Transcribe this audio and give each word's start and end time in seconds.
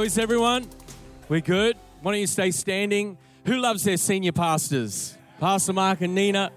How 0.00 0.04
is 0.04 0.16
everyone? 0.16 0.66
We're 1.28 1.42
good? 1.42 1.76
Why 2.00 2.12
don't 2.12 2.20
you 2.22 2.26
stay 2.26 2.52
standing? 2.52 3.18
Who 3.44 3.58
loves 3.58 3.84
their 3.84 3.98
senior 3.98 4.32
pastors? 4.32 5.14
Pastor 5.38 5.74
Mark 5.74 6.00
and 6.00 6.14
Nina. 6.14 6.52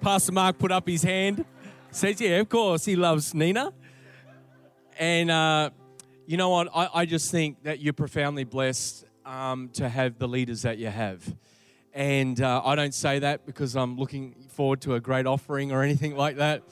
Pastor 0.00 0.32
Mark 0.32 0.56
put 0.56 0.72
up 0.72 0.88
his 0.88 1.02
hand. 1.02 1.44
Says, 1.90 2.18
yeah, 2.22 2.38
of 2.38 2.48
course, 2.48 2.86
he 2.86 2.96
loves 2.96 3.34
Nina. 3.34 3.74
And 4.98 5.30
uh, 5.30 5.70
you 6.26 6.38
know 6.38 6.48
what? 6.48 6.68
I, 6.74 6.88
I, 6.94 7.04
just 7.04 7.30
think 7.30 7.62
that 7.64 7.80
you're 7.80 7.92
profoundly 7.92 8.44
blessed 8.44 9.04
um, 9.26 9.68
to 9.74 9.86
have 9.86 10.18
the 10.18 10.26
leaders 10.26 10.62
that 10.62 10.78
you 10.78 10.88
have. 10.88 11.22
And 11.92 12.40
uh, 12.40 12.62
I 12.64 12.76
don't 12.76 12.94
say 12.94 13.18
that 13.18 13.44
because 13.44 13.76
I'm 13.76 13.98
looking 13.98 14.32
forward 14.48 14.80
to 14.82 14.94
a 14.94 15.00
great 15.00 15.26
offering 15.26 15.70
or 15.70 15.82
anything 15.82 16.16
like 16.16 16.36
that. 16.36 16.62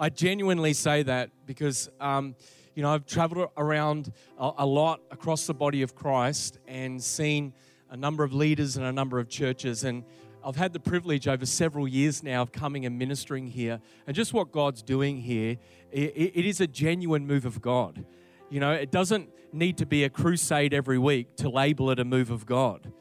I 0.00 0.08
genuinely 0.08 0.72
say 0.72 1.02
that 1.02 1.28
because, 1.44 1.90
um, 2.00 2.36
you 2.78 2.82
know, 2.82 2.90
I've 2.90 3.06
traveled 3.06 3.50
around 3.56 4.12
a, 4.38 4.64
lot 4.64 5.00
across 5.10 5.48
the 5.48 5.52
body 5.52 5.82
of 5.82 5.96
Christ 5.96 6.60
and 6.68 7.02
seen 7.02 7.52
a 7.90 7.96
number 7.96 8.22
of 8.22 8.32
leaders 8.32 8.76
and 8.76 8.86
a 8.86 8.92
number 8.92 9.18
of 9.18 9.28
churches. 9.28 9.82
And 9.82 10.04
I've 10.44 10.54
had 10.54 10.72
the 10.72 10.78
privilege 10.78 11.26
over 11.26 11.44
several 11.44 11.88
years 11.88 12.22
now 12.22 12.40
of 12.40 12.52
coming 12.52 12.86
and 12.86 12.96
ministering 12.96 13.48
here. 13.48 13.80
And 14.06 14.14
just 14.14 14.32
what 14.32 14.52
God's 14.52 14.80
doing 14.82 15.16
here, 15.16 15.56
it, 15.90 16.32
it 16.36 16.46
is 16.46 16.60
a 16.60 16.68
genuine 16.68 17.26
move 17.26 17.46
of 17.46 17.60
God. 17.60 18.04
You 18.48 18.60
know, 18.60 18.70
it 18.70 18.92
doesn't 18.92 19.28
need 19.52 19.76
to 19.78 19.84
be 19.84 20.04
a 20.04 20.08
crusade 20.08 20.72
every 20.72 20.98
week 20.98 21.34
to 21.38 21.48
label 21.48 21.90
it 21.90 21.98
a 21.98 22.04
move 22.04 22.30
of 22.30 22.46
God. 22.46 22.92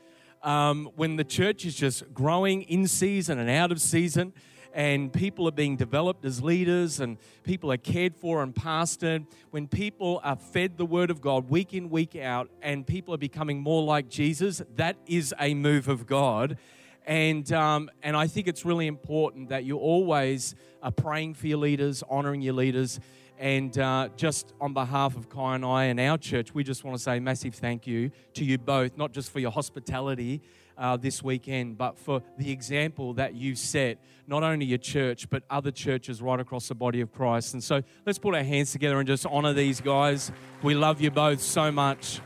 Um, 0.42 0.90
when 0.96 1.18
the 1.18 1.24
church 1.24 1.66
is 1.66 1.76
just 1.76 2.16
growing 2.16 2.64
in 2.64 2.88
season 2.88 3.38
and 3.38 3.48
out 3.48 3.72
of 3.72 3.80
season, 3.80 4.34
and 4.78 5.12
people 5.12 5.48
are 5.48 5.52
being 5.52 5.76
developed 5.76 6.24
as 6.24 6.44
leaders 6.44 7.00
and 7.00 7.18
people 7.44 7.72
are 7.72 7.78
cared 7.78 8.16
for 8.16 8.44
and 8.44 8.54
pastored, 8.54 9.26
when 9.50 9.68
people 9.68 10.22
are 10.24 10.36
fed 10.36 10.78
the 10.78 10.86
word 10.86 11.10
of 11.10 11.20
God 11.20 11.50
week 11.50 11.74
in, 11.74 11.90
week 11.90 12.16
out, 12.16 12.48
and 12.62 12.86
people 12.86 13.12
are 13.12 13.18
becoming 13.18 13.60
more 13.60 13.82
like 13.82 14.08
Jesus, 14.08 14.62
that 14.76 14.96
is 15.08 15.34
a 15.40 15.56
move 15.56 15.88
of 15.88 16.06
God. 16.06 16.60
And, 17.08 17.52
um, 17.54 17.90
and 18.04 18.16
I 18.16 18.28
think 18.28 18.48
it's 18.48 18.66
really 18.66 18.86
important 18.86 19.50
that 19.50 19.64
you 19.64 19.78
always 19.80 20.54
are 20.84 20.92
praying 20.92 21.34
for 21.34 21.48
your 21.48 21.58
leaders, 21.58 22.04
honoring 22.08 22.44
your 22.44 22.54
leaders. 22.54 23.00
And 23.40 23.76
uh, 23.80 24.10
just 24.16 24.54
on 24.62 24.74
behalf 24.74 25.18
of 25.18 25.28
Kai 25.28 25.56
and 25.56 25.66
I 25.66 25.86
and 25.86 26.00
our 26.00 26.20
church, 26.20 26.54
we 26.54 26.64
just 26.64 26.84
want 26.84 26.96
to 26.96 27.02
say 27.02 27.20
massive 27.20 27.56
thank 27.56 27.88
you 27.88 28.12
to 28.36 28.46
you 28.46 28.60
both, 28.60 28.96
not 28.96 29.12
just 29.12 29.32
for 29.32 29.40
your 29.40 29.52
hospitality 29.52 30.44
uh, 30.78 30.98
this 30.98 31.24
weekend, 31.24 31.78
but 31.78 31.98
for 31.98 32.22
the 32.38 32.52
example 32.52 33.14
that 33.14 33.36
you've 33.36 33.58
set, 33.58 33.98
not 34.28 34.44
only 34.44 34.66
your 34.66 34.78
church, 34.78 35.30
but 35.30 35.44
other 35.50 35.72
churches 35.72 36.22
right 36.22 36.40
across 36.40 36.68
the 36.68 36.76
body 36.76 37.02
of 37.02 37.12
Christ. 37.12 37.54
And 37.54 37.64
so 37.64 37.82
let's 38.06 38.20
put 38.20 38.36
our 38.36 38.44
hands 38.44 38.72
together 38.72 39.00
and 39.00 39.08
just 39.08 39.26
honor 39.26 39.54
these 39.54 39.82
guys. 39.82 40.32
We 40.62 40.76
love 40.76 41.02
you 41.02 41.12
both 41.12 41.42
so 41.42 41.72
much. 41.72 42.22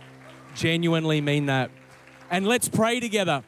Genuinely 0.55 1.21
mean 1.21 1.45
that. 1.45 1.71
And 2.29 2.47
let's 2.47 2.67
pray 2.67 2.99
together. 2.99 3.43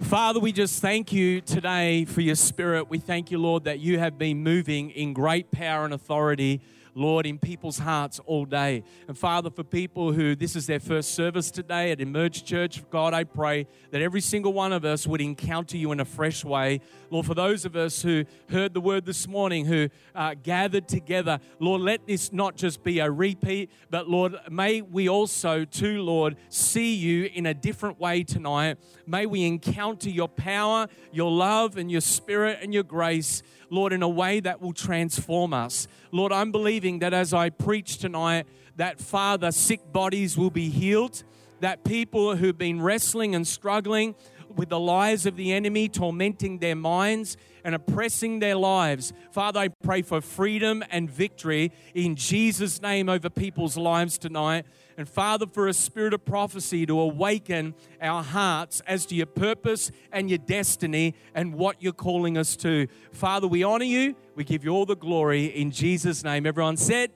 Father, 0.00 0.40
we 0.40 0.52
just 0.52 0.80
thank 0.80 1.12
you 1.12 1.40
today 1.40 2.04
for 2.04 2.22
your 2.22 2.34
spirit. 2.34 2.90
We 2.90 2.98
thank 2.98 3.30
you, 3.30 3.38
Lord, 3.38 3.64
that 3.64 3.78
you 3.78 3.98
have 3.98 4.18
been 4.18 4.42
moving 4.42 4.90
in 4.90 5.12
great 5.12 5.50
power 5.50 5.84
and 5.84 5.94
authority 5.94 6.60
Lord, 6.94 7.26
in 7.26 7.38
people's 7.38 7.78
hearts 7.78 8.20
all 8.26 8.44
day. 8.44 8.84
And 9.08 9.16
Father, 9.16 9.50
for 9.50 9.64
people 9.64 10.12
who 10.12 10.36
this 10.36 10.56
is 10.56 10.66
their 10.66 10.80
first 10.80 11.14
service 11.14 11.50
today 11.50 11.90
at 11.90 12.00
Emerge 12.00 12.44
Church, 12.44 12.82
God, 12.90 13.14
I 13.14 13.24
pray 13.24 13.66
that 13.90 14.02
every 14.02 14.20
single 14.20 14.52
one 14.52 14.72
of 14.72 14.84
us 14.84 15.06
would 15.06 15.20
encounter 15.20 15.76
you 15.76 15.92
in 15.92 16.00
a 16.00 16.04
fresh 16.04 16.44
way. 16.44 16.80
Lord, 17.12 17.26
for 17.26 17.34
those 17.34 17.66
of 17.66 17.76
us 17.76 18.00
who 18.00 18.24
heard 18.48 18.72
the 18.72 18.80
word 18.80 19.04
this 19.04 19.28
morning, 19.28 19.66
who 19.66 19.90
uh, 20.14 20.34
gathered 20.42 20.88
together, 20.88 21.40
Lord, 21.58 21.82
let 21.82 22.06
this 22.06 22.32
not 22.32 22.56
just 22.56 22.82
be 22.82 23.00
a 23.00 23.10
repeat, 23.10 23.70
but 23.90 24.08
Lord, 24.08 24.34
may 24.50 24.80
we 24.80 25.10
also, 25.10 25.66
too, 25.66 26.00
Lord, 26.00 26.36
see 26.48 26.94
you 26.94 27.28
in 27.34 27.44
a 27.44 27.52
different 27.52 28.00
way 28.00 28.22
tonight. 28.22 28.78
May 29.06 29.26
we 29.26 29.44
encounter 29.44 30.08
your 30.08 30.26
power, 30.26 30.88
your 31.12 31.30
love, 31.30 31.76
and 31.76 31.90
your 31.90 32.00
spirit 32.00 32.60
and 32.62 32.72
your 32.72 32.82
grace. 32.82 33.42
Lord, 33.68 33.92
in 33.92 34.02
a 34.02 34.08
way 34.08 34.40
that 34.40 34.62
will 34.62 34.72
transform 34.72 35.52
us. 35.52 35.88
Lord, 36.12 36.32
I'm 36.32 36.50
believing 36.50 37.00
that 37.00 37.12
as 37.12 37.34
I 37.34 37.50
preach 37.50 37.98
tonight, 37.98 38.46
that 38.76 39.02
Father, 39.02 39.52
sick 39.52 39.92
bodies 39.92 40.38
will 40.38 40.50
be 40.50 40.70
healed, 40.70 41.24
that 41.60 41.84
people 41.84 42.36
who've 42.36 42.56
been 42.56 42.80
wrestling 42.80 43.34
and 43.34 43.46
struggling 43.46 44.14
with 44.56 44.68
the 44.68 44.78
lies 44.78 45.26
of 45.26 45.36
the 45.36 45.52
enemy, 45.52 45.88
tormenting 45.88 46.58
their 46.58 46.76
minds 46.76 47.36
and 47.64 47.74
oppressing 47.74 48.40
their 48.40 48.56
lives. 48.56 49.12
Father, 49.30 49.60
I 49.60 49.68
pray 49.68 50.02
for 50.02 50.20
freedom 50.20 50.82
and 50.90 51.10
victory 51.10 51.72
in 51.94 52.16
Jesus' 52.16 52.82
name 52.82 53.08
over 53.08 53.30
people's 53.30 53.76
lives 53.76 54.18
tonight. 54.18 54.66
And 54.96 55.08
Father, 55.08 55.46
for 55.46 55.68
a 55.68 55.72
spirit 55.72 56.12
of 56.12 56.24
prophecy 56.24 56.84
to 56.86 57.00
awaken 57.00 57.74
our 58.00 58.22
hearts 58.22 58.82
as 58.86 59.06
to 59.06 59.14
your 59.14 59.26
purpose 59.26 59.90
and 60.12 60.28
your 60.28 60.38
destiny 60.38 61.14
and 61.34 61.54
what 61.54 61.82
you're 61.82 61.92
calling 61.92 62.36
us 62.36 62.56
to. 62.56 62.88
Father, 63.12 63.46
we 63.46 63.62
honor 63.62 63.84
you. 63.84 64.16
We 64.34 64.44
give 64.44 64.64
you 64.64 64.70
all 64.70 64.86
the 64.86 64.96
glory 64.96 65.46
in 65.46 65.70
Jesus' 65.70 66.22
name. 66.24 66.46
Everyone 66.46 66.76
said, 66.76 67.10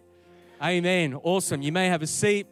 Amen. 0.63 1.15
Awesome. 1.23 1.61
You 1.61 1.73
may 1.73 1.89
have 1.89 2.01
a 2.01 2.07
seat. 2.07 2.47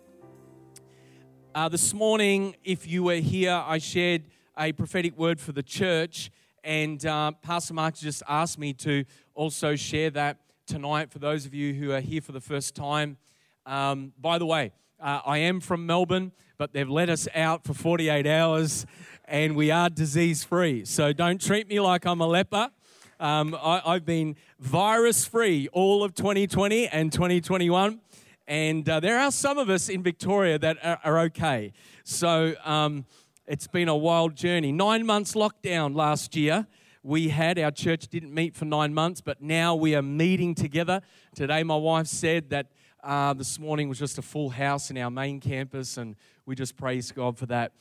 Uh, 1.54 1.68
this 1.68 1.94
morning, 1.94 2.56
if 2.64 2.86
you 2.86 3.04
were 3.04 3.14
here, 3.14 3.62
I 3.64 3.78
shared 3.78 4.24
a 4.58 4.72
prophetic 4.72 5.16
word 5.16 5.40
for 5.40 5.52
the 5.52 5.62
church, 5.62 6.30
and 6.62 7.04
uh, 7.04 7.32
Pastor 7.42 7.74
Mark 7.74 7.96
just 7.96 8.22
asked 8.28 8.58
me 8.58 8.72
to 8.74 9.04
also 9.34 9.76
share 9.76 10.10
that 10.10 10.38
tonight 10.66 11.10
for 11.10 11.18
those 11.18 11.44
of 11.44 11.54
you 11.54 11.74
who 11.74 11.92
are 11.92 12.00
here 12.00 12.20
for 12.20 12.32
the 12.32 12.40
first 12.40 12.74
time. 12.74 13.16
Um, 13.66 14.12
by 14.18 14.38
the 14.38 14.46
way, 14.46 14.72
uh, 15.00 15.20
I 15.26 15.38
am 15.38 15.60
from 15.60 15.86
Melbourne, 15.86 16.32
but 16.56 16.72
they've 16.72 16.88
let 16.88 17.10
us 17.10 17.28
out 17.34 17.64
for 17.64 17.74
48 17.74 18.26
hours 18.26 18.86
and 19.26 19.56
we 19.56 19.70
are 19.70 19.90
disease 19.90 20.44
free. 20.44 20.84
So 20.84 21.12
don't 21.12 21.40
treat 21.40 21.68
me 21.68 21.80
like 21.80 22.04
I'm 22.06 22.20
a 22.20 22.26
leper. 22.26 22.70
Um, 23.20 23.56
I, 23.60 23.94
have 23.94 24.04
been 24.04 24.36
virus 24.58 25.24
free 25.24 25.68
all 25.72 26.04
of 26.04 26.14
2020 26.14 26.88
and 26.88 27.12
2021. 27.12 28.00
And 28.46 28.88
uh, 28.88 29.00
there 29.00 29.18
are 29.18 29.30
some 29.30 29.56
of 29.56 29.70
us 29.70 29.88
in 29.88 30.02
Victoria 30.02 30.58
that 30.58 30.76
are, 30.82 31.00
are 31.04 31.18
okay. 31.20 31.72
So 32.04 32.54
um, 32.64 33.06
it's 33.46 33.66
been 33.66 33.88
a 33.88 33.96
wild 33.96 34.34
journey. 34.34 34.72
Nine 34.72 35.04
months 35.04 35.34
lockdown 35.34 35.94
last 35.94 36.34
year. 36.34 36.66
We 37.02 37.28
had, 37.28 37.58
our 37.58 37.70
church 37.70 38.08
didn't 38.08 38.32
meet 38.32 38.56
for 38.56 38.64
nine 38.64 38.94
months, 38.94 39.20
but 39.20 39.42
now 39.42 39.74
we 39.74 39.94
are 39.94 40.00
meeting 40.00 40.54
together. 40.54 41.02
Today, 41.34 41.62
my 41.62 41.76
wife 41.76 42.06
said 42.06 42.48
that 42.48 42.68
uh, 43.02 43.34
this 43.34 43.58
morning 43.58 43.90
was 43.90 43.98
just 43.98 44.16
a 44.16 44.22
full 44.22 44.48
house 44.48 44.90
in 44.90 44.96
our 44.96 45.10
main 45.10 45.40
campus, 45.40 45.98
and 45.98 46.16
we 46.46 46.54
just 46.54 46.74
praise 46.78 47.12
God 47.12 47.36
for 47.36 47.44
that. 47.46 47.72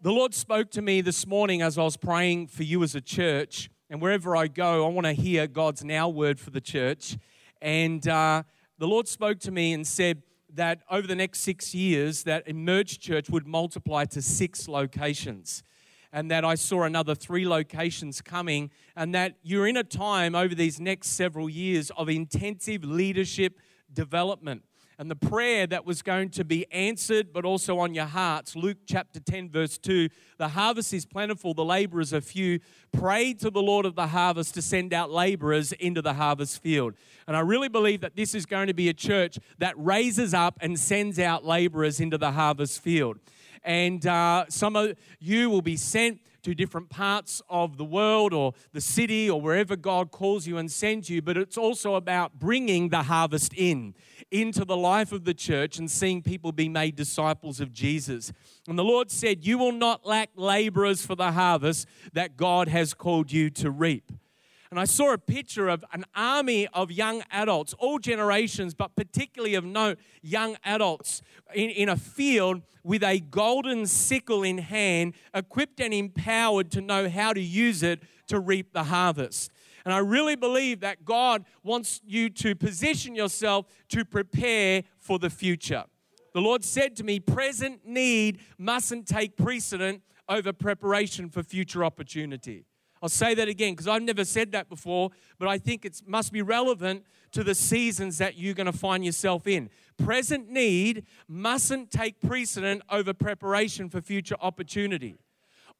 The 0.00 0.10
Lord 0.10 0.32
spoke 0.32 0.70
to 0.70 0.80
me 0.80 1.02
this 1.02 1.26
morning 1.26 1.60
as 1.60 1.76
I 1.76 1.82
was 1.82 1.98
praying 1.98 2.46
for 2.46 2.62
you 2.62 2.82
as 2.82 2.94
a 2.94 3.00
church, 3.02 3.68
and 3.90 4.00
wherever 4.00 4.34
I 4.34 4.46
go, 4.46 4.86
I 4.86 4.88
want 4.88 5.04
to 5.04 5.12
hear 5.12 5.46
God's 5.46 5.84
now 5.84 6.08
word 6.08 6.40
for 6.40 6.48
the 6.48 6.62
church. 6.62 7.18
And 7.60 8.08
uh, 8.08 8.44
the 8.78 8.86
Lord 8.88 9.06
spoke 9.08 9.40
to 9.40 9.50
me 9.50 9.74
and 9.74 9.86
said 9.86 10.22
that 10.54 10.82
over 10.90 11.06
the 11.06 11.14
next 11.14 11.40
six 11.40 11.74
years, 11.74 12.24
that 12.24 12.46
Emerge 12.46 12.98
Church 12.98 13.30
would 13.30 13.46
multiply 13.46 14.04
to 14.06 14.22
six 14.22 14.68
locations 14.68 15.62
and 16.12 16.30
that 16.30 16.44
I 16.44 16.54
saw 16.54 16.82
another 16.82 17.14
three 17.14 17.48
locations 17.48 18.20
coming, 18.20 18.70
and 18.94 19.14
that 19.14 19.36
you're 19.42 19.66
in 19.66 19.78
a 19.78 19.84
time 19.84 20.34
over 20.34 20.54
these 20.54 20.78
next 20.78 21.08
several 21.08 21.48
years 21.48 21.90
of 21.96 22.10
intensive 22.10 22.84
leadership 22.84 23.58
development. 23.92 24.62
And 24.98 25.10
the 25.10 25.16
prayer 25.16 25.66
that 25.66 25.86
was 25.86 26.02
going 26.02 26.30
to 26.30 26.44
be 26.44 26.70
answered, 26.70 27.32
but 27.32 27.44
also 27.44 27.78
on 27.78 27.94
your 27.94 28.06
hearts, 28.06 28.54
Luke 28.54 28.78
chapter 28.86 29.20
10, 29.20 29.50
verse 29.50 29.78
2 29.78 30.08
the 30.38 30.48
harvest 30.48 30.92
is 30.92 31.06
plentiful, 31.06 31.54
the 31.54 31.64
laborers 31.64 32.12
are 32.12 32.20
few. 32.20 32.58
Pray 32.90 33.32
to 33.34 33.48
the 33.48 33.62
Lord 33.62 33.86
of 33.86 33.94
the 33.94 34.08
harvest 34.08 34.54
to 34.54 34.62
send 34.62 34.92
out 34.92 35.10
laborers 35.10 35.70
into 35.72 36.02
the 36.02 36.14
harvest 36.14 36.60
field. 36.60 36.94
And 37.28 37.36
I 37.36 37.40
really 37.40 37.68
believe 37.68 38.00
that 38.00 38.16
this 38.16 38.34
is 38.34 38.44
going 38.44 38.66
to 38.66 38.74
be 38.74 38.88
a 38.88 38.94
church 38.94 39.38
that 39.58 39.74
raises 39.76 40.34
up 40.34 40.58
and 40.60 40.78
sends 40.78 41.20
out 41.20 41.44
laborers 41.44 42.00
into 42.00 42.18
the 42.18 42.32
harvest 42.32 42.82
field. 42.82 43.18
And 43.62 44.04
uh, 44.04 44.46
some 44.48 44.74
of 44.74 44.96
you 45.20 45.48
will 45.48 45.62
be 45.62 45.76
sent 45.76 46.20
to 46.42 46.54
different 46.54 46.90
parts 46.90 47.40
of 47.48 47.76
the 47.76 47.84
world 47.84 48.32
or 48.32 48.54
the 48.72 48.80
city 48.80 49.28
or 49.28 49.40
wherever 49.40 49.76
God 49.76 50.10
calls 50.10 50.46
you 50.46 50.58
and 50.58 50.70
sends 50.70 51.08
you, 51.08 51.22
but 51.22 51.36
it's 51.36 51.56
also 51.56 51.94
about 51.94 52.38
bringing 52.38 52.88
the 52.88 53.04
harvest 53.04 53.52
in, 53.54 53.94
into 54.30 54.64
the 54.64 54.76
life 54.76 55.12
of 55.12 55.24
the 55.24 55.34
church 55.34 55.78
and 55.78 55.90
seeing 55.90 56.22
people 56.22 56.52
be 56.52 56.68
made 56.68 56.96
disciples 56.96 57.60
of 57.60 57.72
Jesus. 57.72 58.32
And 58.68 58.78
the 58.78 58.84
Lord 58.84 59.10
said, 59.10 59.46
You 59.46 59.58
will 59.58 59.72
not 59.72 60.06
lack 60.06 60.30
laborers 60.36 61.04
for 61.04 61.14
the 61.14 61.32
harvest 61.32 61.86
that 62.12 62.36
God 62.36 62.68
has 62.68 62.94
called 62.94 63.32
you 63.32 63.50
to 63.50 63.70
reap 63.70 64.12
and 64.72 64.80
I 64.80 64.86
saw 64.86 65.12
a 65.12 65.18
picture 65.18 65.68
of 65.68 65.84
an 65.92 66.06
army 66.14 66.66
of 66.68 66.90
young 66.90 67.22
adults, 67.30 67.74
all 67.74 67.98
generations, 67.98 68.72
but 68.72 68.96
particularly 68.96 69.54
of 69.54 69.66
note, 69.66 69.98
young 70.22 70.56
adults 70.64 71.20
in, 71.54 71.68
in 71.68 71.90
a 71.90 71.96
field 71.98 72.62
with 72.82 73.02
a 73.02 73.20
golden 73.20 73.84
sickle 73.84 74.42
in 74.42 74.56
hand, 74.56 75.12
equipped 75.34 75.78
and 75.78 75.92
empowered 75.92 76.70
to 76.70 76.80
know 76.80 77.10
how 77.10 77.34
to 77.34 77.40
use 77.40 77.82
it 77.82 78.02
to 78.28 78.40
reap 78.40 78.72
the 78.72 78.84
harvest. 78.84 79.50
And 79.84 79.92
I 79.92 79.98
really 79.98 80.36
believe 80.36 80.80
that 80.80 81.04
God 81.04 81.44
wants 81.62 82.00
you 82.06 82.30
to 82.30 82.54
position 82.54 83.14
yourself 83.14 83.66
to 83.90 84.06
prepare 84.06 84.84
for 84.98 85.18
the 85.18 85.28
future. 85.28 85.84
The 86.32 86.40
Lord 86.40 86.64
said 86.64 86.96
to 86.96 87.04
me, 87.04 87.20
present 87.20 87.86
need 87.86 88.40
mustn't 88.56 89.06
take 89.06 89.36
precedent 89.36 90.00
over 90.30 90.54
preparation 90.54 91.28
for 91.28 91.42
future 91.42 91.84
opportunity. 91.84 92.64
I'll 93.02 93.08
say 93.08 93.34
that 93.34 93.48
again 93.48 93.72
because 93.72 93.88
I've 93.88 94.02
never 94.02 94.24
said 94.24 94.52
that 94.52 94.68
before, 94.68 95.10
but 95.38 95.48
I 95.48 95.58
think 95.58 95.84
it 95.84 96.00
must 96.06 96.32
be 96.32 96.40
relevant 96.40 97.04
to 97.32 97.42
the 97.42 97.54
seasons 97.54 98.18
that 98.18 98.38
you're 98.38 98.54
going 98.54 98.70
to 98.70 98.72
find 98.72 99.04
yourself 99.04 99.48
in. 99.48 99.70
Present 99.98 100.48
need 100.48 101.04
mustn't 101.26 101.90
take 101.90 102.20
precedent 102.20 102.82
over 102.88 103.12
preparation 103.12 103.88
for 103.88 104.00
future 104.00 104.36
opportunity. 104.40 105.16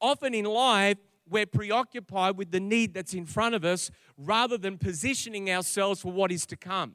Often 0.01 0.35
in 0.35 0.47
life, 0.47 0.99
we're 1.29 1.47
preoccupied 1.47 2.37
with 2.37 2.51
the 2.51 2.59
need 2.59 2.93
that's 2.93 3.15
in 3.15 3.25
front 3.25 3.55
of 3.55 3.65
us 3.65 3.91
rather 4.19 4.59
than 4.59 4.77
positioning 4.77 5.49
ourselves 5.49 6.01
for 6.01 6.11
what 6.11 6.33
is 6.33 6.45
to 6.47 6.57
come. 6.57 6.95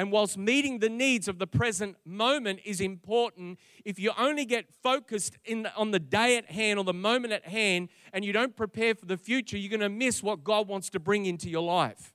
And 0.00 0.10
whilst 0.10 0.38
meeting 0.38 0.78
the 0.78 0.88
needs 0.88 1.28
of 1.28 1.38
the 1.38 1.46
present 1.46 1.94
moment 2.06 2.60
is 2.64 2.80
important, 2.80 3.58
if 3.84 3.98
you 3.98 4.12
only 4.16 4.46
get 4.46 4.72
focused 4.82 5.36
in, 5.44 5.66
on 5.76 5.90
the 5.90 5.98
day 5.98 6.38
at 6.38 6.46
hand 6.46 6.78
or 6.78 6.86
the 6.86 6.94
moment 6.94 7.34
at 7.34 7.44
hand 7.44 7.90
and 8.14 8.24
you 8.24 8.32
don't 8.32 8.56
prepare 8.56 8.94
for 8.94 9.04
the 9.04 9.18
future, 9.18 9.58
you're 9.58 9.68
going 9.68 9.80
to 9.80 9.90
miss 9.90 10.22
what 10.22 10.42
God 10.42 10.68
wants 10.68 10.88
to 10.88 10.98
bring 10.98 11.26
into 11.26 11.50
your 11.50 11.60
life. 11.60 12.14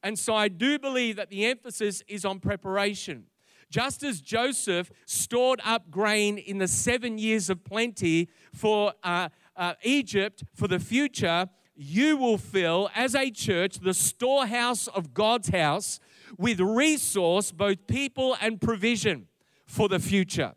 And 0.00 0.16
so 0.16 0.36
I 0.36 0.46
do 0.46 0.78
believe 0.78 1.16
that 1.16 1.28
the 1.28 1.44
emphasis 1.46 2.04
is 2.06 2.24
on 2.24 2.38
preparation. 2.38 3.24
Just 3.68 4.04
as 4.04 4.20
Joseph 4.20 4.92
stored 5.04 5.60
up 5.64 5.90
grain 5.90 6.38
in 6.38 6.58
the 6.58 6.68
seven 6.68 7.18
years 7.18 7.50
of 7.50 7.64
plenty 7.64 8.28
for 8.52 8.92
uh, 9.02 9.30
uh, 9.56 9.74
Egypt 9.82 10.44
for 10.54 10.68
the 10.68 10.78
future, 10.78 11.48
you 11.74 12.16
will 12.16 12.38
fill 12.38 12.90
as 12.94 13.16
a 13.16 13.28
church 13.32 13.80
the 13.80 13.94
storehouse 13.94 14.86
of 14.86 15.12
God's 15.12 15.48
house 15.48 15.98
with 16.38 16.60
resource, 16.60 17.52
both 17.52 17.86
people 17.86 18.36
and 18.40 18.60
provision 18.60 19.28
for 19.66 19.88
the 19.88 19.98
future. 19.98 20.54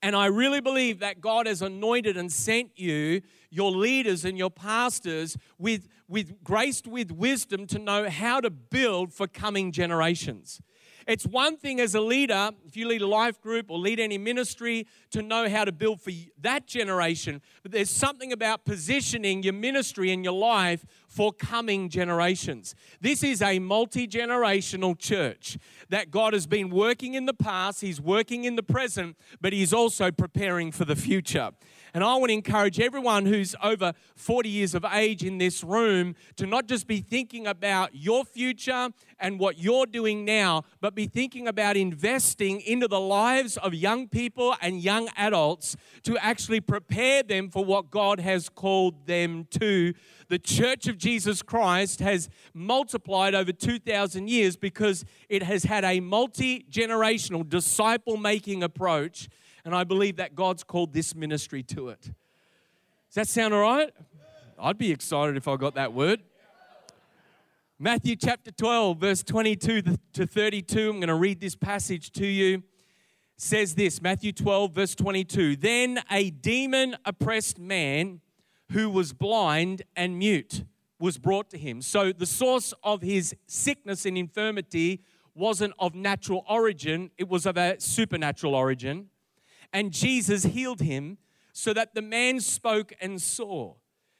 And 0.00 0.14
I 0.14 0.26
really 0.26 0.60
believe 0.60 1.00
that 1.00 1.20
God 1.20 1.46
has 1.46 1.60
anointed 1.60 2.16
and 2.16 2.30
sent 2.30 2.78
you, 2.78 3.20
your 3.50 3.72
leaders 3.72 4.24
and 4.24 4.38
your 4.38 4.50
pastors, 4.50 5.36
with, 5.58 5.88
with 6.06 6.44
graced 6.44 6.86
with 6.86 7.10
wisdom 7.10 7.66
to 7.68 7.78
know 7.78 8.08
how 8.08 8.40
to 8.40 8.50
build 8.50 9.12
for 9.12 9.26
coming 9.26 9.72
generations. 9.72 10.60
It's 11.08 11.26
one 11.26 11.56
thing 11.56 11.80
as 11.80 11.94
a 11.94 12.02
leader, 12.02 12.50
if 12.66 12.76
you 12.76 12.86
lead 12.86 13.00
a 13.00 13.06
life 13.06 13.40
group 13.40 13.70
or 13.70 13.78
lead 13.78 13.98
any 13.98 14.18
ministry, 14.18 14.86
to 15.10 15.22
know 15.22 15.48
how 15.48 15.64
to 15.64 15.72
build 15.72 16.02
for 16.02 16.10
that 16.42 16.66
generation. 16.66 17.40
But 17.62 17.72
there's 17.72 17.88
something 17.88 18.30
about 18.30 18.66
positioning 18.66 19.42
your 19.42 19.54
ministry 19.54 20.12
and 20.12 20.22
your 20.22 20.34
life 20.34 20.84
for 21.08 21.32
coming 21.32 21.88
generations. 21.88 22.74
This 23.00 23.22
is 23.22 23.40
a 23.40 23.58
multi 23.58 24.06
generational 24.06 24.98
church 24.98 25.56
that 25.88 26.10
God 26.10 26.34
has 26.34 26.46
been 26.46 26.68
working 26.68 27.14
in 27.14 27.24
the 27.24 27.32
past, 27.32 27.80
He's 27.80 28.02
working 28.02 28.44
in 28.44 28.56
the 28.56 28.62
present, 28.62 29.16
but 29.40 29.54
He's 29.54 29.72
also 29.72 30.10
preparing 30.10 30.70
for 30.70 30.84
the 30.84 30.94
future. 30.94 31.52
And 31.94 32.04
I 32.04 32.14
want 32.16 32.28
to 32.28 32.34
encourage 32.34 32.80
everyone 32.80 33.26
who's 33.26 33.54
over 33.62 33.94
40 34.16 34.48
years 34.48 34.74
of 34.74 34.84
age 34.84 35.24
in 35.24 35.38
this 35.38 35.64
room 35.64 36.14
to 36.36 36.46
not 36.46 36.66
just 36.66 36.86
be 36.86 37.00
thinking 37.00 37.46
about 37.46 37.94
your 37.94 38.24
future 38.24 38.90
and 39.18 39.38
what 39.38 39.58
you're 39.58 39.86
doing 39.86 40.24
now, 40.24 40.64
but 40.80 40.94
be 40.94 41.06
thinking 41.06 41.48
about 41.48 41.76
investing 41.76 42.60
into 42.60 42.88
the 42.88 43.00
lives 43.00 43.56
of 43.56 43.74
young 43.74 44.08
people 44.08 44.54
and 44.60 44.80
young 44.82 45.08
adults 45.16 45.76
to 46.02 46.16
actually 46.18 46.60
prepare 46.60 47.22
them 47.22 47.50
for 47.50 47.64
what 47.64 47.90
God 47.90 48.20
has 48.20 48.48
called 48.48 49.06
them 49.06 49.46
to. 49.50 49.94
The 50.28 50.38
Church 50.38 50.86
of 50.88 50.98
Jesus 50.98 51.42
Christ 51.42 52.00
has 52.00 52.28
multiplied 52.52 53.34
over 53.34 53.50
2,000 53.50 54.28
years 54.28 54.56
because 54.56 55.04
it 55.28 55.42
has 55.42 55.64
had 55.64 55.84
a 55.84 56.00
multi 56.00 56.66
generational 56.70 57.48
disciple 57.48 58.16
making 58.16 58.62
approach 58.62 59.28
and 59.64 59.74
I 59.74 59.84
believe 59.84 60.16
that 60.16 60.34
God's 60.34 60.62
called 60.62 60.92
this 60.92 61.14
ministry 61.14 61.62
to 61.64 61.88
it. 61.88 62.00
Does 62.02 63.14
that 63.14 63.28
sound 63.28 63.54
all 63.54 63.60
right? 63.60 63.92
I'd 64.58 64.78
be 64.78 64.90
excited 64.90 65.36
if 65.36 65.48
I 65.48 65.56
got 65.56 65.74
that 65.76 65.92
word. 65.92 66.20
Matthew 67.78 68.16
chapter 68.16 68.50
12, 68.50 68.98
verse 68.98 69.22
22 69.22 69.82
to 70.12 70.26
32. 70.26 70.90
I'm 70.90 70.96
going 70.96 71.06
to 71.06 71.14
read 71.14 71.40
this 71.40 71.54
passage 71.54 72.10
to 72.12 72.26
you. 72.26 72.64
says 73.36 73.76
this 73.76 74.02
Matthew 74.02 74.32
12, 74.32 74.74
verse 74.74 74.94
22. 74.96 75.56
Then 75.56 76.00
a 76.10 76.30
demon 76.30 76.96
oppressed 77.04 77.58
man 77.58 78.20
who 78.72 78.90
was 78.90 79.12
blind 79.12 79.82
and 79.94 80.18
mute 80.18 80.64
was 80.98 81.18
brought 81.18 81.50
to 81.50 81.58
him. 81.58 81.80
So 81.80 82.12
the 82.12 82.26
source 82.26 82.74
of 82.82 83.00
his 83.00 83.36
sickness 83.46 84.04
and 84.04 84.18
infirmity 84.18 85.02
wasn't 85.34 85.72
of 85.78 85.94
natural 85.94 86.44
origin, 86.50 87.12
it 87.16 87.28
was 87.28 87.46
of 87.46 87.56
a 87.56 87.80
supernatural 87.80 88.56
origin 88.56 89.06
and 89.72 89.92
Jesus 89.92 90.44
healed 90.44 90.80
him 90.80 91.18
so 91.52 91.72
that 91.72 91.94
the 91.94 92.02
man 92.02 92.40
spoke 92.40 92.92
and 93.00 93.20
saw. 93.20 93.74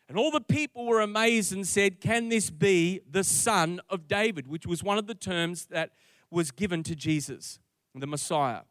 And 0.08 0.16
all 0.16 0.30
the 0.30 0.40
people 0.40 0.86
were 0.86 1.00
amazed 1.00 1.52
and 1.52 1.66
said, 1.66 2.00
Can 2.00 2.28
this 2.28 2.50
be 2.50 3.00
the 3.08 3.24
son 3.24 3.80
of 3.88 4.08
David? 4.08 4.46
Which 4.46 4.66
was 4.66 4.82
one 4.82 4.98
of 4.98 5.06
the 5.06 5.14
terms 5.14 5.66
that 5.66 5.90
was 6.30 6.50
given 6.50 6.82
to 6.84 6.94
Jesus, 6.94 7.58
the 7.94 8.06
Messiah. 8.06 8.62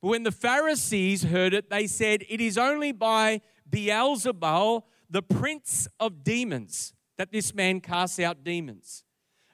But 0.00 0.08
when 0.08 0.22
the 0.22 0.32
Pharisees 0.32 1.24
heard 1.24 1.54
it, 1.54 1.70
they 1.70 1.86
said, 1.86 2.24
It 2.28 2.40
is 2.40 2.58
only 2.58 2.92
by 2.92 3.40
Beelzebul, 3.68 4.82
the 5.08 5.22
prince 5.22 5.88
of 5.98 6.24
demons, 6.24 6.92
that 7.16 7.32
this 7.32 7.54
man 7.54 7.80
casts 7.80 8.18
out 8.18 8.44
demons. 8.44 9.04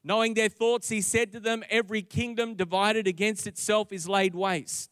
Knowing 0.03 0.35
their 0.35 0.49
thoughts, 0.49 0.89
he 0.89 1.01
said 1.01 1.33
to 1.33 1.41
them, 1.41 1.63
Every 1.71 2.03
kingdom 2.03 2.55
divided 2.55 3.07
against 3.07 3.47
itself 3.47 3.93
is 3.93 4.09
laid 4.09 4.35
waste 4.35 4.91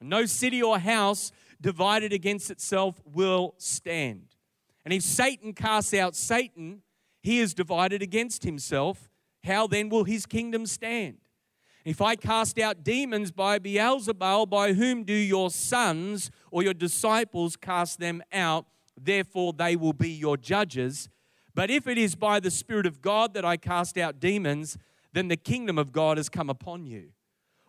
no 0.00 0.26
city 0.26 0.62
or 0.62 0.78
house 0.78 1.32
divided 1.60 2.12
against 2.12 2.50
itself 2.50 3.00
will 3.04 3.54
stand. 3.58 4.34
And 4.84 4.92
if 4.92 5.02
Satan 5.02 5.52
casts 5.52 5.94
out 5.94 6.14
Satan, 6.14 6.82
he 7.22 7.40
is 7.40 7.54
divided 7.54 8.02
against 8.02 8.44
himself. 8.44 9.08
How 9.44 9.66
then 9.66 9.88
will 9.88 10.04
his 10.04 10.26
kingdom 10.26 10.66
stand? 10.66 11.18
If 11.84 12.02
I 12.02 12.16
cast 12.16 12.58
out 12.58 12.82
demons 12.82 13.30
by 13.30 13.58
Beelzebul, 13.58 14.50
by 14.50 14.72
whom 14.72 15.04
do 15.04 15.12
your 15.12 15.50
sons 15.50 16.30
or 16.50 16.62
your 16.62 16.74
disciples 16.74 17.56
cast 17.56 18.00
them 18.00 18.22
out? 18.32 18.66
Therefore, 19.00 19.52
they 19.52 19.76
will 19.76 19.92
be 19.92 20.10
your 20.10 20.36
judges. 20.36 21.08
But 21.54 21.70
if 21.70 21.86
it 21.86 21.96
is 21.96 22.14
by 22.14 22.40
the 22.40 22.50
Spirit 22.50 22.86
of 22.86 23.00
God 23.00 23.34
that 23.34 23.44
I 23.44 23.56
cast 23.56 23.96
out 23.96 24.20
demons, 24.20 24.76
then 25.12 25.28
the 25.28 25.36
kingdom 25.36 25.78
of 25.78 25.92
God 25.92 26.16
has 26.16 26.28
come 26.28 26.50
upon 26.50 26.86
you. 26.86 27.12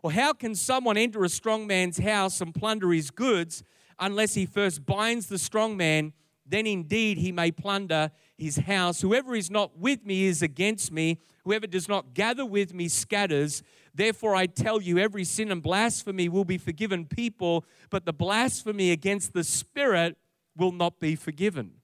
Or 0.04 0.12
how 0.12 0.34
can 0.34 0.56
someone 0.56 0.98
enter 0.98 1.24
a 1.24 1.30
strong 1.30 1.68
man's 1.68 1.98
house 1.98 2.42
and 2.42 2.54
plunder 2.54 2.92
his 2.92 3.12
goods 3.12 3.64
unless 4.00 4.36
he 4.36 4.46
first 4.46 4.86
binds 4.86 5.28
the 5.28 5.38
strong 5.40 5.76
man? 5.76 6.14
Then 6.46 6.66
indeed 6.66 7.18
he 7.18 7.32
may 7.32 7.52
plunder 7.52 8.12
his 8.38 8.58
house. 8.58 9.02
Whoever 9.02 9.36
is 9.36 9.52
not 9.52 9.78
with 9.78 10.06
me 10.06 10.26
is 10.26 10.42
against 10.42 10.92
me. 10.92 11.20
Whoever 11.44 11.68
does 11.68 11.90
not 11.90 12.14
gather 12.14 12.46
with 12.46 12.74
me 12.74 12.88
scatters. 12.88 13.64
Therefore, 13.94 14.36
I 14.36 14.46
tell 14.46 14.82
you, 14.82 14.98
every 14.98 15.24
sin 15.24 15.52
and 15.52 15.62
blasphemy 15.62 16.30
will 16.30 16.46
be 16.46 16.58
forgiven 16.58 17.06
people, 17.06 17.66
but 17.90 18.06
the 18.06 18.14
blasphemy 18.14 18.92
against 18.92 19.34
the 19.34 19.44
Spirit 19.44 20.18
will 20.56 20.72
not 20.72 21.00
be 21.00 21.16
forgiven. 21.16 21.77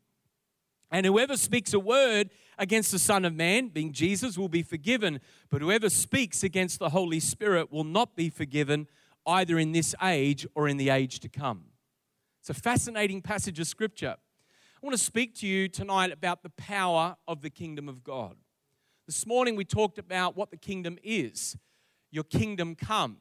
And 0.93 1.07
whoever 1.07 1.35
speaks 1.37 1.73
a 1.73 1.79
word 1.79 2.29
against 2.59 2.91
the 2.91 2.99
Son 2.99 3.25
of 3.25 3.33
Man, 3.33 3.69
being 3.69 3.93
Jesus, 3.93 4.37
will 4.37 4.47
be 4.47 4.61
forgiven. 4.61 5.19
But 5.49 5.63
whoever 5.63 5.89
speaks 5.89 6.43
against 6.43 6.77
the 6.77 6.89
Holy 6.89 7.19
Spirit 7.19 7.71
will 7.71 7.83
not 7.83 8.15
be 8.15 8.29
forgiven, 8.29 8.87
either 9.25 9.57
in 9.57 9.71
this 9.71 9.95
age 10.03 10.45
or 10.53 10.67
in 10.67 10.77
the 10.77 10.89
age 10.89 11.19
to 11.21 11.29
come. 11.29 11.63
It's 12.41 12.51
a 12.51 12.53
fascinating 12.53 13.23
passage 13.23 13.59
of 13.59 13.65
Scripture. 13.65 14.17
I 14.17 14.85
want 14.85 14.95
to 14.95 15.03
speak 15.03 15.33
to 15.39 15.47
you 15.47 15.67
tonight 15.67 16.11
about 16.11 16.43
the 16.43 16.51
power 16.51 17.15
of 17.27 17.41
the 17.41 17.49
kingdom 17.49 17.89
of 17.89 18.03
God. 18.03 18.35
This 19.07 19.25
morning 19.25 19.55
we 19.55 19.65
talked 19.65 19.97
about 19.97 20.37
what 20.37 20.51
the 20.51 20.57
kingdom 20.57 20.99
is. 21.03 21.57
Your 22.11 22.23
kingdom 22.23 22.75
come 22.75 23.17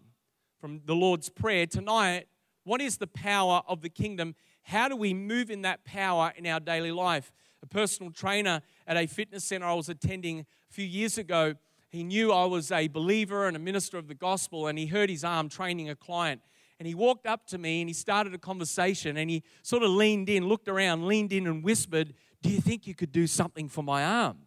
from 0.61 0.83
the 0.85 0.95
Lord's 0.95 1.31
Prayer. 1.31 1.67
Tonight, 1.67 2.27
what 2.65 2.83
is 2.83 2.99
the 2.99 3.07
power 3.07 3.63
of 3.67 3.81
the 3.81 3.89
kingdom? 3.89 4.35
How 4.63 4.89
do 4.89 4.97
we 4.97 5.15
move 5.15 5.51
in 5.51 5.63
that 5.63 5.85
power 5.85 6.35
in 6.37 6.47
our 6.47 6.61
daily 6.61 6.93
life? 6.93 7.33
A 7.63 7.67
personal 7.67 8.11
trainer 8.11 8.61
at 8.87 8.97
a 8.97 9.07
fitness 9.07 9.45
center 9.45 9.67
I 9.67 9.75
was 9.75 9.89
attending 9.89 10.41
a 10.41 10.73
few 10.73 10.85
years 10.85 11.19
ago. 11.19 11.55
He 11.89 12.03
knew 12.03 12.33
I 12.33 12.47
was 12.47 12.73
a 12.73 12.89
believer 12.89 13.47
and 13.47 13.57
a 13.57 13.61
minister 13.61 13.99
of 13.99 14.09
the 14.09 14.15
gospel, 14.15 14.67
and 14.67 14.79
he 14.79 14.87
hurt 14.87 15.11
his 15.11 15.25
arm 15.25 15.49
training 15.49 15.91
a 15.91 15.95
client. 15.95 16.41
And 16.79 16.87
he 16.89 16.95
walked 16.95 17.27
up 17.27 17.47
to 17.49 17.59
me 17.59 17.81
and 17.81 17.89
he 17.89 17.95
started 17.95 18.35
a 18.35 18.39
conversation 18.39 19.17
and 19.17 19.31
he 19.31 19.45
sort 19.63 19.85
of 19.85 19.91
leaned 19.91 20.29
in, 20.29 20.49
looked 20.49 20.67
around, 20.67 21.07
leaned 21.07 21.33
in, 21.33 21.47
and 21.47 21.63
whispered, 21.63 22.13
Do 22.43 22.51
you 22.51 22.61
think 22.61 22.89
you 22.89 22.95
could 22.95 23.13
do 23.13 23.29
something 23.29 23.69
for 23.69 23.85
my 23.85 24.05
arm? 24.05 24.39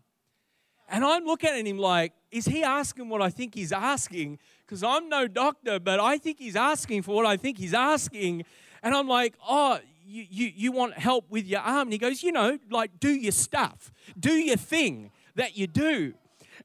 And 0.89 1.05
I'm 1.05 1.23
looking 1.23 1.51
at 1.51 1.65
him 1.65 1.77
like, 1.77 2.11
Is 2.31 2.45
he 2.45 2.61
asking 2.61 3.07
what 3.07 3.21
I 3.21 3.29
think 3.29 3.55
he's 3.55 3.71
asking? 3.71 4.39
Because 4.65 4.83
I'm 4.83 5.07
no 5.07 5.29
doctor, 5.29 5.79
but 5.79 6.01
I 6.01 6.17
think 6.17 6.39
he's 6.39 6.57
asking 6.57 7.03
for 7.03 7.15
what 7.15 7.25
I 7.25 7.37
think 7.37 7.57
he's 7.57 7.73
asking. 7.73 8.43
And 8.83 8.93
I'm 8.93 9.07
like, 9.07 9.35
Oh, 9.47 9.79
you, 10.05 10.25
you, 10.29 10.51
you 10.55 10.71
want 10.71 10.97
help 10.97 11.29
with 11.29 11.45
your 11.45 11.61
arm? 11.61 11.87
And 11.87 11.91
he 11.93 11.97
goes, 11.97 12.23
You 12.23 12.31
know, 12.31 12.57
like 12.69 12.99
do 12.99 13.09
your 13.09 13.31
stuff, 13.31 13.91
do 14.19 14.33
your 14.33 14.57
thing 14.57 15.11
that 15.35 15.57
you 15.57 15.67
do. 15.67 16.13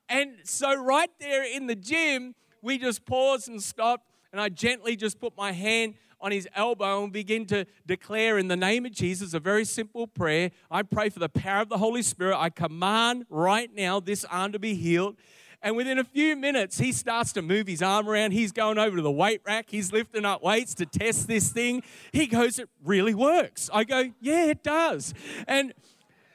And 0.08 0.34
so, 0.44 0.74
right 0.74 1.10
there 1.18 1.44
in 1.44 1.66
the 1.66 1.76
gym, 1.76 2.34
we 2.62 2.78
just 2.78 3.04
paused 3.04 3.48
and 3.48 3.62
stopped, 3.62 4.06
and 4.32 4.40
I 4.40 4.48
gently 4.48 4.96
just 4.96 5.20
put 5.20 5.36
my 5.36 5.52
hand 5.52 5.94
on 6.20 6.32
his 6.32 6.48
elbow 6.54 7.04
and 7.04 7.12
begin 7.12 7.46
to 7.46 7.64
declare 7.86 8.38
in 8.38 8.48
the 8.48 8.56
name 8.56 8.84
of 8.84 8.92
Jesus 8.92 9.32
a 9.34 9.40
very 9.40 9.64
simple 9.64 10.06
prayer. 10.06 10.50
I 10.70 10.82
pray 10.82 11.08
for 11.08 11.18
the 11.18 11.28
power 11.28 11.62
of 11.62 11.68
the 11.68 11.78
Holy 11.78 12.02
Spirit. 12.02 12.38
I 12.38 12.50
command 12.50 13.24
right 13.30 13.70
now 13.74 14.00
this 14.00 14.24
arm 14.26 14.52
to 14.52 14.58
be 14.58 14.74
healed. 14.74 15.16
And 15.62 15.76
within 15.76 15.98
a 15.98 16.04
few 16.04 16.36
minutes, 16.36 16.78
he 16.78 16.90
starts 16.90 17.32
to 17.34 17.42
move 17.42 17.66
his 17.66 17.82
arm 17.82 18.08
around. 18.08 18.32
He's 18.32 18.50
going 18.50 18.78
over 18.78 18.96
to 18.96 19.02
the 19.02 19.10
weight 19.10 19.42
rack. 19.44 19.66
He's 19.68 19.92
lifting 19.92 20.24
up 20.24 20.42
weights 20.42 20.74
to 20.76 20.86
test 20.86 21.28
this 21.28 21.50
thing. 21.50 21.82
He 22.12 22.26
goes, 22.26 22.58
It 22.58 22.70
really 22.82 23.14
works. 23.14 23.68
I 23.72 23.84
go, 23.84 24.10
Yeah, 24.20 24.46
it 24.46 24.62
does. 24.62 25.12
And 25.46 25.74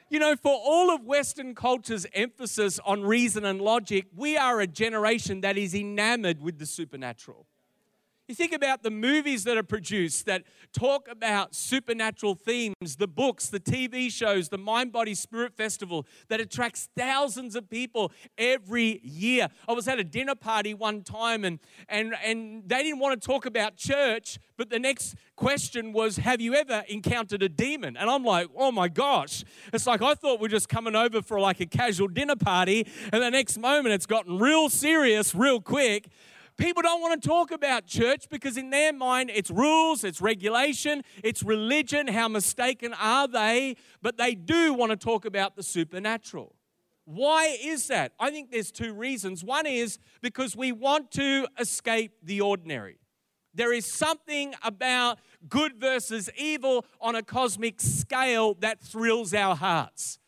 you 0.08 0.20
know, 0.20 0.36
for 0.36 0.52
all 0.52 0.94
of 0.94 1.04
Western 1.04 1.54
culture's 1.56 2.06
emphasis 2.14 2.78
on 2.86 3.02
reason 3.02 3.44
and 3.44 3.60
logic, 3.60 4.06
we 4.14 4.36
are 4.36 4.60
a 4.60 4.66
generation 4.66 5.40
that 5.40 5.58
is 5.58 5.74
enamored 5.74 6.40
with 6.40 6.60
the 6.60 6.66
supernatural. 6.66 7.46
You 8.28 8.34
think 8.34 8.52
about 8.52 8.82
the 8.82 8.90
movies 8.90 9.44
that 9.44 9.56
are 9.56 9.62
produced 9.62 10.26
that 10.26 10.42
talk 10.72 11.06
about 11.08 11.54
supernatural 11.54 12.34
themes, 12.34 12.96
the 12.98 13.06
books, 13.06 13.46
the 13.46 13.60
TV 13.60 14.10
shows, 14.10 14.48
the 14.48 14.58
Mind 14.58 14.90
Body 14.90 15.14
Spirit 15.14 15.56
Festival 15.56 16.04
that 16.26 16.40
attracts 16.40 16.88
thousands 16.96 17.54
of 17.54 17.70
people 17.70 18.10
every 18.36 19.00
year. 19.04 19.46
I 19.68 19.74
was 19.74 19.86
at 19.86 20.00
a 20.00 20.04
dinner 20.04 20.34
party 20.34 20.74
one 20.74 21.02
time 21.02 21.44
and, 21.44 21.60
and, 21.88 22.14
and 22.24 22.68
they 22.68 22.82
didn't 22.82 22.98
want 22.98 23.20
to 23.20 23.24
talk 23.24 23.46
about 23.46 23.76
church, 23.76 24.40
but 24.56 24.70
the 24.70 24.80
next 24.80 25.14
question 25.36 25.92
was, 25.92 26.16
Have 26.16 26.40
you 26.40 26.54
ever 26.54 26.82
encountered 26.88 27.44
a 27.44 27.48
demon? 27.48 27.96
And 27.96 28.10
I'm 28.10 28.24
like, 28.24 28.48
Oh 28.56 28.72
my 28.72 28.88
gosh. 28.88 29.44
It's 29.72 29.86
like 29.86 30.02
I 30.02 30.14
thought 30.14 30.40
we're 30.40 30.48
just 30.48 30.68
coming 30.68 30.96
over 30.96 31.22
for 31.22 31.38
like 31.38 31.60
a 31.60 31.66
casual 31.66 32.08
dinner 32.08 32.34
party, 32.34 32.88
and 33.12 33.22
the 33.22 33.30
next 33.30 33.56
moment 33.56 33.94
it's 33.94 34.06
gotten 34.06 34.40
real 34.40 34.68
serious 34.68 35.32
real 35.32 35.60
quick. 35.60 36.08
People 36.56 36.82
don't 36.82 37.02
want 37.02 37.20
to 37.20 37.28
talk 37.28 37.50
about 37.50 37.86
church 37.86 38.28
because, 38.30 38.56
in 38.56 38.70
their 38.70 38.92
mind, 38.92 39.30
it's 39.34 39.50
rules, 39.50 40.04
it's 40.04 40.22
regulation, 40.22 41.02
it's 41.22 41.42
religion. 41.42 42.08
How 42.08 42.28
mistaken 42.28 42.94
are 42.94 43.28
they? 43.28 43.76
But 44.00 44.16
they 44.16 44.34
do 44.34 44.72
want 44.72 44.90
to 44.90 44.96
talk 44.96 45.26
about 45.26 45.56
the 45.56 45.62
supernatural. 45.62 46.54
Why 47.04 47.56
is 47.62 47.88
that? 47.88 48.12
I 48.18 48.30
think 48.30 48.50
there's 48.50 48.72
two 48.72 48.94
reasons. 48.94 49.44
One 49.44 49.66
is 49.66 49.98
because 50.22 50.56
we 50.56 50.72
want 50.72 51.10
to 51.12 51.46
escape 51.58 52.12
the 52.22 52.40
ordinary. 52.40 52.98
There 53.54 53.72
is 53.72 53.86
something 53.86 54.54
about 54.62 55.18
good 55.48 55.78
versus 55.78 56.30
evil 56.36 56.84
on 57.00 57.14
a 57.14 57.22
cosmic 57.22 57.80
scale 57.80 58.54
that 58.60 58.80
thrills 58.80 59.32
our 59.34 59.56
hearts. 59.56 60.18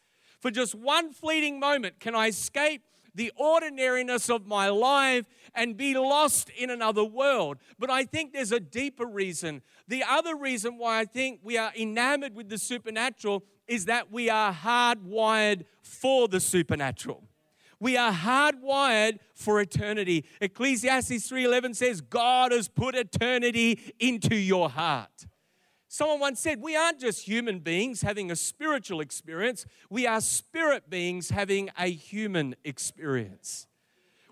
For 0.40 0.50
just 0.50 0.74
one 0.74 1.12
fleeting 1.12 1.58
moment, 1.58 2.00
can 2.00 2.14
I 2.14 2.28
escape 2.28 2.82
the 3.14 3.32
ordinariness 3.36 4.28
of 4.30 4.46
my 4.46 4.68
life 4.68 5.24
and 5.54 5.76
be 5.76 5.94
lost 5.94 6.50
in 6.50 6.70
another 6.70 7.04
world. 7.04 7.58
But 7.78 7.90
I 7.90 8.04
think 8.04 8.32
there's 8.32 8.52
a 8.52 8.60
deeper 8.60 9.06
reason. 9.06 9.62
The 9.86 10.04
other 10.08 10.36
reason 10.36 10.78
why 10.78 11.00
I 11.00 11.04
think 11.04 11.40
we 11.42 11.56
are 11.56 11.72
enamored 11.76 12.34
with 12.34 12.48
the 12.48 12.58
supernatural 12.58 13.44
is 13.66 13.84
that 13.86 14.10
we 14.10 14.28
are 14.30 14.52
hardwired 14.52 15.64
for 15.82 16.28
the 16.28 16.40
supernatural. 16.40 17.22
We 17.80 17.96
are 17.96 18.12
hardwired 18.12 19.18
for 19.34 19.60
eternity. 19.60 20.24
Ecclesiastes 20.40 21.28
3:11 21.28 21.74
says 21.74 22.00
God 22.00 22.50
has 22.50 22.66
put 22.66 22.96
eternity 22.96 23.94
into 24.00 24.34
your 24.34 24.68
heart. 24.68 25.27
Someone 25.88 26.20
once 26.20 26.40
said, 26.40 26.60
We 26.60 26.76
aren't 26.76 27.00
just 27.00 27.26
human 27.26 27.60
beings 27.60 28.02
having 28.02 28.30
a 28.30 28.36
spiritual 28.36 29.00
experience, 29.00 29.64
we 29.88 30.06
are 30.06 30.20
spirit 30.20 30.90
beings 30.90 31.30
having 31.30 31.70
a 31.78 31.86
human 31.86 32.54
experience. 32.62 33.66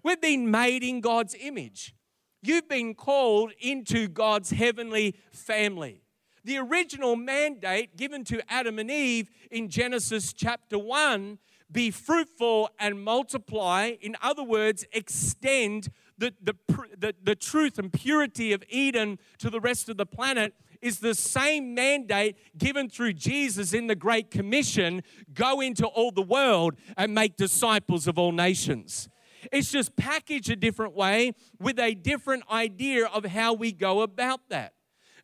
We've 0.02 0.20
been 0.20 0.50
made 0.50 0.84
in 0.84 1.00
God's 1.00 1.34
image. 1.40 1.94
You've 2.42 2.68
been 2.68 2.94
called 2.94 3.52
into 3.58 4.06
God's 4.06 4.50
heavenly 4.50 5.16
family. 5.32 6.02
The 6.44 6.58
original 6.58 7.16
mandate 7.16 7.96
given 7.96 8.22
to 8.24 8.40
Adam 8.48 8.78
and 8.78 8.88
Eve 8.88 9.30
in 9.50 9.68
Genesis 9.68 10.32
chapter 10.32 10.78
1 10.78 11.38
be 11.72 11.90
fruitful 11.90 12.70
and 12.78 13.02
multiply. 13.02 13.94
In 14.00 14.14
other 14.22 14.44
words, 14.44 14.86
extend 14.92 15.88
the, 16.18 16.32
the, 16.40 16.54
the, 16.96 17.14
the 17.20 17.34
truth 17.34 17.78
and 17.78 17.92
purity 17.92 18.52
of 18.52 18.62
Eden 18.68 19.18
to 19.38 19.50
the 19.50 19.60
rest 19.60 19.88
of 19.88 19.96
the 19.96 20.06
planet 20.06 20.54
is 20.82 20.98
the 20.98 21.14
same 21.14 21.74
mandate 21.74 22.36
given 22.56 22.88
through 22.88 23.14
Jesus 23.14 23.72
in 23.72 23.86
the 23.86 23.94
Great 23.94 24.30
Commission 24.30 25.02
go 25.32 25.60
into 25.60 25.86
all 25.86 26.10
the 26.10 26.22
world 26.22 26.74
and 26.96 27.14
make 27.14 27.36
disciples 27.36 28.06
of 28.06 28.18
all 28.18 28.32
nations. 28.32 29.08
It's 29.52 29.70
just 29.70 29.96
packaged 29.96 30.50
a 30.50 30.56
different 30.56 30.94
way 30.94 31.32
with 31.60 31.78
a 31.78 31.94
different 31.94 32.44
idea 32.50 33.06
of 33.06 33.24
how 33.24 33.52
we 33.52 33.72
go 33.72 34.00
about 34.00 34.48
that. 34.48 34.72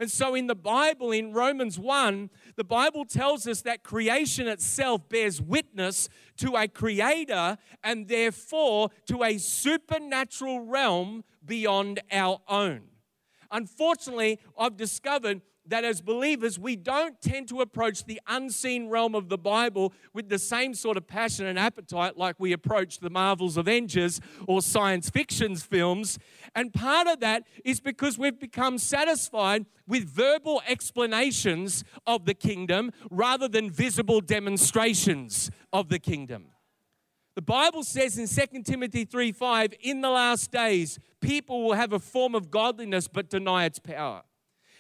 And 0.01 0.11
so 0.11 0.35
in 0.35 0.49
the 0.49 0.57
Bible, 0.57 1.13
in 1.13 1.33
Romans 1.33 1.79
1, 1.79 2.31
the 2.57 2.65
Bible 2.65 3.05
tells 3.05 3.47
us 3.47 3.63
that 3.63 3.85
creation 3.85 4.49
itself 4.49 5.09
bears 5.09 5.41
witness 5.41 6.09
to 6.39 6.57
a 6.57 6.67
creator 6.67 7.57
and 7.85 8.09
therefore 8.09 8.91
to 9.07 9.23
a 9.23 9.39
supernatural 9.39 10.61
realm 10.61 11.23
beyond 11.45 12.01
our 12.11 12.41
own. 12.49 12.92
Unfortunately, 13.53 14.41
I've 14.59 14.77
discovered 14.77 15.43
that 15.67 15.85
as 15.85 16.01
believers, 16.01 16.59
we 16.59 16.75
don't 16.75 17.21
tend 17.21 17.49
to 17.49 17.61
approach 17.61 18.05
the 18.05 18.21
unseen 18.27 18.89
realm 18.89 19.15
of 19.15 19.29
the 19.29 19.39
Bible 19.39 19.93
with 20.13 20.29
the 20.29 20.39
same 20.39 20.75
sort 20.75 20.97
of 20.97 21.07
passion 21.07 21.47
and 21.47 21.59
appetite 21.59 22.17
like 22.19 22.35
we 22.39 22.53
approach 22.53 22.99
the 22.99 23.11
Marvel's 23.11 23.57
Avengers 23.57 24.21
or 24.49 24.61
science 24.61 25.09
fiction 25.09 25.55
films. 25.55 26.19
And 26.55 26.73
part 26.73 27.07
of 27.07 27.21
that 27.21 27.45
is 27.65 27.81
because 27.81 28.19
we've 28.19 28.41
become 28.41 28.79
satisfied 28.79 29.67
with 29.87 30.05
verbal 30.05 30.63
explanations 30.67 31.85
of 32.07 32.25
the 32.25 32.35
kingdom 32.35 32.91
rather 33.11 33.47
than 33.47 33.71
visible 33.71 34.21
demonstrations 34.21 35.51
of 35.73 35.89
the 35.89 35.99
kingdom. 35.99 36.47
The 37.35 37.43
Bible 37.43 37.83
says 37.83 38.19
in 38.19 38.27
2 38.27 38.63
Timothy 38.63 39.05
3 39.05 39.33
5, 39.33 39.75
in 39.81 40.03
the 40.03 40.11
last 40.11 40.51
days, 40.51 40.99
people 41.21 41.65
will 41.65 41.75
have 41.75 41.93
a 41.93 41.99
form 41.99 42.35
of 42.35 42.51
godliness 42.51 43.09
but 43.09 43.31
deny 43.31 43.65
its 43.65 43.79
power. 43.79 44.23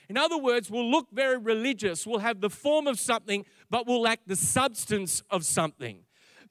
In 0.08 0.18
other 0.18 0.36
words, 0.36 0.70
will 0.70 0.90
look 0.90 1.08
very 1.10 1.38
religious, 1.38 2.06
will 2.06 2.18
have 2.18 2.42
the 2.42 2.50
form 2.50 2.86
of 2.86 3.00
something, 3.00 3.46
but 3.70 3.86
will 3.86 4.02
lack 4.02 4.20
the 4.26 4.36
substance 4.36 5.22
of 5.30 5.46
something 5.46 6.00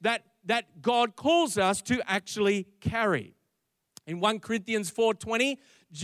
that, 0.02 0.24
that 0.46 0.82
God 0.82 1.16
calls 1.16 1.60
us 1.60 1.82
to 1.84 2.02
actually 2.10 2.66
carry. 2.80 3.36
In 4.08 4.20
1 4.20 4.40
Corinthians 4.40 4.90
4:20, 4.90 5.58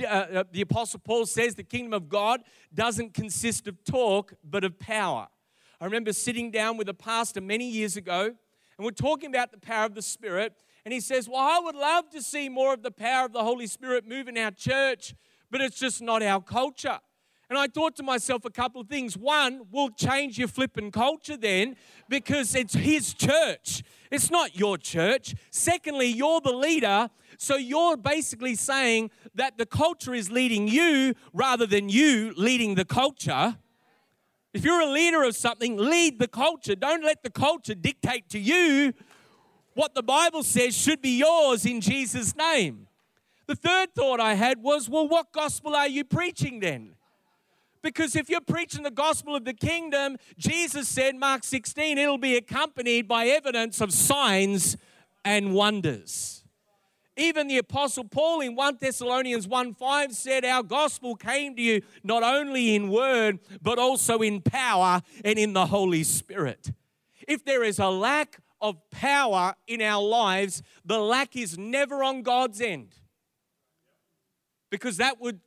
uh, 0.04 0.06
uh, 0.06 0.44
the 0.52 0.62
apostle 0.62 1.00
Paul 1.00 1.26
says 1.26 1.56
the 1.56 1.64
kingdom 1.64 1.94
of 1.94 2.10
God 2.10 2.42
doesn't 2.72 3.16
consist 3.16 3.68
of 3.68 3.84
talk, 3.84 4.34
but 4.44 4.64
of 4.64 4.78
power. 4.78 5.28
I 5.82 5.86
remember 5.86 6.14
sitting 6.14 6.52
down 6.52 6.78
with 6.78 6.90
a 6.90 6.94
pastor 6.94 7.42
many 7.42 7.68
years 7.68 7.98
ago, 7.98 8.36
and 8.78 8.86
we're 8.86 8.92
talking 8.92 9.30
about 9.30 9.52
the 9.52 9.58
power 9.58 9.86
of 9.86 9.96
the 9.96 10.02
Spirit, 10.02 10.54
and 10.86 10.94
he 10.94 11.00
says, 11.00 11.28
Well, 11.28 11.40
I 11.40 11.60
would 11.60 11.76
love 11.76 12.10
to 12.12 12.22
see 12.22 12.50
more 12.50 12.74
of 12.74 12.84
the 12.84 12.92
power 12.92 13.26
of 13.26 13.34
the 13.34 13.44
Holy 13.44 13.68
Spirit 13.68 14.08
move 14.08 14.28
in 14.28 14.38
our 14.38 14.52
church, 14.52 15.16
but 15.50 15.62
it's 15.62 15.80
just 15.80 16.02
not 16.02 16.22
our 16.22 16.42
culture. 16.42 17.00
And 17.50 17.58
I 17.58 17.68
thought 17.68 17.96
to 17.96 18.04
myself 18.04 18.44
a 18.44 18.50
couple 18.50 18.82
of 18.82 18.88
things. 18.88 19.18
One, 19.18 19.62
we'll 19.72 19.90
change 19.90 20.38
your 20.38 20.50
flipping 20.50 20.92
culture 20.92 21.38
then 21.38 21.78
because 22.10 22.54
it's 22.56 22.74
his 22.74 23.14
church. 23.14 23.84
It's 24.12 24.30
not 24.30 24.58
your 24.58 24.78
church. 24.78 25.34
Secondly, 25.50 26.08
you're 26.08 26.42
the 26.42 26.52
leader. 26.52 27.10
So 27.38 27.56
you're 27.56 27.96
basically 27.96 28.56
saying 28.56 29.12
that 29.36 29.58
the 29.58 29.66
culture 29.66 30.14
is 30.14 30.30
leading 30.30 30.68
you 30.68 31.14
rather 31.32 31.66
than 31.66 31.88
you 31.88 32.34
leading 32.36 32.76
the 32.76 32.86
culture. 32.86 33.58
If 34.54 34.64
you're 34.64 34.82
a 34.82 34.90
leader 34.90 35.24
of 35.24 35.36
something, 35.36 35.78
lead 35.78 36.20
the 36.20 36.28
culture. 36.28 36.76
Don't 36.76 37.04
let 37.04 37.24
the 37.24 37.30
culture 37.30 37.76
dictate 37.76 38.30
to 38.30 38.40
you 38.40 38.94
what 39.74 39.94
the 39.94 40.04
Bible 40.04 40.44
says 40.44 40.76
should 40.76 41.02
be 41.02 41.20
yours 41.20 41.66
in 41.66 41.82
Jesus' 41.82 42.36
name. 42.36 42.88
The 43.46 43.56
third 43.56 43.94
thought 43.94 44.20
I 44.20 44.34
had 44.34 44.62
was, 44.62 44.90
well, 44.90 45.08
what 45.08 45.32
gospel 45.32 45.76
are 45.76 45.88
you 45.88 46.04
preaching 46.04 46.60
then? 46.60 46.96
Because 47.82 48.16
if 48.16 48.30
you're 48.30 48.42
preaching 48.42 48.84
the 48.84 48.92
gospel 48.92 49.36
of 49.36 49.46
the 49.46 49.54
kingdom, 49.54 50.18
Jesus 50.38 50.90
said, 50.90 51.16
Mark 51.16 51.44
16, 51.44 51.98
it'll 51.98 52.18
be 52.18 52.36
accompanied 52.36 53.08
by 53.08 53.28
evidence 53.28 53.80
of 53.80 53.94
signs 53.94 54.76
and 55.24 55.54
wonders. 55.54 56.37
Even 57.18 57.48
the 57.48 57.58
apostle 57.58 58.04
Paul 58.04 58.42
in 58.42 58.56
1 58.56 58.78
Thessalonians 58.80 59.48
1 59.48 59.74
5 59.74 60.14
said, 60.14 60.46
Our 60.46 60.62
gospel 60.62 61.16
came 61.16 61.56
to 61.56 61.62
you 61.62 61.82
not 62.04 62.22
only 62.22 62.76
in 62.76 62.90
word, 62.90 63.40
but 63.62 63.80
also 63.80 64.20
in 64.20 64.42
power 64.42 65.02
and 65.26 65.40
in 65.40 65.54
the 65.54 65.66
Holy 65.66 66.04
Spirit. 66.04 66.72
If 67.28 67.44
there 67.44 67.64
is 67.64 67.80
a 67.80 67.90
lack 67.90 68.40
of 68.62 68.78
power 68.92 69.56
in 69.66 69.82
our 69.82 70.04
lives, 70.04 70.62
the 70.86 71.00
lack 71.00 71.36
is 71.36 71.58
never 71.58 72.04
on 72.04 72.22
God's 72.22 72.62
end. 72.62 72.96
Because 74.70 74.98
that 74.98 75.20
would 75.20 75.40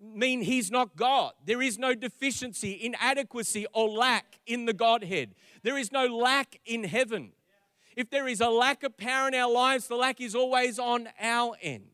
mean 0.00 0.42
he's 0.42 0.70
not 0.70 0.96
God. 0.96 1.32
There 1.44 1.62
is 1.62 1.78
no 1.78 1.94
deficiency, 1.94 2.78
inadequacy, 2.82 3.66
or 3.72 3.88
lack 3.88 4.38
in 4.46 4.66
the 4.66 4.74
Godhead. 4.74 5.34
There 5.62 5.78
is 5.78 5.90
no 5.90 6.06
lack 6.06 6.60
in 6.64 6.84
heaven. 6.84 7.32
If 7.96 8.10
there 8.10 8.28
is 8.28 8.40
a 8.40 8.50
lack 8.50 8.82
of 8.82 8.96
power 8.96 9.26
in 9.26 9.34
our 9.34 9.50
lives, 9.50 9.88
the 9.88 9.96
lack 9.96 10.20
is 10.20 10.34
always 10.34 10.78
on 10.78 11.08
our 11.20 11.56
end. 11.62 11.90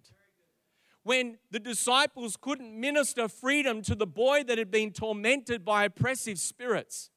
when 1.05 1.37
the 1.51 1.59
disciples 1.59 2.37
couldn't 2.41 2.79
minister 2.79 3.27
freedom 3.29 3.83
to 3.83 3.95
the 3.95 4.07
boy 4.07 4.45
that 4.45 4.57
had 4.57 4.71
been 4.71 4.93
tormented 4.93 5.65
by 5.65 5.85
oppressive 5.85 6.39
spirits. 6.39 7.11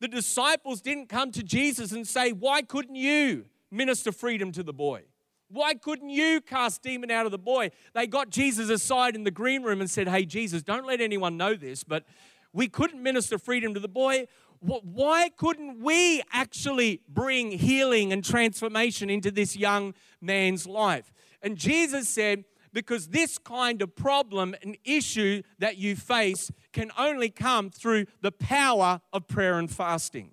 The 0.00 0.08
disciples 0.08 0.82
didn't 0.82 1.08
come 1.08 1.32
to 1.32 1.42
Jesus 1.42 1.92
and 1.92 2.06
say, 2.06 2.32
Why 2.32 2.60
couldn't 2.60 2.96
you 2.96 3.46
minister 3.70 4.12
freedom 4.12 4.52
to 4.52 4.62
the 4.62 4.74
boy? 4.74 5.04
Why 5.48 5.74
couldn't 5.74 6.10
you 6.10 6.40
cast 6.40 6.82
demon 6.82 7.10
out 7.10 7.24
of 7.24 7.32
the 7.32 7.38
boy? 7.38 7.70
They 7.94 8.06
got 8.06 8.28
Jesus 8.28 8.68
aside 8.68 9.14
in 9.14 9.24
the 9.24 9.30
green 9.30 9.62
room 9.62 9.80
and 9.80 9.88
said, 9.88 10.08
Hey, 10.08 10.26
Jesus, 10.26 10.62
don't 10.62 10.86
let 10.86 11.00
anyone 11.00 11.38
know 11.38 11.54
this, 11.54 11.84
but 11.84 12.04
we 12.52 12.68
couldn't 12.68 13.02
minister 13.02 13.38
freedom 13.38 13.74
to 13.74 13.80
the 13.80 13.88
boy. 13.88 14.26
Why 14.66 15.30
couldn't 15.36 15.80
we 15.80 16.22
actually 16.32 17.00
bring 17.08 17.52
healing 17.52 18.12
and 18.12 18.24
transformation 18.24 19.08
into 19.08 19.30
this 19.30 19.56
young 19.56 19.94
man's 20.20 20.66
life? 20.66 21.12
And 21.42 21.56
Jesus 21.56 22.08
said, 22.08 22.44
because 22.72 23.08
this 23.08 23.38
kind 23.38 23.80
of 23.80 23.96
problem 23.96 24.54
and 24.62 24.76
issue 24.84 25.42
that 25.58 25.78
you 25.78 25.96
face 25.96 26.50
can 26.72 26.90
only 26.98 27.30
come 27.30 27.70
through 27.70 28.06
the 28.20 28.32
power 28.32 29.00
of 29.12 29.28
prayer 29.28 29.58
and 29.58 29.70
fasting. 29.70 30.32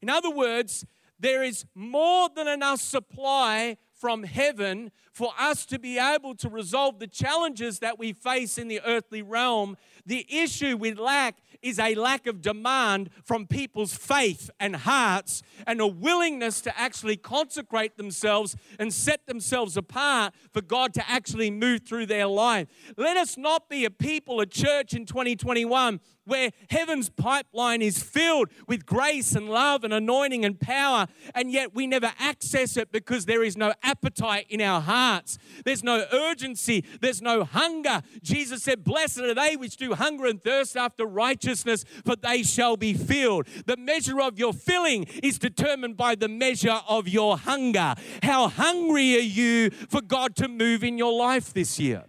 In 0.00 0.08
other 0.08 0.30
words, 0.30 0.86
there 1.18 1.42
is 1.42 1.66
more 1.74 2.28
than 2.34 2.48
enough 2.48 2.80
supply 2.80 3.76
from 3.92 4.22
heaven 4.22 4.90
for 5.16 5.32
us 5.38 5.64
to 5.64 5.78
be 5.78 5.98
able 5.98 6.34
to 6.34 6.46
resolve 6.46 6.98
the 6.98 7.06
challenges 7.06 7.78
that 7.78 7.98
we 7.98 8.12
face 8.12 8.58
in 8.58 8.68
the 8.68 8.82
earthly 8.84 9.22
realm. 9.22 9.74
The 10.04 10.26
issue 10.28 10.76
we 10.76 10.92
lack 10.92 11.38
is 11.62 11.78
a 11.78 11.94
lack 11.94 12.26
of 12.26 12.42
demand 12.42 13.08
from 13.24 13.46
people's 13.46 13.94
faith 13.94 14.50
and 14.60 14.76
hearts 14.76 15.42
and 15.66 15.80
a 15.80 15.86
willingness 15.86 16.60
to 16.60 16.78
actually 16.78 17.16
consecrate 17.16 17.96
themselves 17.96 18.56
and 18.78 18.92
set 18.92 19.26
themselves 19.26 19.78
apart 19.78 20.34
for 20.52 20.60
God 20.60 20.92
to 20.92 21.10
actually 21.10 21.50
move 21.50 21.80
through 21.88 22.04
their 22.04 22.26
life. 22.26 22.68
Let 22.98 23.16
us 23.16 23.38
not 23.38 23.70
be 23.70 23.86
a 23.86 23.90
people, 23.90 24.40
a 24.40 24.46
church 24.46 24.92
in 24.92 25.06
2021 25.06 25.98
where 26.26 26.50
heaven's 26.70 27.08
pipeline 27.08 27.80
is 27.80 28.02
filled 28.02 28.48
with 28.66 28.84
grace 28.84 29.34
and 29.34 29.48
love 29.48 29.84
and 29.84 29.94
anointing 29.94 30.44
and 30.44 30.60
power, 30.60 31.06
and 31.34 31.50
yet 31.50 31.74
we 31.74 31.86
never 31.86 32.12
access 32.18 32.76
it 32.76 32.92
because 32.92 33.26
there 33.26 33.44
is 33.44 33.56
no 33.56 33.72
appetite 33.82 34.46
in 34.50 34.60
our 34.60 34.80
hearts. 35.06 35.38
There's 35.64 35.84
no 35.84 36.04
urgency, 36.12 36.84
there's 37.00 37.22
no 37.22 37.44
hunger. 37.44 38.02
Jesus 38.22 38.62
said, 38.62 38.84
Blessed 38.84 39.20
are 39.20 39.34
they 39.34 39.56
which 39.56 39.76
do 39.76 39.94
hunger 39.94 40.26
and 40.26 40.42
thirst 40.42 40.76
after 40.76 41.04
righteousness, 41.06 41.84
for 42.04 42.16
they 42.16 42.42
shall 42.42 42.76
be 42.76 42.94
filled. 42.94 43.46
The 43.66 43.76
measure 43.76 44.20
of 44.20 44.38
your 44.38 44.52
filling 44.52 45.04
is 45.22 45.38
determined 45.38 45.96
by 45.96 46.14
the 46.14 46.28
measure 46.28 46.80
of 46.88 47.08
your 47.08 47.38
hunger. 47.38 47.94
How 48.22 48.48
hungry 48.48 49.16
are 49.16 49.30
you 49.42 49.70
for 49.70 50.00
God 50.00 50.34
to 50.36 50.48
move 50.48 50.82
in 50.82 50.98
your 50.98 51.12
life 51.12 51.52
this 51.52 51.78
year? 51.78 52.04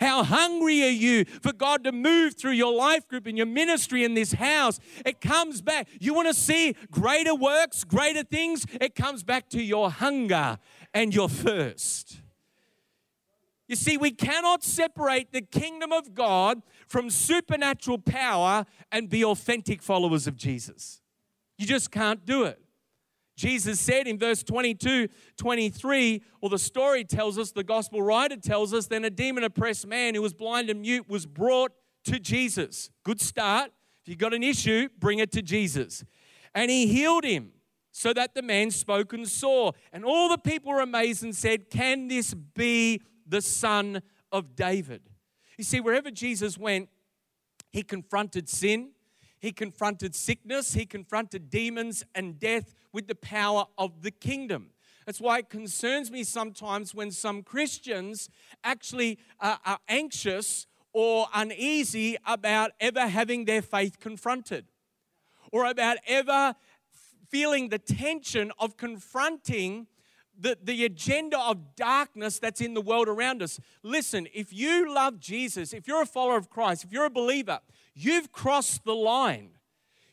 How 0.00 0.24
hungry 0.24 0.82
are 0.82 0.98
you 1.06 1.24
for 1.24 1.52
God 1.52 1.84
to 1.84 1.92
move 1.92 2.34
through 2.34 2.52
your 2.52 2.74
life 2.74 3.06
group 3.08 3.26
and 3.26 3.36
your 3.36 3.46
ministry 3.46 4.04
in 4.04 4.14
this 4.14 4.32
house? 4.32 4.80
It 5.06 5.20
comes 5.20 5.62
back. 5.62 5.88
You 6.00 6.14
want 6.14 6.28
to 6.28 6.34
see 6.34 6.74
greater 6.90 7.34
works, 7.34 7.84
greater 7.84 8.24
things? 8.24 8.66
It 8.80 8.94
comes 8.94 9.22
back 9.22 9.48
to 9.50 9.62
your 9.62 9.90
hunger 9.90 10.58
and 10.92 11.14
your 11.14 11.28
thirst. 11.28 12.23
You 13.66 13.76
see, 13.76 13.96
we 13.96 14.10
cannot 14.10 14.62
separate 14.62 15.32
the 15.32 15.40
kingdom 15.40 15.90
of 15.92 16.14
God 16.14 16.62
from 16.86 17.08
supernatural 17.08 17.98
power 17.98 18.66
and 18.92 19.08
be 19.08 19.24
authentic 19.24 19.82
followers 19.82 20.26
of 20.26 20.36
Jesus. 20.36 21.00
You 21.56 21.66
just 21.66 21.90
can't 21.90 22.26
do 22.26 22.44
it. 22.44 22.60
Jesus 23.36 23.80
said 23.80 24.06
in 24.06 24.18
verse 24.18 24.42
22, 24.42 25.08
23, 25.36 26.22
or 26.40 26.50
the 26.50 26.58
story 26.58 27.04
tells 27.04 27.38
us, 27.38 27.50
the 27.50 27.64
gospel 27.64 28.00
writer 28.00 28.36
tells 28.36 28.72
us, 28.72 28.86
then 28.86 29.04
a 29.04 29.10
demon 29.10 29.42
oppressed 29.42 29.86
man 29.86 30.14
who 30.14 30.22
was 30.22 30.34
blind 30.34 30.70
and 30.70 30.82
mute 30.82 31.08
was 31.08 31.26
brought 31.26 31.72
to 32.04 32.20
Jesus. 32.20 32.90
Good 33.02 33.20
start. 33.20 33.72
If 34.02 34.08
you've 34.08 34.18
got 34.18 34.34
an 34.34 34.42
issue, 34.42 34.88
bring 35.00 35.18
it 35.18 35.32
to 35.32 35.42
Jesus. 35.42 36.04
And 36.54 36.70
he 36.70 36.86
healed 36.86 37.24
him 37.24 37.52
so 37.90 38.12
that 38.12 38.34
the 38.34 38.42
man 38.42 38.70
spoke 38.70 39.12
and 39.12 39.26
saw. 39.26 39.72
And 39.92 40.04
all 40.04 40.28
the 40.28 40.38
people 40.38 40.72
were 40.72 40.80
amazed 40.80 41.24
and 41.24 41.34
said, 41.34 41.70
Can 41.70 42.08
this 42.08 42.34
be 42.34 43.00
the 43.26 43.42
son 43.42 44.02
of 44.32 44.56
David? 44.56 45.02
You 45.58 45.64
see, 45.64 45.80
wherever 45.80 46.10
Jesus 46.10 46.58
went, 46.58 46.88
he 47.70 47.82
confronted 47.82 48.48
sin, 48.48 48.90
he 49.38 49.52
confronted 49.52 50.14
sickness, 50.14 50.74
he 50.74 50.86
confronted 50.86 51.50
demons 51.50 52.04
and 52.14 52.38
death 52.38 52.74
with 52.92 53.08
the 53.08 53.14
power 53.14 53.66
of 53.76 54.02
the 54.02 54.10
kingdom. 54.10 54.70
That's 55.06 55.20
why 55.20 55.40
it 55.40 55.50
concerns 55.50 56.10
me 56.10 56.24
sometimes 56.24 56.94
when 56.94 57.10
some 57.10 57.42
Christians 57.42 58.30
actually 58.62 59.18
are, 59.40 59.78
anxious 59.88 60.66
or 60.92 61.26
uneasy 61.34 62.16
about 62.26 62.70
ever 62.80 63.06
having 63.08 63.44
their 63.44 63.60
faith 63.60 64.00
confronted 64.00 64.64
or 65.52 65.66
about 65.66 65.98
ever 66.06 66.54
feeling 67.28 67.68
the 67.68 67.78
tension 67.78 68.52
of 68.58 68.76
confronting 68.76 69.88
the, 70.38 70.58
the 70.62 70.84
agenda 70.84 71.38
of 71.38 71.76
darkness 71.76 72.38
that's 72.38 72.60
in 72.60 72.74
the 72.74 72.80
world 72.80 73.08
around 73.08 73.42
us. 73.42 73.60
Listen, 73.82 74.26
if 74.34 74.52
you 74.52 74.92
love 74.92 75.20
Jesus, 75.20 75.72
if 75.72 75.86
you're 75.86 76.02
a 76.02 76.06
follower 76.06 76.36
of 76.36 76.50
Christ, 76.50 76.84
if 76.84 76.92
you're 76.92 77.04
a 77.04 77.10
believer, 77.10 77.60
You've 77.94 78.32
crossed 78.32 78.84
the 78.84 78.94
line. 78.94 79.50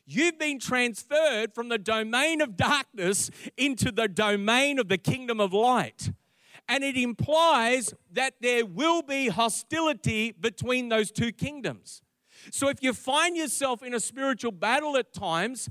You've 0.06 0.38
been 0.38 0.58
transferred 0.58 1.54
from 1.54 1.68
the 1.68 1.78
domain 1.78 2.40
of 2.40 2.56
darkness 2.56 3.30
into 3.56 3.90
the 3.90 4.08
domain 4.08 4.78
of 4.78 4.88
the 4.88 4.98
kingdom 4.98 5.40
of 5.40 5.52
light. 5.52 6.12
And 6.68 6.84
it 6.84 6.96
implies 6.96 7.92
that 8.12 8.34
there 8.40 8.64
will 8.64 9.02
be 9.02 9.28
hostility 9.28 10.32
between 10.32 10.88
those 10.88 11.10
two 11.10 11.32
kingdoms. 11.32 12.02
So 12.50 12.68
if 12.68 12.82
you 12.82 12.92
find 12.92 13.36
yourself 13.36 13.82
in 13.82 13.94
a 13.94 14.00
spiritual 14.00 14.52
battle 14.52 14.96
at 14.96 15.12
times, 15.12 15.68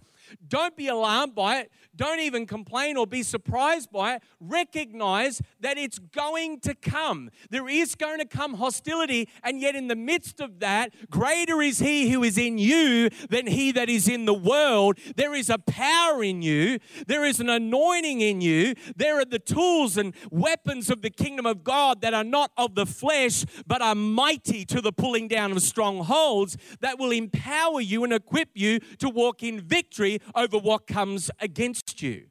don't 0.48 0.76
be 0.76 0.88
alarmed 0.88 1.36
by 1.36 1.60
it. 1.60 1.72
Don't 1.96 2.20
even 2.20 2.46
complain 2.46 2.98
or 2.98 3.06
be 3.06 3.22
surprised 3.22 3.92
by 3.92 4.16
it. 4.16 4.24
Recognize 4.40 5.42
that 5.60 5.78
it's 5.78 6.00
going 6.00 6.60
to 6.62 6.74
come. 6.74 7.30
There 7.50 7.68
is 7.68 7.96
going 7.96 8.20
to 8.20 8.26
come 8.26 8.56
hostility, 8.56 9.28
and 9.44 9.60
yet 9.60 9.76
in 9.76 9.88
the 9.88 9.96
midst 9.96 10.40
of 10.40 10.60
that, 10.60 10.94
greater 11.10 11.62
is 11.62 11.80
He 11.80 12.10
who 12.10 12.24
is 12.24 12.38
in 12.38 12.58
you 12.58 13.10
than 13.30 13.48
He 13.48 13.72
that 13.74 13.90
is 13.90 14.08
in 14.08 14.26
the 14.26 14.34
world. 14.34 14.98
There 15.16 15.34
is 15.36 15.50
a 15.50 15.58
power 15.58 16.24
in 16.24 16.42
you, 16.42 16.80
there 17.08 17.26
is 17.26 17.40
an 17.40 17.50
anointing 17.50 18.22
in 18.22 18.42
you, 18.42 18.76
there 18.96 19.20
are 19.20 19.26
the 19.26 19.40
tools 19.40 19.98
and 19.98 20.16
weapons 20.32 20.90
of 20.90 21.02
the 21.02 21.10
kingdom 21.10 21.46
of 21.46 21.64
God 21.64 22.02
that 22.02 22.14
are 22.14 22.24
not 22.24 22.52
of 22.58 22.76
the 22.76 22.86
flesh, 22.86 23.46
but 23.68 23.82
are 23.82 23.96
mighty 23.96 24.66
to 24.66 24.82
the 24.82 24.92
pulling 24.92 25.28
down 25.28 25.52
of 25.52 25.62
strongholds 25.62 26.58
that 26.80 26.98
will 26.98 27.12
empower 27.12 27.82
you 27.82 28.04
and 28.04 28.14
equip 28.14 28.50
you 28.54 28.80
to 29.00 29.10
walk 29.10 29.44
in 29.44 29.60
victory 29.60 30.20
over 30.36 30.58
what 30.58 30.88
comes 30.88 31.32
against 31.40 32.02
you. 32.02 32.28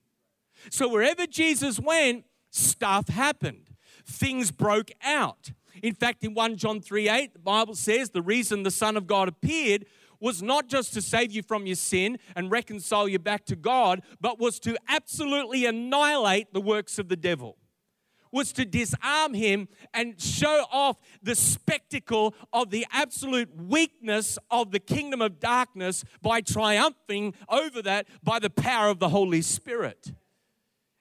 So 0.70 0.88
wherever 0.88 1.26
Jesus 1.26 1.78
went, 1.78 2.24
stuff 2.50 3.08
happened. 3.08 3.70
Things 4.06 4.50
broke 4.50 4.90
out. 5.04 5.52
In 5.82 5.94
fact, 5.94 6.24
in 6.24 6.34
1 6.34 6.56
John 6.56 6.80
3 6.80 7.08
8, 7.08 7.32
the 7.32 7.38
Bible 7.38 7.74
says 7.74 8.10
the 8.10 8.22
reason 8.22 8.62
the 8.62 8.70
Son 8.70 8.96
of 8.96 9.06
God 9.06 9.28
appeared 9.28 9.86
was 10.20 10.42
not 10.42 10.68
just 10.68 10.92
to 10.92 11.00
save 11.00 11.32
you 11.32 11.42
from 11.42 11.66
your 11.66 11.76
sin 11.76 12.18
and 12.36 12.50
reconcile 12.50 13.08
you 13.08 13.18
back 13.18 13.46
to 13.46 13.56
God, 13.56 14.02
but 14.20 14.38
was 14.38 14.60
to 14.60 14.76
absolutely 14.88 15.64
annihilate 15.64 16.52
the 16.52 16.60
works 16.60 16.98
of 16.98 17.08
the 17.08 17.16
devil 17.16 17.56
was 18.32 18.52
to 18.52 18.64
disarm 18.64 19.34
him 19.34 19.68
and 19.92 20.20
show 20.20 20.64
off 20.70 20.98
the 21.22 21.34
spectacle 21.34 22.34
of 22.52 22.70
the 22.70 22.86
absolute 22.92 23.54
weakness 23.56 24.38
of 24.50 24.70
the 24.70 24.80
kingdom 24.80 25.20
of 25.20 25.40
darkness 25.40 26.04
by 26.22 26.40
triumphing 26.40 27.34
over 27.48 27.82
that 27.82 28.06
by 28.22 28.38
the 28.38 28.50
power 28.50 28.88
of 28.88 28.98
the 28.98 29.08
Holy 29.08 29.42
Spirit. 29.42 30.12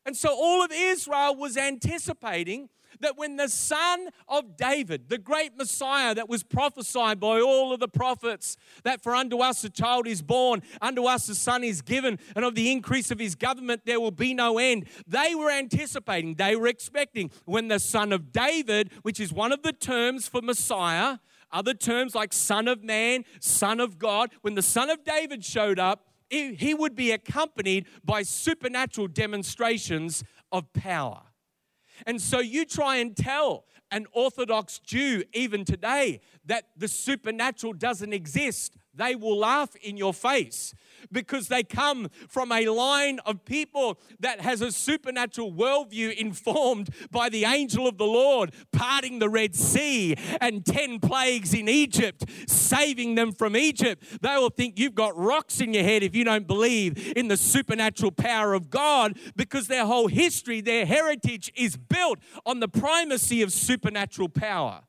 And 0.06 0.18
so 0.18 0.30
all 0.30 0.63
of 0.63 0.72
Israel 0.72 1.36
was 1.36 1.56
anticipating 1.56 2.70
that 3.00 3.18
when 3.18 3.38
the 3.38 3.50
son 3.50 4.10
of 4.28 4.58
David, 4.58 5.10
the 5.10 5.18
great 5.18 5.58
Messiah 5.58 6.14
that 6.16 6.30
was 6.30 6.44
prophesied 6.44 7.20
by 7.20 7.40
all 7.40 7.74
of 7.74 7.80
the 7.80 7.88
prophets, 7.88 8.58
that 8.84 9.02
for 9.02 9.16
unto 9.16 9.40
us 9.40 9.64
a 9.64 9.70
child 9.70 10.08
is 10.08 10.22
born, 10.22 10.62
unto 10.82 11.06
us 11.06 11.30
a 11.30 11.36
son 11.36 11.64
is 11.64 11.82
given, 11.82 12.20
and 12.36 12.46
of 12.46 12.56
the 12.56 12.72
increase 12.72 13.12
of 13.12 13.20
his 13.20 13.36
government 13.36 13.82
there 13.86 14.00
will 14.00 14.12
be 14.12 14.34
no 14.34 14.58
end. 14.58 14.88
They 15.08 15.36
were 15.36 15.52
anticipating, 15.52 16.36
they 16.36 16.56
were 16.56 16.68
expecting 16.68 17.32
when 17.46 17.68
the 17.68 17.80
son 17.80 18.12
of 18.12 18.32
David, 18.32 18.92
which 19.02 19.20
is 19.20 19.32
one 19.34 19.52
of 19.52 19.64
the 19.64 19.74
terms 19.74 20.28
for 20.28 20.42
Messiah, 20.42 21.18
other 21.52 21.74
terms 21.74 22.14
like 22.14 22.32
Son 22.32 22.68
of 22.68 22.84
Man, 22.84 23.26
Son 23.40 23.80
of 23.80 23.98
God, 23.98 24.32
when 24.42 24.54
the 24.54 24.62
Son 24.62 24.90
of 24.90 25.04
David 25.04 25.44
showed 25.44 25.80
up, 25.80 26.06
he 26.30 26.76
would 26.76 26.96
be 26.96 27.12
accompanied 27.12 27.88
by 28.06 28.22
supernatural 28.22 29.08
demonstrations 29.08 30.24
of 30.52 30.72
power. 30.74 31.24
And 32.06 32.22
so 32.22 32.40
you 32.40 32.66
try 32.66 32.98
and 32.98 33.16
tell 33.16 33.66
an 33.92 34.06
Orthodox 34.12 34.80
Jew, 34.80 35.24
even 35.34 35.66
today, 35.66 36.22
that 36.46 36.66
the 36.78 36.88
supernatural 36.88 37.74
doesn't 37.74 38.14
exist. 38.14 38.78
They 39.00 39.16
will 39.16 39.38
laugh 39.38 39.76
in 39.78 39.98
your 39.98 40.14
face 40.14 40.74
because 41.12 41.48
they 41.48 41.64
come 41.64 42.10
from 42.28 42.52
a 42.52 42.68
line 42.68 43.20
of 43.26 43.46
people 43.46 44.00
that 44.20 44.42
has 44.42 44.62
a 44.62 44.72
supernatural 44.72 45.52
worldview 45.52 46.16
informed 46.16 46.90
by 47.10 47.30
the 47.30 47.46
angel 47.46 47.88
of 47.88 47.98
the 47.98 48.06
Lord 48.06 48.54
parting 48.72 49.20
the 49.20 49.30
Red 49.30 49.56
Sea 49.56 50.16
and 50.42 50.66
10 50.66 51.00
plagues 51.00 51.54
in 51.54 51.70
Egypt, 51.70 52.26
saving 52.48 53.16
them 53.16 53.32
from 53.32 53.56
Egypt. 53.56 54.04
They 54.22 54.36
will 54.36 54.50
think 54.50 54.78
you've 54.78 54.96
got 54.96 55.18
rocks 55.18 55.62
in 55.62 55.74
your 55.74 55.84
head 55.84 56.04
if 56.04 56.16
you 56.16 56.24
don't 56.24 56.48
believe 56.48 57.14
in 57.16 57.28
the 57.28 57.38
supernatural 57.38 58.12
power 58.12 58.54
of 58.54 58.70
God 58.70 59.18
because 59.36 59.68
their 59.68 59.86
whole 59.86 60.08
history, 60.08 60.62
their 60.62 60.86
heritage 60.86 61.52
is 61.56 61.78
built 61.78 62.20
on 62.46 62.60
the 62.60 62.68
primacy 62.68 63.42
of 63.42 63.52
supernatural 63.54 64.30
power. 64.30 64.84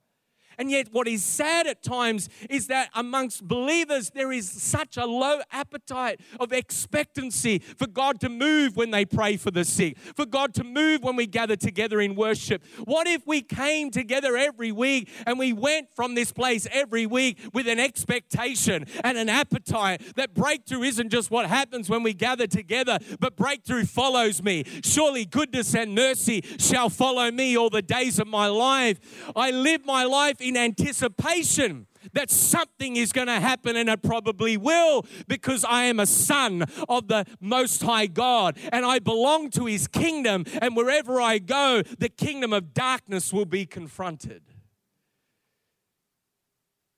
And 0.61 0.70
yet, 0.70 0.88
what 0.92 1.09
is 1.09 1.25
sad 1.25 1.66
at 1.66 1.83
times 1.83 2.29
is 2.51 2.66
that 2.66 2.90
amongst 2.94 3.49
believers, 3.49 4.11
there 4.11 4.31
is 4.31 4.51
such 4.51 4.99
a 4.99 5.07
low 5.07 5.40
appetite 5.51 6.20
of 6.38 6.53
expectancy 6.53 7.61
for 7.61 7.87
God 7.87 8.20
to 8.20 8.29
move 8.29 8.77
when 8.77 8.90
they 8.90 9.07
pray 9.07 9.38
for 9.38 9.51
the 9.51 9.64
sick, 9.64 9.96
for 9.99 10.27
God 10.27 10.53
to 10.57 10.62
move 10.62 11.03
when 11.03 11.16
we 11.16 11.27
gather 11.27 11.57
together 11.57 11.99
in 11.99 12.14
worship. 12.14 12.62
What 12.85 13.07
if 13.07 13.27
we 13.27 13.40
came 13.40 13.90
together 13.90 14.37
every 14.37 14.70
week 14.70 15.09
and 15.27 15.38
we 15.38 15.55
went 15.55 15.88
from 15.96 16.14
this 16.14 16.31
place 16.31 16.68
every 16.70 17.07
week 17.07 17.38
with 17.55 17.66
an 17.66 17.79
expectation 17.79 18.85
and 19.03 19.16
an 19.16 19.31
appetite 19.31 20.14
that 20.16 20.35
breakthrough 20.35 20.83
isn't 20.83 21.09
just 21.09 21.31
what 21.31 21.46
happens 21.46 21.88
when 21.88 22.03
we 22.03 22.12
gather 22.12 22.46
together, 22.46 22.99
but 23.18 23.35
breakthrough 23.35 23.87
follows 23.87 24.42
me. 24.42 24.64
Surely 24.85 25.25
goodness 25.25 25.75
and 25.75 25.94
mercy 25.94 26.44
shall 26.59 26.90
follow 26.90 27.31
me 27.31 27.57
all 27.57 27.70
the 27.70 27.81
days 27.81 28.18
of 28.18 28.27
my 28.27 28.46
life. 28.46 28.99
I 29.35 29.53
live 29.53 29.87
my 29.87 30.05
life 30.05 30.38
in 30.38 30.49
in 30.50 30.56
anticipation 30.56 31.86
that 32.12 32.30
something 32.30 32.96
is 32.96 33.12
going 33.12 33.28
to 33.28 33.40
happen 33.40 33.76
and 33.76 33.88
it 33.88 34.02
probably 34.02 34.56
will 34.56 35.06
because 35.28 35.64
I 35.64 35.84
am 35.84 36.00
a 36.00 36.06
son 36.06 36.64
of 36.88 37.08
the 37.08 37.24
Most 37.40 37.82
High 37.82 38.06
God 38.06 38.58
and 38.72 38.84
I 38.84 38.98
belong 38.98 39.50
to 39.50 39.66
His 39.66 39.86
kingdom. 39.86 40.44
And 40.60 40.76
wherever 40.76 41.20
I 41.20 41.38
go, 41.38 41.82
the 41.98 42.08
kingdom 42.08 42.52
of 42.52 42.74
darkness 42.74 43.32
will 43.32 43.44
be 43.46 43.64
confronted. 43.64 44.42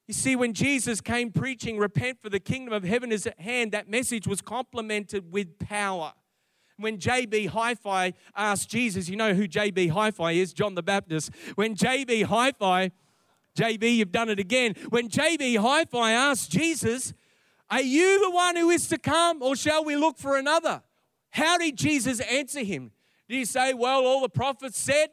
You 0.08 0.14
see, 0.14 0.34
when 0.34 0.52
Jesus 0.52 1.00
came 1.00 1.30
preaching, 1.30 1.78
Repent 1.78 2.18
for 2.22 2.30
the 2.30 2.40
kingdom 2.40 2.72
of 2.72 2.84
heaven 2.84 3.12
is 3.12 3.26
at 3.26 3.38
hand, 3.38 3.72
that 3.72 3.88
message 3.88 4.26
was 4.26 4.40
complemented 4.40 5.32
with 5.32 5.58
power 5.58 6.14
when 6.82 6.98
JB 6.98 7.48
Hi 7.48 7.74
Fi 7.74 8.12
asked 8.36 8.68
Jesus, 8.68 9.08
you 9.08 9.16
know 9.16 9.34
who 9.34 9.46
JB 9.46 9.90
Hi 9.90 10.10
Fi 10.10 10.32
is? 10.32 10.52
John 10.52 10.74
the 10.74 10.82
Baptist. 10.82 11.30
When 11.54 11.74
JB 11.74 12.24
Hi 12.24 12.52
Fi 12.52 12.90
JB, 13.56 13.96
you've 13.96 14.12
done 14.12 14.28
it 14.28 14.38
again. 14.38 14.74
When 14.88 15.08
JB 15.08 15.58
Hi 15.58 15.84
Fi 15.84 16.12
asked 16.12 16.50
Jesus, 16.50 17.12
Are 17.70 17.82
you 17.82 18.22
the 18.22 18.30
one 18.30 18.56
who 18.56 18.70
is 18.70 18.88
to 18.88 18.98
come, 18.98 19.42
or 19.42 19.56
shall 19.56 19.84
we 19.84 19.96
look 19.96 20.18
for 20.18 20.36
another? 20.36 20.82
How 21.30 21.58
did 21.58 21.76
Jesus 21.76 22.20
answer 22.20 22.62
him? 22.62 22.92
Did 23.28 23.36
he 23.36 23.44
say, 23.44 23.74
Well, 23.74 24.06
all 24.06 24.20
the 24.20 24.28
prophets 24.28 24.78
said 24.78 25.08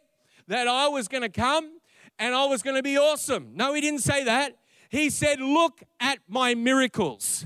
that 0.47 0.67
I 0.67 0.87
was 0.87 1.07
going 1.07 1.23
to 1.23 1.29
come 1.29 1.79
and 2.17 2.35
I 2.35 2.45
was 2.45 2.61
going 2.61 2.75
to 2.75 2.83
be 2.83 2.97
awesome? 2.97 3.51
No, 3.53 3.73
he 3.73 3.81
didn't 3.81 4.01
say 4.01 4.23
that. 4.23 4.57
He 4.89 5.09
said, 5.09 5.39
Look 5.39 5.83
at 5.99 6.19
my 6.27 6.55
miracles. 6.55 7.45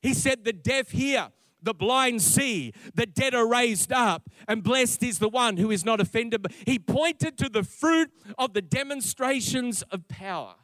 He 0.00 0.14
said, 0.14 0.44
The 0.44 0.52
deaf 0.52 0.90
hear, 0.90 1.28
the 1.62 1.74
blind 1.74 2.22
see, 2.22 2.72
the 2.94 3.06
dead 3.06 3.34
are 3.34 3.46
raised 3.46 3.92
up, 3.92 4.28
and 4.48 4.62
blessed 4.62 5.02
is 5.02 5.18
the 5.18 5.28
one 5.28 5.56
who 5.56 5.70
is 5.70 5.84
not 5.84 6.00
offended. 6.00 6.46
He 6.66 6.78
pointed 6.78 7.38
to 7.38 7.48
the 7.48 7.62
fruit 7.62 8.10
of 8.38 8.52
the 8.52 8.62
demonstrations 8.62 9.82
of 9.82 10.08
power. 10.08 10.54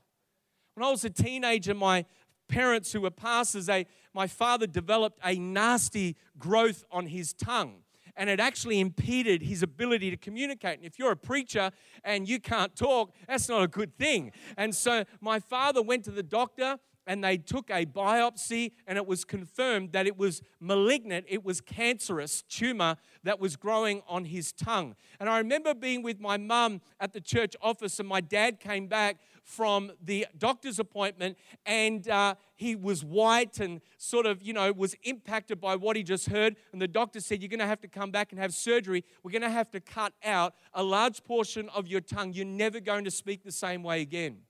When 0.74 0.86
I 0.86 0.90
was 0.90 1.04
a 1.04 1.10
teenager, 1.10 1.74
my 1.74 2.04
parents 2.48 2.92
who 2.92 3.00
were 3.02 3.10
pastors, 3.10 3.66
they, 3.66 3.86
my 4.14 4.26
father 4.26 4.66
developed 4.66 5.18
a 5.24 5.38
nasty 5.38 6.16
growth 6.38 6.84
on 6.90 7.06
his 7.06 7.32
tongue. 7.32 7.82
And 8.16 8.28
it 8.28 8.40
actually 8.40 8.80
impeded 8.80 9.42
his 9.42 9.62
ability 9.62 10.10
to 10.10 10.16
communicate. 10.16 10.78
And 10.78 10.84
if 10.84 10.98
you're 10.98 11.12
a 11.12 11.16
preacher 11.16 11.70
and 12.02 12.28
you 12.28 12.40
can't 12.40 12.74
talk, 12.74 13.12
that's 13.28 13.48
not 13.48 13.62
a 13.62 13.68
good 13.68 13.96
thing. 13.96 14.32
And 14.56 14.74
so 14.74 15.04
my 15.20 15.38
father 15.38 15.82
went 15.82 16.04
to 16.06 16.10
the 16.10 16.24
doctor 16.24 16.78
and 17.08 17.24
they 17.24 17.38
took 17.38 17.70
a 17.70 17.86
biopsy 17.86 18.72
and 18.86 18.98
it 18.98 19.06
was 19.06 19.24
confirmed 19.24 19.92
that 19.92 20.06
it 20.06 20.16
was 20.16 20.42
malignant, 20.60 21.24
it 21.26 21.42
was 21.42 21.60
cancerous 21.60 22.42
tumor 22.42 22.96
that 23.24 23.40
was 23.40 23.56
growing 23.56 24.02
on 24.06 24.26
his 24.26 24.52
tongue. 24.52 24.94
And 25.18 25.28
I 25.28 25.38
remember 25.38 25.74
being 25.74 26.02
with 26.02 26.20
my 26.20 26.36
mum 26.36 26.82
at 27.00 27.14
the 27.14 27.20
church 27.20 27.56
office, 27.62 27.98
and 27.98 28.06
my 28.06 28.20
dad 28.20 28.60
came 28.60 28.86
back 28.86 29.16
from 29.42 29.90
the 30.04 30.26
doctor's 30.36 30.78
appointment 30.78 31.38
and 31.64 32.06
uh, 32.10 32.34
he 32.54 32.76
was 32.76 33.02
white 33.02 33.58
and 33.60 33.80
sort 33.96 34.26
of, 34.26 34.42
you 34.42 34.52
know, 34.52 34.70
was 34.70 34.94
impacted 35.04 35.58
by 35.58 35.74
what 35.74 35.96
he 35.96 36.02
just 36.02 36.28
heard. 36.28 36.56
And 36.72 36.82
the 36.82 36.88
doctor 36.88 37.18
said, 37.20 37.40
You're 37.40 37.48
going 37.48 37.58
to 37.60 37.66
have 37.66 37.80
to 37.80 37.88
come 37.88 38.10
back 38.10 38.32
and 38.32 38.40
have 38.40 38.52
surgery. 38.52 39.04
We're 39.22 39.32
going 39.32 39.42
to 39.42 39.50
have 39.50 39.70
to 39.70 39.80
cut 39.80 40.12
out 40.22 40.54
a 40.74 40.82
large 40.82 41.24
portion 41.24 41.70
of 41.70 41.88
your 41.88 42.02
tongue. 42.02 42.34
You're 42.34 42.44
never 42.44 42.78
going 42.78 43.04
to 43.04 43.10
speak 43.10 43.42
the 43.42 43.50
same 43.50 43.82
way 43.82 44.02
again. 44.02 44.42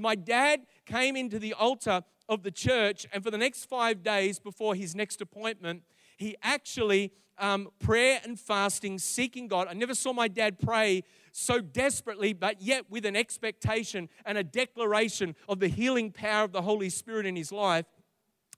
My 0.00 0.14
dad 0.14 0.66
came 0.86 1.16
into 1.16 1.38
the 1.38 1.52
altar 1.52 2.02
of 2.28 2.42
the 2.42 2.50
church, 2.50 3.06
and 3.12 3.22
for 3.22 3.30
the 3.30 3.38
next 3.38 3.64
five 3.64 4.02
days 4.02 4.38
before 4.38 4.74
his 4.74 4.94
next 4.94 5.20
appointment, 5.20 5.82
he 6.16 6.36
actually 6.42 7.12
um, 7.38 7.68
prayer 7.80 8.20
and 8.22 8.38
fasting, 8.38 8.98
seeking 8.98 9.48
God. 9.48 9.66
I 9.68 9.72
never 9.72 9.94
saw 9.94 10.12
my 10.12 10.28
dad 10.28 10.58
pray 10.58 11.02
so 11.32 11.60
desperately, 11.60 12.32
but 12.32 12.60
yet 12.60 12.90
with 12.90 13.06
an 13.06 13.16
expectation 13.16 14.08
and 14.26 14.36
a 14.36 14.44
declaration 14.44 15.34
of 15.48 15.58
the 15.58 15.68
healing 15.68 16.12
power 16.12 16.44
of 16.44 16.52
the 16.52 16.62
Holy 16.62 16.90
Spirit 16.90 17.26
in 17.26 17.36
his 17.36 17.50
life. 17.50 17.86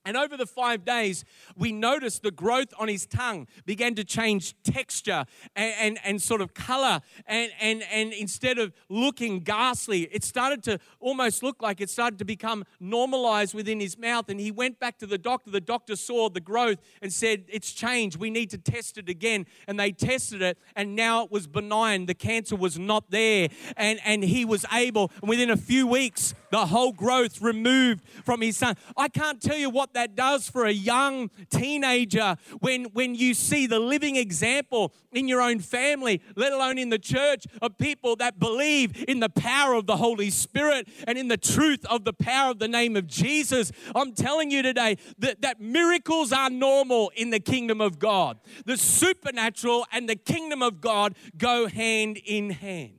And 0.04 0.16
over 0.16 0.36
the 0.36 0.46
five 0.46 0.84
days, 0.84 1.24
we 1.56 1.70
noticed 1.70 2.22
the 2.22 2.30
growth 2.30 2.74
on 2.78 2.88
his 2.88 3.06
tongue 3.06 3.46
began 3.66 3.94
to 3.94 4.04
change 4.04 4.54
texture 4.64 5.24
and, 5.54 5.74
and, 5.78 5.98
and, 6.04 6.22
sort 6.22 6.40
of 6.40 6.54
color. 6.54 7.00
And, 7.26 7.52
and, 7.60 7.82
and 7.92 8.12
instead 8.12 8.58
of 8.58 8.72
looking 8.88 9.40
ghastly, 9.40 10.08
it 10.10 10.24
started 10.24 10.62
to 10.64 10.80
almost 10.98 11.42
look 11.42 11.62
like 11.62 11.80
it 11.80 11.88
started 11.88 12.18
to 12.18 12.24
become 12.24 12.64
normalized 12.80 13.54
within 13.54 13.78
his 13.78 13.96
mouth. 13.96 14.28
And 14.28 14.40
he 14.40 14.50
went 14.50 14.80
back 14.80 14.98
to 14.98 15.06
the 15.06 15.18
doctor. 15.18 15.50
The 15.50 15.60
doctor 15.60 15.94
saw 15.94 16.28
the 16.28 16.40
growth 16.40 16.78
and 17.00 17.12
said, 17.12 17.44
It's 17.48 17.72
changed. 17.72 18.16
We 18.16 18.30
need 18.30 18.50
to 18.50 18.58
test 18.58 18.98
it 18.98 19.08
again. 19.08 19.46
And 19.68 19.78
they 19.78 19.92
tested 19.92 20.42
it, 20.42 20.58
and 20.74 20.96
now 20.96 21.24
it 21.24 21.30
was 21.30 21.46
benign. 21.46 22.06
The 22.06 22.14
cancer 22.14 22.56
was 22.56 22.78
not 22.78 23.10
there. 23.10 23.48
And, 23.76 24.00
and 24.04 24.24
he 24.24 24.44
was 24.44 24.66
able, 24.72 25.10
and 25.20 25.28
within 25.28 25.50
a 25.50 25.56
few 25.56 25.86
weeks, 25.86 26.34
the 26.50 26.66
whole 26.66 26.92
growth 26.92 27.40
removed 27.40 28.04
from 28.24 28.40
his 28.40 28.56
son. 28.56 28.76
I 28.96 29.08
can't 29.08 29.40
tell 29.40 29.56
you 29.56 29.70
what 29.70 29.91
that 29.94 30.14
does 30.14 30.48
for 30.48 30.64
a 30.64 30.72
young 30.72 31.30
teenager 31.50 32.36
when, 32.60 32.84
when 32.86 33.14
you 33.14 33.34
see 33.34 33.66
the 33.66 33.78
living 33.78 34.16
example 34.16 34.92
in 35.12 35.28
your 35.28 35.40
own 35.40 35.58
family, 35.60 36.22
let 36.36 36.52
alone 36.52 36.78
in 36.78 36.88
the 36.88 36.98
church, 36.98 37.46
of 37.60 37.78
people 37.78 38.16
that 38.16 38.38
believe 38.38 39.04
in 39.08 39.20
the 39.20 39.28
power 39.28 39.74
of 39.74 39.86
the 39.86 39.96
Holy 39.96 40.30
Spirit 40.30 40.88
and 41.06 41.18
in 41.18 41.28
the 41.28 41.36
truth 41.36 41.84
of 41.86 42.04
the 42.04 42.12
power 42.12 42.50
of 42.50 42.58
the 42.58 42.68
name 42.68 42.96
of 42.96 43.06
Jesus. 43.06 43.72
I'm 43.94 44.12
telling 44.12 44.50
you 44.50 44.62
today 44.62 44.96
that, 45.18 45.42
that 45.42 45.60
miracles 45.60 46.32
are 46.32 46.50
normal 46.50 47.12
in 47.16 47.30
the 47.30 47.40
kingdom 47.40 47.80
of 47.80 47.98
God. 47.98 48.38
The 48.64 48.76
supernatural 48.76 49.86
and 49.92 50.08
the 50.08 50.16
kingdom 50.16 50.62
of 50.62 50.80
God 50.80 51.14
go 51.36 51.68
hand 51.68 52.18
in 52.24 52.50
hand. 52.50 52.98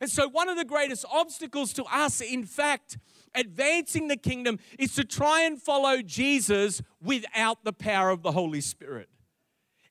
And 0.00 0.10
so, 0.10 0.28
one 0.28 0.48
of 0.48 0.56
the 0.56 0.64
greatest 0.64 1.04
obstacles 1.10 1.72
to 1.74 1.84
us, 1.84 2.20
in 2.20 2.44
fact, 2.44 2.98
advancing 3.34 4.08
the 4.08 4.16
kingdom 4.16 4.58
is 4.78 4.94
to 4.94 5.04
try 5.04 5.42
and 5.42 5.60
follow 5.60 6.02
Jesus 6.02 6.82
without 7.02 7.64
the 7.64 7.72
power 7.72 8.10
of 8.10 8.22
the 8.22 8.32
Holy 8.32 8.60
Spirit. 8.60 9.08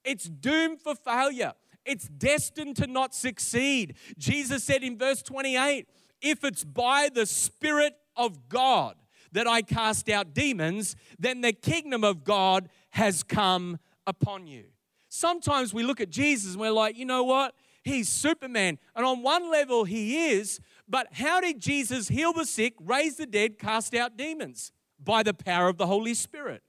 It's 0.03 0.25
doomed 0.25 0.81
for 0.81 0.95
failure. 0.95 1.53
It's 1.85 2.07
destined 2.07 2.77
to 2.77 2.87
not 2.87 3.13
succeed. 3.13 3.95
Jesus 4.17 4.63
said 4.63 4.83
in 4.83 4.97
verse 4.97 5.21
28 5.21 5.87
if 6.21 6.43
it's 6.43 6.63
by 6.63 7.09
the 7.13 7.25
Spirit 7.25 7.95
of 8.15 8.47
God 8.47 8.95
that 9.33 9.47
I 9.47 9.61
cast 9.61 10.09
out 10.09 10.33
demons, 10.33 10.95
then 11.19 11.41
the 11.41 11.51
kingdom 11.51 12.03
of 12.03 12.23
God 12.23 12.69
has 12.91 13.23
come 13.23 13.79
upon 14.07 14.47
you. 14.47 14.65
Sometimes 15.09 15.73
we 15.73 15.83
look 15.83 15.99
at 15.99 16.09
Jesus 16.09 16.53
and 16.53 16.61
we're 16.61 16.71
like, 16.71 16.97
you 16.97 17.05
know 17.05 17.23
what? 17.23 17.55
He's 17.83 18.07
Superman. 18.07 18.79
And 18.95 19.05
on 19.05 19.21
one 19.21 19.51
level, 19.51 19.83
he 19.83 20.29
is, 20.29 20.61
but 20.87 21.07
how 21.13 21.39
did 21.41 21.59
Jesus 21.59 22.07
heal 22.07 22.33
the 22.33 22.45
sick, 22.45 22.73
raise 22.79 23.17
the 23.17 23.25
dead, 23.25 23.57
cast 23.57 23.93
out 23.95 24.17
demons? 24.17 24.71
By 25.03 25.23
the 25.23 25.33
power 25.33 25.67
of 25.67 25.77
the 25.77 25.87
Holy 25.87 26.13
Spirit. 26.13 26.63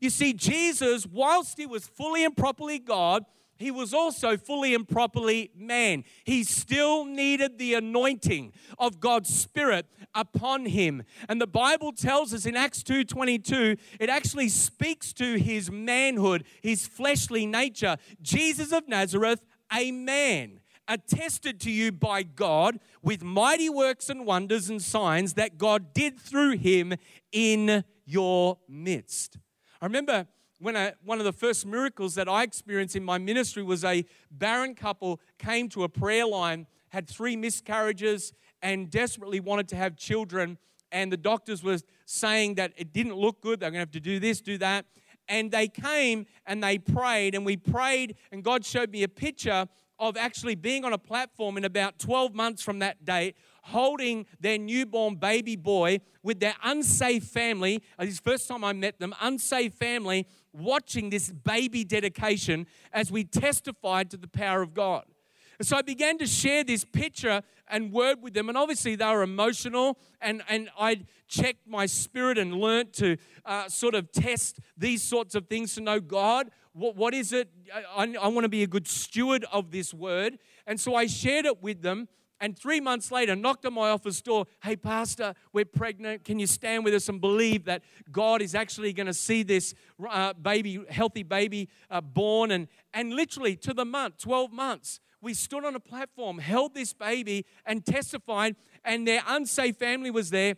You 0.00 0.08
see, 0.10 0.32
Jesus, 0.32 1.06
whilst 1.06 1.58
he 1.58 1.66
was 1.66 1.86
fully 1.86 2.24
and 2.24 2.36
properly 2.36 2.78
God, 2.78 3.24
he 3.60 3.70
was 3.70 3.92
also 3.92 4.38
fully 4.38 4.74
and 4.74 4.88
properly 4.88 5.50
man. 5.54 6.04
He 6.24 6.44
still 6.44 7.04
needed 7.04 7.58
the 7.58 7.74
anointing 7.74 8.54
of 8.78 9.00
God's 9.00 9.28
spirit 9.28 9.84
upon 10.14 10.64
him. 10.64 11.02
And 11.28 11.40
the 11.40 11.46
Bible 11.46 11.92
tells 11.92 12.32
us 12.32 12.46
in 12.46 12.56
Acts 12.56 12.82
2:22, 12.82 13.76
it 14.00 14.08
actually 14.08 14.48
speaks 14.48 15.12
to 15.14 15.38
his 15.38 15.70
manhood, 15.70 16.44
his 16.62 16.86
fleshly 16.86 17.44
nature. 17.44 17.98
Jesus 18.22 18.72
of 18.72 18.88
Nazareth, 18.88 19.44
a 19.70 19.92
man 19.92 20.59
attested 20.90 21.60
to 21.60 21.70
you 21.70 21.92
by 21.92 22.24
God 22.24 22.80
with 23.00 23.22
mighty 23.22 23.70
works 23.70 24.10
and 24.10 24.26
wonders 24.26 24.68
and 24.68 24.82
signs 24.82 25.34
that 25.34 25.56
God 25.56 25.94
did 25.94 26.18
through 26.18 26.56
him 26.58 26.94
in 27.30 27.84
your 28.04 28.58
midst. 28.68 29.38
I 29.80 29.86
remember 29.86 30.26
when 30.58 30.76
I, 30.76 30.94
one 31.04 31.20
of 31.20 31.24
the 31.24 31.32
first 31.32 31.64
miracles 31.64 32.16
that 32.16 32.28
I 32.28 32.42
experienced 32.42 32.96
in 32.96 33.04
my 33.04 33.18
ministry 33.18 33.62
was 33.62 33.84
a 33.84 34.04
barren 34.32 34.74
couple 34.74 35.20
came 35.38 35.68
to 35.70 35.84
a 35.84 35.88
prayer 35.88 36.26
line, 36.26 36.66
had 36.88 37.08
three 37.08 37.36
miscarriages, 37.36 38.32
and 38.60 38.90
desperately 38.90 39.38
wanted 39.38 39.68
to 39.68 39.76
have 39.76 39.96
children. 39.96 40.58
And 40.90 41.12
the 41.12 41.16
doctors 41.16 41.62
were 41.62 41.78
saying 42.04 42.56
that 42.56 42.72
it 42.76 42.92
didn't 42.92 43.14
look 43.14 43.40
good. 43.40 43.60
They're 43.60 43.70
going 43.70 43.78
to 43.78 43.86
have 43.86 43.92
to 43.92 44.00
do 44.00 44.18
this, 44.18 44.40
do 44.40 44.58
that. 44.58 44.86
And 45.28 45.52
they 45.52 45.68
came 45.68 46.26
and 46.44 46.62
they 46.64 46.78
prayed, 46.78 47.36
and 47.36 47.46
we 47.46 47.56
prayed, 47.56 48.16
and 48.32 48.42
God 48.42 48.64
showed 48.64 48.90
me 48.90 49.04
a 49.04 49.08
picture 49.08 49.68
of 50.00 50.16
actually 50.16 50.54
being 50.54 50.84
on 50.84 50.92
a 50.92 50.98
platform 50.98 51.56
in 51.56 51.64
about 51.64 51.98
12 51.98 52.34
months 52.34 52.62
from 52.62 52.80
that 52.80 53.04
date, 53.04 53.36
holding 53.62 54.26
their 54.40 54.58
newborn 54.58 55.16
baby 55.16 55.54
boy 55.54 56.00
with 56.22 56.40
their 56.40 56.54
unsafe 56.64 57.24
family. 57.24 57.82
This 57.98 58.18
first 58.18 58.48
time 58.48 58.64
I 58.64 58.72
met 58.72 58.98
them, 58.98 59.14
unsafe 59.20 59.74
family, 59.74 60.26
watching 60.52 61.10
this 61.10 61.30
baby 61.30 61.84
dedication 61.84 62.66
as 62.92 63.12
we 63.12 63.24
testified 63.24 64.10
to 64.10 64.16
the 64.16 64.26
power 64.26 64.62
of 64.62 64.74
God. 64.74 65.04
And 65.60 65.66
so 65.66 65.76
I 65.76 65.82
began 65.82 66.16
to 66.16 66.26
share 66.26 66.64
this 66.64 66.86
picture 66.86 67.42
and 67.68 67.92
word 67.92 68.22
with 68.22 68.32
them. 68.32 68.48
And 68.48 68.56
obviously, 68.56 68.96
they 68.96 69.04
were 69.04 69.22
emotional. 69.22 69.98
And, 70.22 70.42
and 70.48 70.70
I 70.78 71.02
checked 71.28 71.68
my 71.68 71.84
spirit 71.84 72.38
and 72.38 72.54
learnt 72.54 72.94
to 72.94 73.18
uh, 73.44 73.68
sort 73.68 73.94
of 73.94 74.10
test 74.10 74.58
these 74.78 75.02
sorts 75.02 75.34
of 75.34 75.48
things 75.48 75.74
to 75.74 75.82
know 75.82 76.00
God. 76.00 76.50
What, 76.72 76.96
what 76.96 77.14
is 77.14 77.32
it? 77.32 77.50
I, 77.74 78.14
I 78.20 78.28
want 78.28 78.44
to 78.44 78.48
be 78.48 78.62
a 78.62 78.66
good 78.66 78.86
steward 78.86 79.44
of 79.52 79.70
this 79.70 79.92
word. 79.92 80.38
And 80.66 80.80
so 80.80 80.94
I 80.94 81.06
shared 81.06 81.46
it 81.46 81.62
with 81.62 81.82
them. 81.82 82.08
And 82.42 82.58
three 82.58 82.80
months 82.80 83.12
later, 83.12 83.36
knocked 83.36 83.66
on 83.66 83.74
my 83.74 83.90
office 83.90 84.22
door. 84.22 84.46
Hey, 84.62 84.74
Pastor, 84.74 85.34
we're 85.52 85.66
pregnant. 85.66 86.24
Can 86.24 86.38
you 86.38 86.46
stand 86.46 86.84
with 86.86 86.94
us 86.94 87.10
and 87.10 87.20
believe 87.20 87.66
that 87.66 87.82
God 88.10 88.40
is 88.40 88.54
actually 88.54 88.94
going 88.94 89.08
to 89.08 89.14
see 89.14 89.42
this 89.42 89.74
uh, 90.08 90.32
baby, 90.32 90.82
healthy 90.88 91.22
baby, 91.22 91.68
uh, 91.90 92.00
born? 92.00 92.50
And, 92.50 92.68
and 92.94 93.12
literally 93.12 93.56
to 93.56 93.74
the 93.74 93.84
month, 93.84 94.18
12 94.18 94.52
months, 94.52 95.00
we 95.20 95.34
stood 95.34 95.66
on 95.66 95.74
a 95.74 95.80
platform, 95.80 96.38
held 96.38 96.74
this 96.74 96.94
baby, 96.94 97.44
and 97.66 97.84
testified. 97.84 98.56
And 98.86 99.06
their 99.06 99.20
unsafe 99.26 99.76
family 99.76 100.10
was 100.10 100.30
there. 100.30 100.54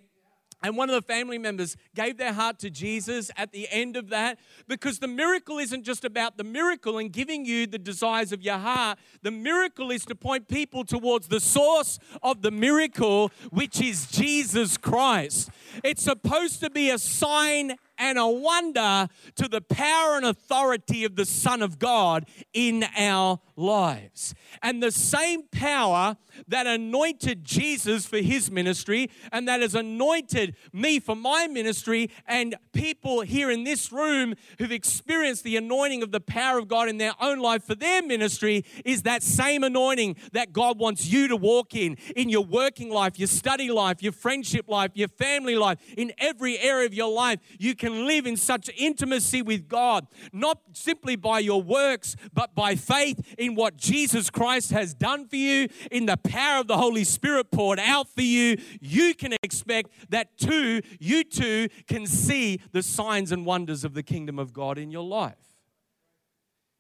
And 0.63 0.77
one 0.77 0.89
of 0.89 0.95
the 0.95 1.03
family 1.03 1.39
members 1.39 1.77
gave 1.95 2.19
their 2.19 2.33
heart 2.33 2.59
to 2.61 2.71
Jesus 2.71 3.31
at 3.37 3.53
the 3.53 3.69
end 3.71 3.97
of 3.97 4.11
that 4.11 4.39
because 4.69 5.01
the 5.01 5.09
miracle 5.09 5.59
isn't 5.59 5.83
just 5.83 6.05
about 6.05 6.37
the 6.37 6.45
miracle 6.45 6.99
and 6.99 7.13
giving 7.13 7.45
you 7.45 7.67
the 7.67 7.79
desires 7.79 8.33
of 8.33 8.43
your 8.43 8.59
heart. 8.59 8.99
The 9.23 9.31
miracle 9.31 9.91
is 9.91 10.05
to 10.07 10.15
point 10.15 10.49
people 10.49 10.85
towards 10.85 11.29
the 11.29 11.41
source 11.41 11.99
of 12.23 12.43
the 12.43 12.51
miracle, 12.51 13.31
which 13.51 13.81
is 13.81 14.07
Jesus 14.07 14.77
Christ. 14.77 15.51
It's 15.83 16.03
supposed 16.03 16.61
to 16.61 16.71
be 16.71 16.91
a 16.91 16.99
sign 16.99 17.77
and 18.03 18.19
a 18.19 18.27
wonder 18.27 19.09
to 19.37 19.47
the 19.47 19.61
power 19.61 20.17
and 20.17 20.27
authority 20.27 21.05
of 21.05 21.15
the 21.15 21.25
Son 21.25 21.63
of 21.63 21.79
God 21.79 22.27
in 22.53 22.85
our 22.99 23.39
lives. 23.55 24.35
And 24.61 24.83
the 24.83 24.91
same 24.91 25.45
power 25.45 26.17
that 26.49 26.67
anointed 26.67 27.45
Jesus 27.45 28.05
for 28.07 28.19
his 28.19 28.51
ministry 28.51 29.09
and 29.31 29.47
that 29.47 29.61
has 29.61 29.75
anointed 29.77 30.57
me 30.73 30.99
for 30.99 31.15
my 31.15 31.47
ministry, 31.47 32.11
and 32.27 32.57
people 32.73 33.21
here 33.21 33.51
in 33.51 33.65
this 33.65 33.93
room 33.93 34.35
who've 34.59 34.73
experienced 34.73 35.45
the 35.45 35.57
anointing 35.57 36.03
of 36.03 36.11
the 36.11 36.21
power 36.21 36.59
of 36.59 36.67
God 36.67 36.89
in 36.89 36.99
their 36.99 37.13
own 37.21 37.39
life 37.39 37.63
for 37.63 37.75
their 37.75 38.03
ministry, 38.03 38.65
is 38.85 39.03
that 39.03 39.23
same 39.23 39.63
anointing 39.63 40.17
that 40.33 40.53
God 40.53 40.79
wants 40.79 41.07
you 41.07 41.29
to 41.29 41.37
walk 41.37 41.77
in, 41.77 41.97
in 42.17 42.29
your 42.29 42.45
working 42.45 42.91
life, 42.91 43.19
your 43.19 43.29
study 43.29 43.71
life, 43.71 44.03
your 44.03 44.13
friendship 44.13 44.69
life, 44.69 44.91
your 44.95 45.09
family 45.09 45.55
life, 45.55 45.79
in 45.97 46.13
every 46.19 46.59
area 46.59 46.87
of 46.87 46.95
your 46.95 47.13
life. 47.13 47.39
You 47.59 47.77
can 47.77 47.92
live 47.93 48.27
in 48.27 48.37
such 48.37 48.71
intimacy 48.77 49.43
with 49.43 49.69
God, 49.69 50.07
not 50.33 50.59
simply 50.73 51.17
by 51.17 51.39
your 51.39 51.63
works, 51.63 52.17
but 52.33 52.55
by 52.55 52.75
faith 52.75 53.35
in 53.39 53.55
what 53.55 53.77
Jesus 53.77 54.31
Christ 54.31 54.71
has 54.73 54.95
done 54.95 55.29
for 55.29 55.37
you, 55.37 55.69
in 55.91 56.07
the 56.07 56.17
power 56.17 56.61
of 56.61 56.69
the 56.69 56.77
Holy 56.77 57.05
Spirit 57.05 57.51
poured 57.51 57.79
out 57.79 58.09
for 58.09 58.23
you. 58.23 58.57
You 58.81 59.15
can 59.15 59.35
expect 59.43 59.91
that 60.11 60.37
too, 60.39 60.83
you 60.99 61.25
too 61.25 61.69
can 61.87 62.07
see 62.07 62.61
the 62.73 62.83
signs 62.83 63.33
and 63.33 63.47
wonders 63.47 63.85
of 63.85 63.95
the 63.95 64.03
kingdom 64.03 64.39
of 64.39 64.53
God 64.53 64.79
in 64.79 64.91
your 64.91 65.05
life. 65.05 65.37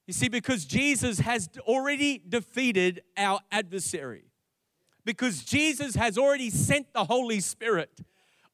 You 0.06 0.12
see, 0.12 0.28
because 0.28 0.64
Jesus 0.64 1.20
has 1.20 1.48
already 1.60 2.20
defeated 2.28 3.02
our 3.16 3.40
adversary, 3.50 4.24
because 5.04 5.44
Jesus 5.44 5.94
has 5.94 6.18
already 6.18 6.50
sent 6.50 6.92
the 6.92 7.04
Holy 7.04 7.40
Spirit 7.40 8.00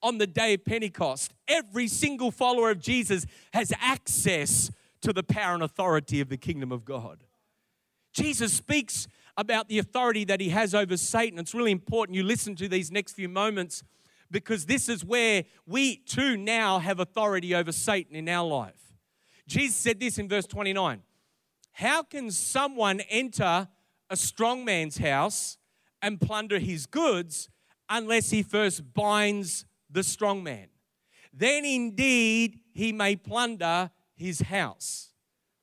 on 0.02 0.18
the 0.18 0.26
day 0.26 0.54
of 0.54 0.64
Pentecost. 0.64 1.34
Every 1.46 1.88
single 1.88 2.30
follower 2.30 2.70
of 2.70 2.80
Jesus 2.80 3.26
has 3.52 3.72
access 3.80 4.70
to 5.02 5.12
the 5.12 5.22
power 5.22 5.54
and 5.54 5.62
authority 5.62 6.20
of 6.20 6.28
the 6.28 6.36
kingdom 6.36 6.72
of 6.72 6.84
God. 6.84 7.24
Jesus 8.12 8.52
speaks 8.52 9.06
about 9.36 9.68
the 9.68 9.78
authority 9.78 10.24
that 10.24 10.40
he 10.40 10.48
has 10.48 10.74
over 10.74 10.96
Satan. 10.96 11.38
It's 11.38 11.54
really 11.54 11.70
important 11.70 12.16
you 12.16 12.24
listen 12.24 12.56
to 12.56 12.68
these 12.68 12.90
next 12.90 13.12
few 13.12 13.28
moments 13.28 13.84
because 14.30 14.66
this 14.66 14.88
is 14.88 15.04
where 15.04 15.44
we 15.66 15.96
too 15.96 16.36
now 16.36 16.80
have 16.80 17.00
authority 17.00 17.54
over 17.54 17.72
Satan 17.72 18.16
in 18.16 18.28
our 18.28 18.46
life. 18.46 18.92
Jesus 19.46 19.76
said 19.76 20.00
this 20.00 20.18
in 20.18 20.28
verse 20.28 20.46
29 20.46 21.02
How 21.72 22.02
can 22.02 22.30
someone 22.30 23.00
enter 23.08 23.68
a 24.10 24.16
strong 24.16 24.64
man's 24.64 24.98
house 24.98 25.58
and 26.02 26.20
plunder 26.20 26.58
his 26.58 26.86
goods 26.86 27.48
unless 27.88 28.30
he 28.30 28.42
first 28.42 28.92
binds 28.92 29.64
the 29.90 30.02
strong 30.02 30.42
man. 30.42 30.68
Then 31.32 31.64
indeed 31.64 32.60
he 32.72 32.92
may 32.92 33.16
plunder 33.16 33.90
his 34.14 34.40
house. 34.40 35.10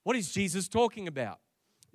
What 0.04 0.16
is 0.16 0.32
Jesus 0.32 0.68
talking 0.68 1.08
about? 1.08 1.40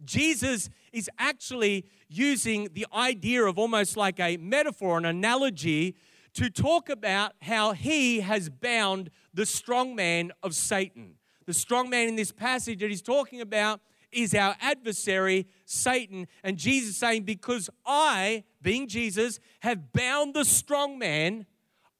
Jesus 0.04 0.70
is 0.92 1.10
actually 1.18 1.86
using 2.08 2.68
the 2.72 2.86
idea 2.92 3.44
of 3.44 3.58
almost 3.58 3.96
like 3.96 4.18
a 4.18 4.36
metaphor, 4.36 4.98
an 4.98 5.04
analogy, 5.04 5.96
to 6.34 6.50
talk 6.50 6.88
about 6.88 7.32
how 7.42 7.72
he 7.72 8.20
has 8.20 8.48
bound 8.48 9.10
the 9.34 9.46
strong 9.46 9.94
man 9.94 10.32
of 10.42 10.54
Satan. 10.54 11.16
The 11.46 11.54
strong 11.54 11.90
man 11.90 12.08
in 12.08 12.16
this 12.16 12.32
passage 12.32 12.80
that 12.80 12.90
he's 12.90 13.02
talking 13.02 13.40
about 13.40 13.80
is 14.12 14.34
our 14.34 14.56
adversary, 14.60 15.46
Satan. 15.64 16.26
And 16.42 16.56
Jesus 16.56 16.96
saying, 16.96 17.24
Because 17.24 17.70
I, 17.86 18.44
being 18.62 18.88
Jesus, 18.88 19.40
have 19.60 19.92
bound 19.92 20.34
the 20.34 20.44
strong 20.44 20.98
man, 20.98 21.46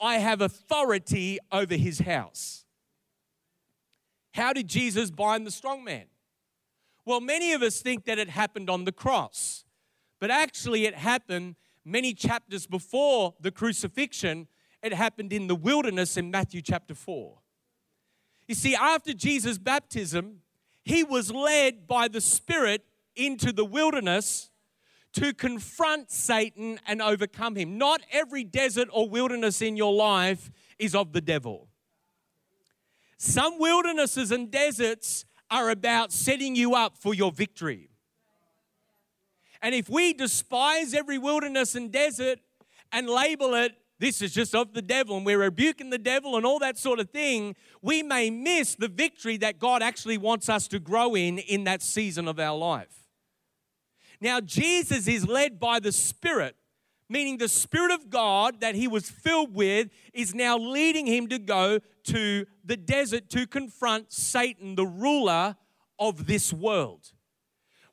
I 0.00 0.18
have 0.18 0.40
authority 0.40 1.38
over 1.52 1.74
his 1.74 2.00
house. 2.00 2.64
How 4.32 4.52
did 4.52 4.68
Jesus 4.68 5.10
bind 5.10 5.46
the 5.46 5.50
strong 5.50 5.84
man? 5.84 6.06
Well, 7.04 7.20
many 7.20 7.52
of 7.52 7.62
us 7.62 7.80
think 7.80 8.04
that 8.04 8.18
it 8.18 8.30
happened 8.30 8.70
on 8.70 8.84
the 8.84 8.92
cross, 8.92 9.64
but 10.20 10.30
actually, 10.30 10.84
it 10.84 10.94
happened 10.94 11.56
many 11.84 12.14
chapters 12.14 12.66
before 12.66 13.34
the 13.40 13.50
crucifixion. 13.50 14.48
It 14.82 14.92
happened 14.92 15.32
in 15.32 15.46
the 15.46 15.54
wilderness 15.54 16.16
in 16.16 16.30
Matthew 16.30 16.62
chapter 16.62 16.94
4. 16.94 17.38
You 18.46 18.54
see, 18.54 18.74
after 18.74 19.12
Jesus' 19.12 19.58
baptism, 19.58 20.40
he 20.82 21.04
was 21.04 21.30
led 21.32 21.86
by 21.86 22.08
the 22.08 22.20
Spirit 22.20 22.84
into 23.16 23.52
the 23.52 23.64
wilderness 23.64 24.49
to 25.14 25.34
confront 25.34 26.10
Satan 26.10 26.78
and 26.86 27.02
overcome 27.02 27.56
him. 27.56 27.78
Not 27.78 28.00
every 28.12 28.44
desert 28.44 28.88
or 28.92 29.08
wilderness 29.08 29.60
in 29.60 29.76
your 29.76 29.92
life 29.92 30.50
is 30.78 30.94
of 30.94 31.12
the 31.12 31.20
devil. 31.20 31.68
Some 33.16 33.58
wildernesses 33.58 34.30
and 34.30 34.50
deserts 34.50 35.24
are 35.50 35.70
about 35.70 36.12
setting 36.12 36.54
you 36.54 36.74
up 36.74 36.96
for 36.96 37.12
your 37.12 37.32
victory. 37.32 37.90
And 39.60 39.74
if 39.74 39.90
we 39.90 40.14
despise 40.14 40.94
every 40.94 41.18
wilderness 41.18 41.74
and 41.74 41.92
desert 41.92 42.38
and 42.92 43.08
label 43.08 43.54
it, 43.54 43.76
this 43.98 44.22
is 44.22 44.32
just 44.32 44.54
of 44.54 44.72
the 44.72 44.80
devil, 44.80 45.18
and 45.18 45.26
we're 45.26 45.38
rebuking 45.38 45.90
the 45.90 45.98
devil 45.98 46.38
and 46.38 46.46
all 46.46 46.58
that 46.60 46.78
sort 46.78 47.00
of 47.00 47.10
thing, 47.10 47.54
we 47.82 48.02
may 48.02 48.30
miss 48.30 48.74
the 48.74 48.88
victory 48.88 49.36
that 49.36 49.58
God 49.58 49.82
actually 49.82 50.16
wants 50.16 50.48
us 50.48 50.66
to 50.68 50.78
grow 50.78 51.14
in 51.14 51.36
in 51.36 51.64
that 51.64 51.82
season 51.82 52.26
of 52.26 52.38
our 52.38 52.56
life. 52.56 52.99
Now, 54.20 54.40
Jesus 54.40 55.08
is 55.08 55.26
led 55.26 55.58
by 55.58 55.80
the 55.80 55.92
Spirit, 55.92 56.56
meaning 57.08 57.38
the 57.38 57.48
Spirit 57.48 57.92
of 57.92 58.10
God 58.10 58.60
that 58.60 58.74
he 58.74 58.86
was 58.86 59.08
filled 59.08 59.54
with 59.54 59.88
is 60.12 60.34
now 60.34 60.58
leading 60.58 61.06
him 61.06 61.26
to 61.28 61.38
go 61.38 61.80
to 62.04 62.46
the 62.64 62.76
desert 62.76 63.30
to 63.30 63.46
confront 63.46 64.12
Satan, 64.12 64.74
the 64.74 64.86
ruler 64.86 65.56
of 65.98 66.26
this 66.26 66.52
world. 66.52 67.12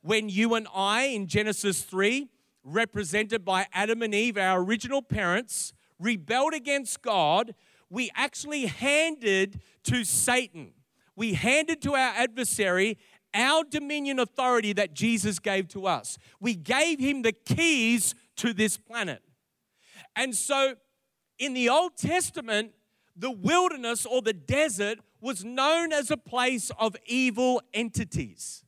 When 0.02 0.30
you 0.30 0.54
and 0.56 0.68
I, 0.74 1.04
in 1.04 1.28
Genesis 1.28 1.82
3, 1.84 2.30
represented 2.64 3.46
by 3.46 3.68
Adam 3.74 4.02
and 4.02 4.14
Eve, 4.14 4.38
our 4.38 4.62
original 4.62 5.02
parents, 5.02 5.74
rebelled 6.00 6.54
against 6.54 7.02
God, 7.02 7.56
we 7.90 8.12
actually 8.16 8.66
handed 8.66 9.62
to 9.84 10.04
Satan. 10.04 10.74
We 11.16 11.34
handed 11.34 11.82
to 11.84 11.94
our 11.94 12.14
adversary 12.16 12.98
our 13.38 13.64
dominion 13.64 14.20
authority 14.20 14.74
that 14.74 14.94
Jesus 14.94 15.40
gave 15.40 15.68
to 15.70 15.86
us. 15.86 16.18
We 16.40 16.56
gave 16.56 17.00
him 17.00 17.22
the 17.22 17.32
keys 17.32 18.16
to 18.38 18.54
this 18.54 18.78
planet. 18.78 19.22
And 20.16 20.36
so 20.36 20.76
in 21.38 21.54
the 21.54 21.70
Old 21.70 21.96
Testament, 21.96 22.72
the 23.16 23.32
wilderness 23.32 24.06
or 24.06 24.22
the 24.22 24.34
desert 24.34 25.00
was 25.22 25.44
known 25.44 25.94
as 25.94 26.12
a 26.12 26.18
place 26.18 26.72
of 26.80 26.96
evil 27.06 27.62
entities. 27.74 28.66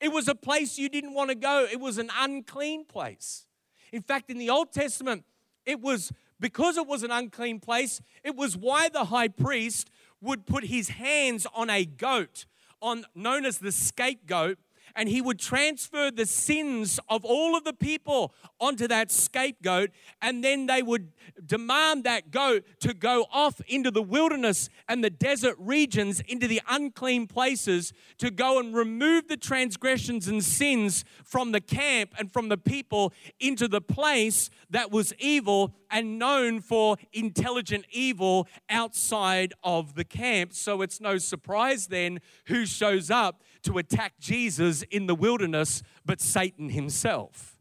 It 0.00 0.12
was 0.12 0.28
a 0.28 0.34
place 0.34 0.78
you 0.78 0.88
didn't 0.88 1.14
want 1.14 1.30
to 1.30 1.36
go, 1.36 1.66
it 1.70 1.80
was 1.80 1.98
an 1.98 2.10
unclean 2.18 2.84
place. 2.84 3.46
In 3.92 4.02
fact, 4.02 4.30
in 4.30 4.38
the 4.38 4.50
Old 4.50 4.72
Testament, 4.72 5.24
it 5.64 5.80
was 5.80 6.12
because 6.38 6.76
it 6.76 6.86
was 6.86 7.02
an 7.02 7.10
unclean 7.10 7.60
place, 7.60 8.00
it 8.22 8.36
was 8.36 8.56
why 8.56 8.88
the 8.88 9.06
high 9.06 9.28
priest 9.28 9.90
would 10.20 10.46
put 10.46 10.64
his 10.64 10.90
hands 10.90 11.46
on 11.54 11.70
a 11.70 11.84
goat, 11.84 12.46
on 12.86 13.04
known 13.14 13.44
as 13.44 13.58
the 13.58 13.72
scapegoat, 13.72 14.58
and 14.96 15.08
he 15.08 15.20
would 15.20 15.38
transfer 15.38 16.10
the 16.10 16.26
sins 16.26 16.98
of 17.08 17.24
all 17.24 17.54
of 17.54 17.64
the 17.64 17.72
people 17.74 18.34
onto 18.58 18.88
that 18.88 19.12
scapegoat, 19.12 19.90
and 20.22 20.42
then 20.42 20.66
they 20.66 20.82
would 20.82 21.12
demand 21.44 22.04
that 22.04 22.30
goat 22.30 22.64
to 22.80 22.94
go 22.94 23.26
off 23.30 23.60
into 23.68 23.90
the 23.90 24.02
wilderness 24.02 24.70
and 24.88 25.04
the 25.04 25.10
desert 25.10 25.54
regions, 25.58 26.20
into 26.26 26.48
the 26.48 26.62
unclean 26.68 27.26
places, 27.26 27.92
to 28.16 28.30
go 28.30 28.58
and 28.58 28.74
remove 28.74 29.28
the 29.28 29.36
transgressions 29.36 30.26
and 30.26 30.42
sins 30.42 31.04
from 31.22 31.52
the 31.52 31.60
camp 31.60 32.14
and 32.18 32.32
from 32.32 32.48
the 32.48 32.56
people 32.56 33.12
into 33.38 33.68
the 33.68 33.80
place 33.80 34.48
that 34.70 34.90
was 34.90 35.12
evil 35.18 35.74
and 35.90 36.18
known 36.18 36.60
for 36.60 36.96
intelligent 37.12 37.84
evil 37.90 38.48
outside 38.70 39.52
of 39.62 39.94
the 39.94 40.04
camp. 40.04 40.54
So 40.54 40.82
it's 40.82 41.00
no 41.00 41.18
surprise 41.18 41.88
then 41.88 42.20
who 42.46 42.66
shows 42.66 43.10
up 43.10 43.42
to 43.66 43.78
attack 43.78 44.14
Jesus 44.18 44.82
in 44.90 45.06
the 45.06 45.14
wilderness 45.14 45.82
but 46.04 46.20
Satan 46.20 46.70
himself. 46.70 47.56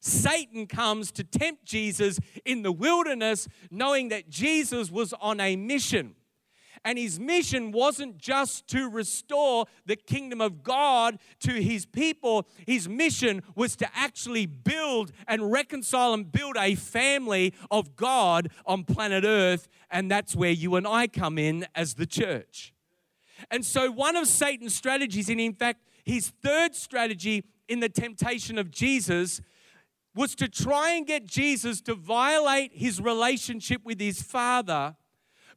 Satan 0.00 0.66
comes 0.66 1.12
to 1.12 1.22
tempt 1.22 1.64
Jesus 1.64 2.18
in 2.44 2.62
the 2.62 2.72
wilderness, 2.72 3.46
knowing 3.70 4.08
that 4.08 4.28
Jesus 4.28 4.90
was 4.90 5.12
on 5.20 5.38
a 5.38 5.54
mission. 5.54 6.16
And 6.84 6.98
his 6.98 7.20
mission 7.20 7.70
wasn't 7.70 8.18
just 8.18 8.66
to 8.68 8.90
restore 8.90 9.66
the 9.86 9.94
kingdom 9.94 10.40
of 10.40 10.64
God 10.64 11.20
to 11.40 11.52
his 11.52 11.86
people. 11.86 12.48
His 12.66 12.88
mission 12.88 13.42
was 13.54 13.76
to 13.76 13.88
actually 13.94 14.46
build 14.46 15.12
and 15.28 15.52
reconcile 15.52 16.12
and 16.12 16.30
build 16.30 16.56
a 16.58 16.74
family 16.74 17.54
of 17.70 17.94
God 17.94 18.48
on 18.66 18.82
planet 18.82 19.22
Earth. 19.24 19.68
And 19.90 20.10
that's 20.10 20.34
where 20.34 20.50
you 20.50 20.74
and 20.74 20.86
I 20.86 21.06
come 21.06 21.38
in 21.38 21.66
as 21.76 21.94
the 21.94 22.06
church. 22.06 22.74
And 23.50 23.64
so, 23.64 23.90
one 23.90 24.16
of 24.16 24.26
Satan's 24.26 24.74
strategies, 24.74 25.28
and 25.28 25.40
in 25.40 25.54
fact, 25.54 25.80
his 26.04 26.32
third 26.42 26.74
strategy 26.74 27.44
in 27.68 27.80
the 27.80 27.88
temptation 27.88 28.58
of 28.58 28.70
Jesus, 28.70 29.40
was 30.14 30.34
to 30.34 30.48
try 30.48 30.92
and 30.92 31.06
get 31.06 31.26
Jesus 31.26 31.80
to 31.82 31.94
violate 31.94 32.72
his 32.74 33.00
relationship 33.00 33.82
with 33.84 34.00
his 34.00 34.22
Father 34.22 34.96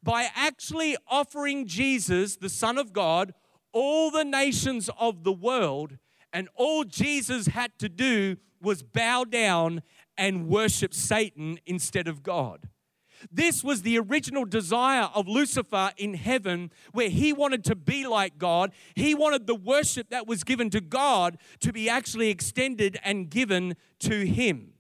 by 0.01 0.29
actually 0.35 0.95
offering 1.07 1.67
Jesus, 1.67 2.37
the 2.37 2.49
Son 2.49 2.77
of 2.77 2.93
God, 2.93 3.33
all 3.73 4.11
the 4.11 4.23
nations 4.23 4.89
of 4.99 5.23
the 5.23 5.33
world. 5.33 5.97
And 6.31 6.47
all 6.55 6.83
Jesus 6.83 7.47
had 7.47 7.77
to 7.79 7.89
do 7.89 8.37
was 8.61 8.83
bow 8.83 9.25
down 9.25 9.81
and 10.17 10.47
worship 10.47 10.93
Satan 10.93 11.59
instead 11.65 12.07
of 12.07 12.23
God. 12.23 12.69
This 13.31 13.63
was 13.63 13.81
the 13.81 13.97
original 13.99 14.45
desire 14.45 15.09
of 15.13 15.27
Lucifer 15.27 15.91
in 15.97 16.13
heaven, 16.13 16.71
where 16.91 17.09
he 17.09 17.33
wanted 17.33 17.63
to 17.65 17.75
be 17.75 18.07
like 18.07 18.37
God. 18.37 18.71
He 18.95 19.13
wanted 19.15 19.47
the 19.47 19.55
worship 19.55 20.09
that 20.09 20.27
was 20.27 20.43
given 20.43 20.69
to 20.71 20.81
God 20.81 21.37
to 21.61 21.73
be 21.73 21.89
actually 21.89 22.29
extended 22.29 22.99
and 23.03 23.29
given 23.29 23.75
to 23.99 24.25
him. 24.25 24.73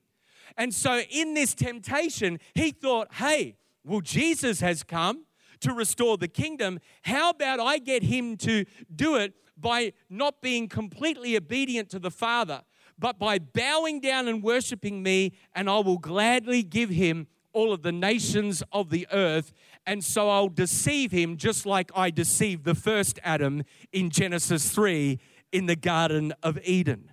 And 0.57 0.73
so, 0.73 1.01
in 1.09 1.33
this 1.33 1.53
temptation, 1.53 2.39
he 2.53 2.71
thought, 2.71 3.13
hey, 3.15 3.57
well, 3.83 4.01
Jesus 4.01 4.61
has 4.61 4.83
come 4.83 5.25
to 5.59 5.73
restore 5.73 6.17
the 6.17 6.27
kingdom. 6.27 6.79
How 7.03 7.31
about 7.31 7.59
I 7.59 7.77
get 7.77 8.03
him 8.03 8.37
to 8.37 8.65
do 8.93 9.15
it 9.15 9.33
by 9.57 9.93
not 10.09 10.41
being 10.41 10.67
completely 10.67 11.35
obedient 11.35 11.89
to 11.89 11.99
the 11.99 12.11
Father, 12.11 12.61
but 12.97 13.19
by 13.19 13.39
bowing 13.39 13.99
down 13.99 14.27
and 14.27 14.43
worshiping 14.43 15.03
me, 15.03 15.33
and 15.53 15.69
I 15.69 15.79
will 15.79 15.97
gladly 15.97 16.63
give 16.63 16.89
him 16.89 17.27
all 17.55 17.73
of 17.73 17.81
the 17.81 17.91
nations 17.91 18.61
of 18.71 18.89
the 18.89 19.07
earth. 19.11 19.53
And 19.87 20.03
so 20.03 20.29
I'll 20.29 20.49
deceive 20.49 21.11
him 21.11 21.37
just 21.37 21.65
like 21.65 21.89
I 21.95 22.11
deceived 22.11 22.65
the 22.65 22.75
first 22.75 23.17
Adam 23.23 23.63
in 23.91 24.09
Genesis 24.09 24.69
3 24.69 25.17
in 25.51 25.65
the 25.65 25.75
Garden 25.75 26.33
of 26.43 26.59
Eden. 26.63 27.11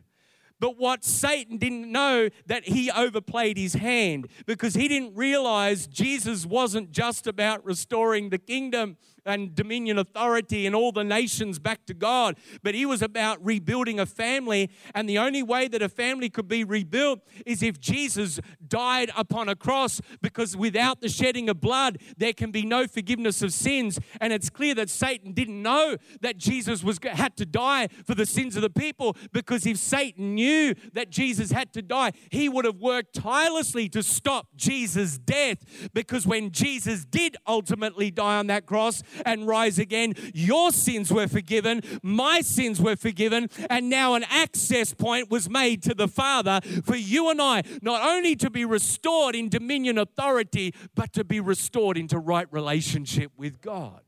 But 0.58 0.78
what 0.78 1.04
Satan 1.04 1.56
didn't 1.56 1.90
know 1.90 2.28
that 2.46 2.64
he 2.68 2.90
overplayed 2.90 3.56
his 3.56 3.74
hand 3.74 4.28
because 4.46 4.74
he 4.74 4.86
didn't 4.86 5.16
realize 5.16 5.86
Jesus 5.86 6.46
wasn't 6.46 6.92
just 6.92 7.26
about 7.26 7.64
restoring 7.64 8.30
the 8.30 8.38
kingdom 8.38 8.96
and 9.24 9.54
dominion 9.54 9.98
authority 9.98 10.66
and 10.66 10.74
all 10.74 10.92
the 10.92 11.04
nations 11.04 11.58
back 11.58 11.86
to 11.86 11.94
God. 11.94 12.36
But 12.62 12.74
he 12.74 12.86
was 12.86 13.02
about 13.02 13.44
rebuilding 13.44 14.00
a 14.00 14.06
family. 14.06 14.70
And 14.94 15.08
the 15.08 15.18
only 15.18 15.42
way 15.42 15.68
that 15.68 15.82
a 15.82 15.88
family 15.88 16.28
could 16.28 16.48
be 16.48 16.64
rebuilt 16.64 17.20
is 17.46 17.62
if 17.62 17.80
Jesus 17.80 18.40
died 18.66 19.10
upon 19.16 19.48
a 19.48 19.56
cross, 19.56 20.00
because 20.20 20.56
without 20.56 21.00
the 21.00 21.08
shedding 21.08 21.48
of 21.48 21.60
blood, 21.60 21.98
there 22.16 22.32
can 22.32 22.50
be 22.50 22.62
no 22.62 22.86
forgiveness 22.86 23.42
of 23.42 23.52
sins. 23.52 23.98
And 24.20 24.32
it's 24.32 24.50
clear 24.50 24.74
that 24.74 24.90
Satan 24.90 25.32
didn't 25.32 25.62
know 25.62 25.96
that 26.20 26.38
Jesus 26.38 26.82
was 26.82 26.98
had 27.02 27.36
to 27.36 27.46
die 27.46 27.88
for 28.06 28.14
the 28.14 28.26
sins 28.26 28.56
of 28.56 28.62
the 28.62 28.70
people, 28.70 29.16
because 29.32 29.66
if 29.66 29.76
Satan 29.76 30.34
knew 30.34 30.74
that 30.92 31.10
Jesus 31.10 31.50
had 31.50 31.72
to 31.74 31.82
die, 31.82 32.12
he 32.30 32.48
would 32.48 32.64
have 32.64 32.76
worked 32.76 33.14
tirelessly 33.14 33.88
to 33.90 34.02
stop 34.02 34.48
Jesus' 34.56 35.18
death. 35.18 35.90
Because 35.92 36.26
when 36.26 36.50
Jesus 36.50 37.04
did 37.04 37.36
ultimately 37.46 38.10
die 38.10 38.38
on 38.38 38.46
that 38.48 38.66
cross, 38.66 39.02
and 39.24 39.46
rise 39.46 39.78
again. 39.78 40.14
Your 40.34 40.72
sins 40.72 41.12
were 41.12 41.28
forgiven, 41.28 41.82
my 42.02 42.40
sins 42.40 42.80
were 42.80 42.96
forgiven, 42.96 43.48
and 43.70 43.88
now 43.88 44.14
an 44.14 44.24
access 44.24 44.92
point 44.94 45.30
was 45.30 45.48
made 45.48 45.82
to 45.84 45.94
the 45.94 46.08
Father 46.08 46.60
for 46.84 46.96
you 46.96 47.30
and 47.30 47.40
I 47.40 47.62
not 47.80 48.06
only 48.06 48.36
to 48.36 48.50
be 48.50 48.64
restored 48.64 49.34
in 49.34 49.48
dominion 49.48 49.98
authority, 49.98 50.74
but 50.94 51.12
to 51.14 51.24
be 51.24 51.40
restored 51.40 51.96
into 51.96 52.18
right 52.18 52.46
relationship 52.52 53.32
with 53.36 53.60
God. 53.60 54.02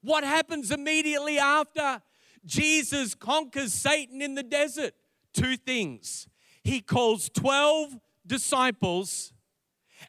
What 0.00 0.24
happens 0.24 0.70
immediately 0.70 1.38
after? 1.38 2.02
Jesus 2.44 3.14
conquers 3.14 3.72
Satan 3.72 4.20
in 4.20 4.34
the 4.34 4.42
desert. 4.42 4.94
Two 5.32 5.56
things. 5.56 6.28
He 6.62 6.80
calls 6.80 7.28
12 7.30 7.98
disciples 8.26 9.33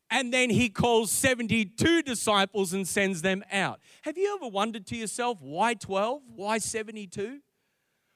and 0.09 0.33
then 0.33 0.49
he 0.49 0.69
calls 0.69 1.11
72 1.11 2.01
disciples 2.01 2.73
and 2.73 2.87
sends 2.87 3.21
them 3.21 3.43
out. 3.51 3.79
Have 4.03 4.17
you 4.17 4.35
ever 4.35 4.49
wondered 4.49 4.85
to 4.87 4.95
yourself, 4.95 5.39
why 5.41 5.73
12? 5.73 6.21
Why 6.35 6.57
72? 6.57 7.39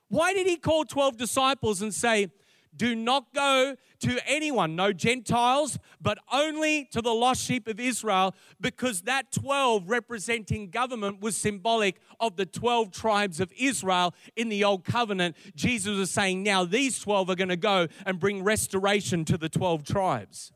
Why 0.10 0.34
did 0.34 0.48
he 0.48 0.58
call 0.58 0.86
12 0.86 1.18
disciples 1.18 1.82
and 1.82 1.94
say, 1.94 2.30
do 2.76 2.96
not 2.96 3.34
go 3.34 3.76
to 4.02 4.20
anyone, 4.28 4.76
no 4.76 4.94
Gentiles, 4.94 5.80
but 6.00 6.18
only 6.32 6.86
to 6.92 7.02
the 7.02 7.14
lost 7.14 7.44
sheep 7.44 7.68
of 7.68 7.80
Israel, 7.80 8.36
because 8.62 9.02
that 9.02 9.32
12 9.32 9.90
representing 9.90 10.70
government 10.70 11.20
was 11.20 11.36
symbolic 11.36 12.00
of 12.20 12.36
the 12.36 12.46
12 12.46 12.92
tribes 12.92 13.40
of 13.40 13.52
Israel 13.58 14.14
in 14.36 14.50
the 14.50 14.64
Old 14.64 14.86
Covenant. 14.86 15.36
Jesus 15.56 15.98
was 15.98 16.12
saying, 16.12 16.44
now 16.44 16.64
these 16.64 17.00
12 17.00 17.30
are 17.30 17.36
going 17.36 17.50
to 17.50 17.58
go 17.58 17.88
and 18.06 18.20
bring 18.20 18.44
restoration 18.44 19.26
to 19.26 19.38
the 19.38 19.50
12 19.50 19.84
tribes. 19.84 20.52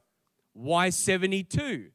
Why 0.53 0.89
72? 0.89 1.89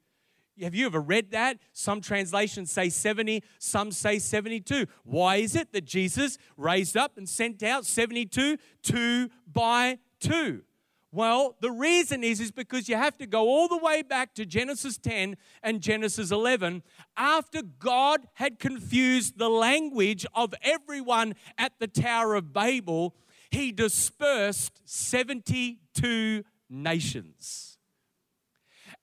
Have 0.63 0.75
you 0.75 0.87
ever 0.87 1.01
read 1.01 1.31
that? 1.31 1.59
Some 1.73 2.01
translations 2.01 2.73
say 2.73 2.89
70, 2.89 3.43
some 3.59 3.93
say 3.93 4.19
72. 4.19 4.87
Why 5.05 5.37
is 5.37 5.55
it 5.55 5.73
that 5.73 5.85
Jesus 5.85 6.37
raised 6.57 6.97
up 6.97 7.17
and 7.17 7.29
sent 7.29 7.63
out 7.63 7.87
72 7.87 8.59
two 8.83 9.31
by 9.47 9.99
two? 10.21 10.63
Well, 11.11 11.57
the 11.61 11.71
reason 11.71 12.23
is 12.23 12.39
is 12.41 12.51
because 12.51 12.89
you 12.89 12.97
have 12.97 13.17
to 13.19 13.27
go 13.27 13.49
all 13.49 13.67
the 13.67 13.79
way 13.79 14.03
back 14.03 14.35
to 14.35 14.45
Genesis 14.45 14.99
10 14.99 15.37
and 15.63 15.81
Genesis 15.81 16.31
11 16.31 16.83
after 17.17 17.63
God 17.63 18.27
had 18.35 18.59
confused 18.59 19.39
the 19.39 19.49
language 19.49 20.27
of 20.35 20.55
everyone 20.63 21.35
at 21.57 21.79
the 21.79 21.87
Tower 21.87 22.35
of 22.35 22.53
Babel, 22.53 23.15
he 23.51 23.73
dispersed 23.73 24.83
72 24.85 26.45
nations. 26.69 27.78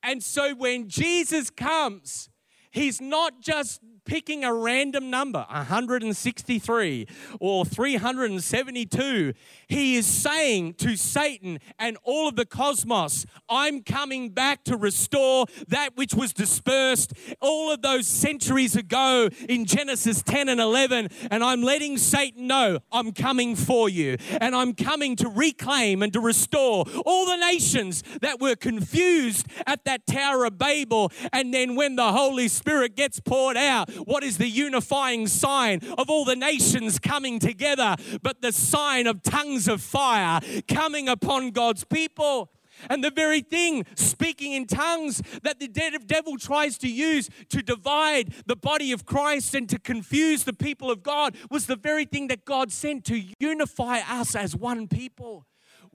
And 0.06 0.24
so 0.24 0.54
when 0.54 0.88
Jesus 0.88 1.50
comes, 1.50 2.30
He's 2.72 3.02
not 3.02 3.42
just 3.42 3.82
picking 4.06 4.44
a 4.44 4.54
random 4.54 5.10
number, 5.10 5.46
163 5.50 7.08
or 7.40 7.66
372. 7.66 9.34
He 9.68 9.96
is 9.96 10.06
saying 10.06 10.76
to 10.76 10.96
Satan 10.96 11.60
and 11.78 11.98
all 12.04 12.28
of 12.28 12.36
the 12.36 12.46
cosmos, 12.46 13.26
I'm 13.50 13.82
coming 13.82 14.30
back 14.30 14.64
to 14.66 14.78
restore 14.78 15.46
that 15.68 15.96
which 15.96 16.14
was 16.14 16.34
dispersed 16.34 17.14
all 17.42 17.72
of 17.72 17.82
those 17.82 18.08
centuries 18.08 18.76
ago 18.76 19.30
in 19.50 19.66
Genesis 19.66 20.22
10 20.22 20.50
and 20.50 20.62
11. 20.62 21.10
And 21.32 21.44
I'm 21.44 21.62
letting 21.62 21.98
Satan 21.98 22.48
know 22.48 22.80
I'm 22.92 23.12
coming 23.12 23.56
for 23.56 23.90
you. 23.90 24.18
And 24.40 24.56
I'm 24.56 24.74
coming 24.74 25.16
to 25.18 25.30
reclaim 25.30 26.04
and 26.04 26.14
to 26.14 26.20
restore 26.20 26.86
all 27.06 27.26
the 27.26 27.38
nations 27.38 28.04
that 28.22 28.40
were 28.40 28.56
confused 28.56 29.48
at 29.66 29.84
that 29.86 30.06
Tower 30.06 30.46
of 30.46 30.58
Babel. 30.58 31.12
And 31.34 31.54
then 31.54 31.76
when 31.76 31.96
the 31.96 32.12
Holy 32.12 32.48
Spirit 32.48 32.96
gets 32.96 33.20
poured 33.20 33.58
out, 33.58 33.90
what 34.06 34.24
is 34.24 34.38
the 34.38 34.50
unifying 34.50 35.28
sign 35.28 35.80
of 35.98 36.10
all 36.10 36.26
the 36.26 36.36
nations 36.36 37.00
coming 37.00 37.40
together? 37.40 37.96
But 38.22 38.42
the 38.42 38.52
sign 38.52 39.08
of 39.08 39.24
tongues 39.24 39.68
of 39.68 39.82
fire 39.82 40.42
coming 40.68 41.08
upon 41.08 41.52
God's 41.52 41.84
people. 41.84 42.52
And 42.90 43.04
the 43.04 43.12
very 43.12 43.42
thing, 43.42 43.86
speaking 43.96 44.52
in 44.52 44.68
tongues, 44.68 45.22
that 45.44 45.60
the 45.60 45.68
devil 45.68 46.38
tries 46.38 46.78
to 46.80 46.90
use 46.90 47.30
to 47.50 47.62
divide 47.62 48.34
the 48.46 48.56
body 48.56 48.92
of 48.92 49.06
Christ 49.06 49.56
and 49.56 49.70
to 49.70 49.80
confuse 49.80 50.44
the 50.44 50.54
people 50.54 50.92
of 50.92 51.04
God 51.04 51.36
was 51.50 51.68
the 51.68 51.76
very 51.78 52.06
thing 52.06 52.28
that 52.28 52.46
God 52.46 52.72
sent 52.72 53.06
to 53.06 53.22
unify 53.40 54.00
us 54.00 54.36
as 54.36 54.56
one 54.56 54.88
people. 54.88 55.46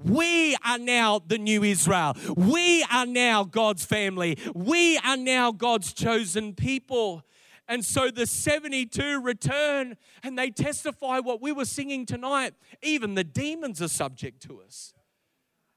We 0.02 0.56
are 0.64 0.78
now 0.78 1.20
the 1.26 1.36
new 1.36 1.62
Israel. 1.62 2.16
We 2.34 2.84
are 2.90 3.04
now 3.04 3.44
God's 3.44 3.84
family. 3.84 4.38
We 4.54 4.96
are 4.98 5.18
now 5.18 5.52
God's 5.52 5.92
chosen 5.92 6.54
people. 6.54 7.22
And 7.70 7.84
so 7.84 8.10
the 8.10 8.26
72 8.26 9.20
return 9.20 9.96
and 10.24 10.36
they 10.36 10.50
testify 10.50 11.20
what 11.20 11.40
we 11.40 11.52
were 11.52 11.64
singing 11.64 12.04
tonight. 12.04 12.52
Even 12.82 13.14
the 13.14 13.22
demons 13.22 13.80
are 13.80 13.86
subject 13.86 14.42
to 14.48 14.60
us. 14.60 14.92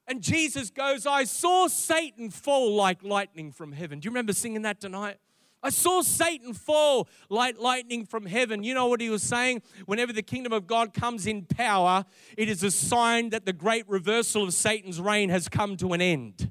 And 0.08 0.20
Jesus 0.20 0.72
goes, 0.72 1.06
I 1.06 1.24
saw 1.26 1.68
Satan 1.68 2.32
fall 2.32 2.76
like 2.76 3.04
lightning 3.04 3.52
from 3.52 3.72
heaven. 3.72 4.00
Do 4.00 4.08
you 4.08 4.10
remember 4.10 4.34
singing 4.34 4.64
that 4.64 4.82
tonight? 4.82 5.18
I 5.62 5.70
saw 5.70 6.02
Satan 6.02 6.56
fall 6.56 7.08
like 7.30 7.60
lightning 7.60 8.08
from 8.08 8.26
heaven. 8.26 8.64
You 8.64 8.74
know 8.74 8.88
what 8.88 9.00
he 9.00 9.12
was 9.12 9.22
saying? 9.22 9.62
Whenever 9.86 10.12
the 10.12 10.24
kingdom 10.24 10.52
of 10.52 10.66
God 10.66 10.96
comes 10.96 11.28
in 11.28 11.46
power, 11.46 12.06
it 12.36 12.50
is 12.50 12.64
a 12.64 12.72
sign 12.72 13.30
that 13.30 13.46
the 13.46 13.54
great 13.54 13.88
reversal 13.88 14.44
of 14.44 14.56
Satan's 14.56 15.00
reign 15.00 15.30
has 15.30 15.48
come 15.48 15.78
to 15.78 15.94
an 15.94 16.02
end. 16.02 16.50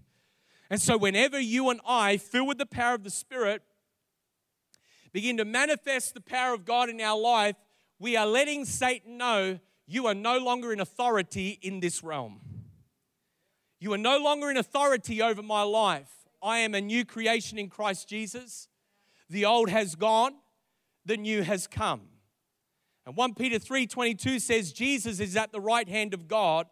And 0.70 0.80
so, 0.80 0.96
whenever 0.96 1.38
you 1.38 1.68
and 1.68 1.80
I, 1.84 2.16
filled 2.16 2.48
with 2.48 2.58
the 2.58 2.64
power 2.64 2.94
of 2.94 3.02
the 3.02 3.10
Spirit, 3.10 3.62
begin 5.12 5.36
to 5.36 5.44
manifest 5.44 6.14
the 6.14 6.20
power 6.20 6.54
of 6.54 6.64
God 6.64 6.88
in 6.88 7.00
our 7.00 7.18
life, 7.18 7.56
we 7.98 8.16
are 8.16 8.26
letting 8.26 8.64
Satan 8.64 9.16
know 9.16 9.58
you 9.86 10.06
are 10.06 10.14
no 10.14 10.38
longer 10.38 10.72
in 10.72 10.80
authority 10.80 11.58
in 11.62 11.80
this 11.80 12.02
realm. 12.02 12.40
You 13.78 13.92
are 13.92 13.98
no 13.98 14.18
longer 14.18 14.50
in 14.50 14.56
authority 14.56 15.20
over 15.20 15.42
my 15.42 15.62
life. 15.62 16.10
I 16.42 16.58
am 16.58 16.74
a 16.74 16.80
new 16.80 17.04
creation 17.04 17.58
in 17.58 17.68
Christ 17.68 18.08
Jesus. 18.08 18.68
The 19.28 19.44
old 19.44 19.68
has 19.70 19.94
gone, 19.94 20.34
the 21.04 21.16
new 21.16 21.42
has 21.42 21.66
come. 21.66 22.02
And 23.04 23.16
1 23.16 23.34
Peter 23.34 23.58
3:22 23.58 24.40
says 24.40 24.72
Jesus 24.72 25.20
is 25.20 25.36
at 25.36 25.52
the 25.52 25.60
right 25.60 25.88
hand 25.88 26.14
of 26.14 26.28
God 26.28 26.68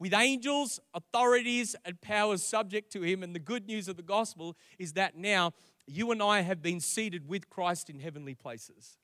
with 0.00 0.14
angels, 0.14 0.80
authorities, 0.94 1.76
and 1.84 2.00
powers 2.00 2.42
subject 2.42 2.90
to 2.92 3.02
him. 3.02 3.22
And 3.22 3.34
the 3.34 3.38
good 3.38 3.66
news 3.66 3.86
of 3.86 3.96
the 3.96 4.02
gospel 4.02 4.56
is 4.78 4.94
that 4.94 5.16
now 5.16 5.52
you 5.86 6.10
and 6.10 6.22
I 6.22 6.40
have 6.42 6.62
been 6.62 6.80
seated 6.80 7.28
with 7.28 7.50
Christ 7.50 7.90
in 7.90 8.00
heavenly 8.00 8.34
places. 8.34 8.96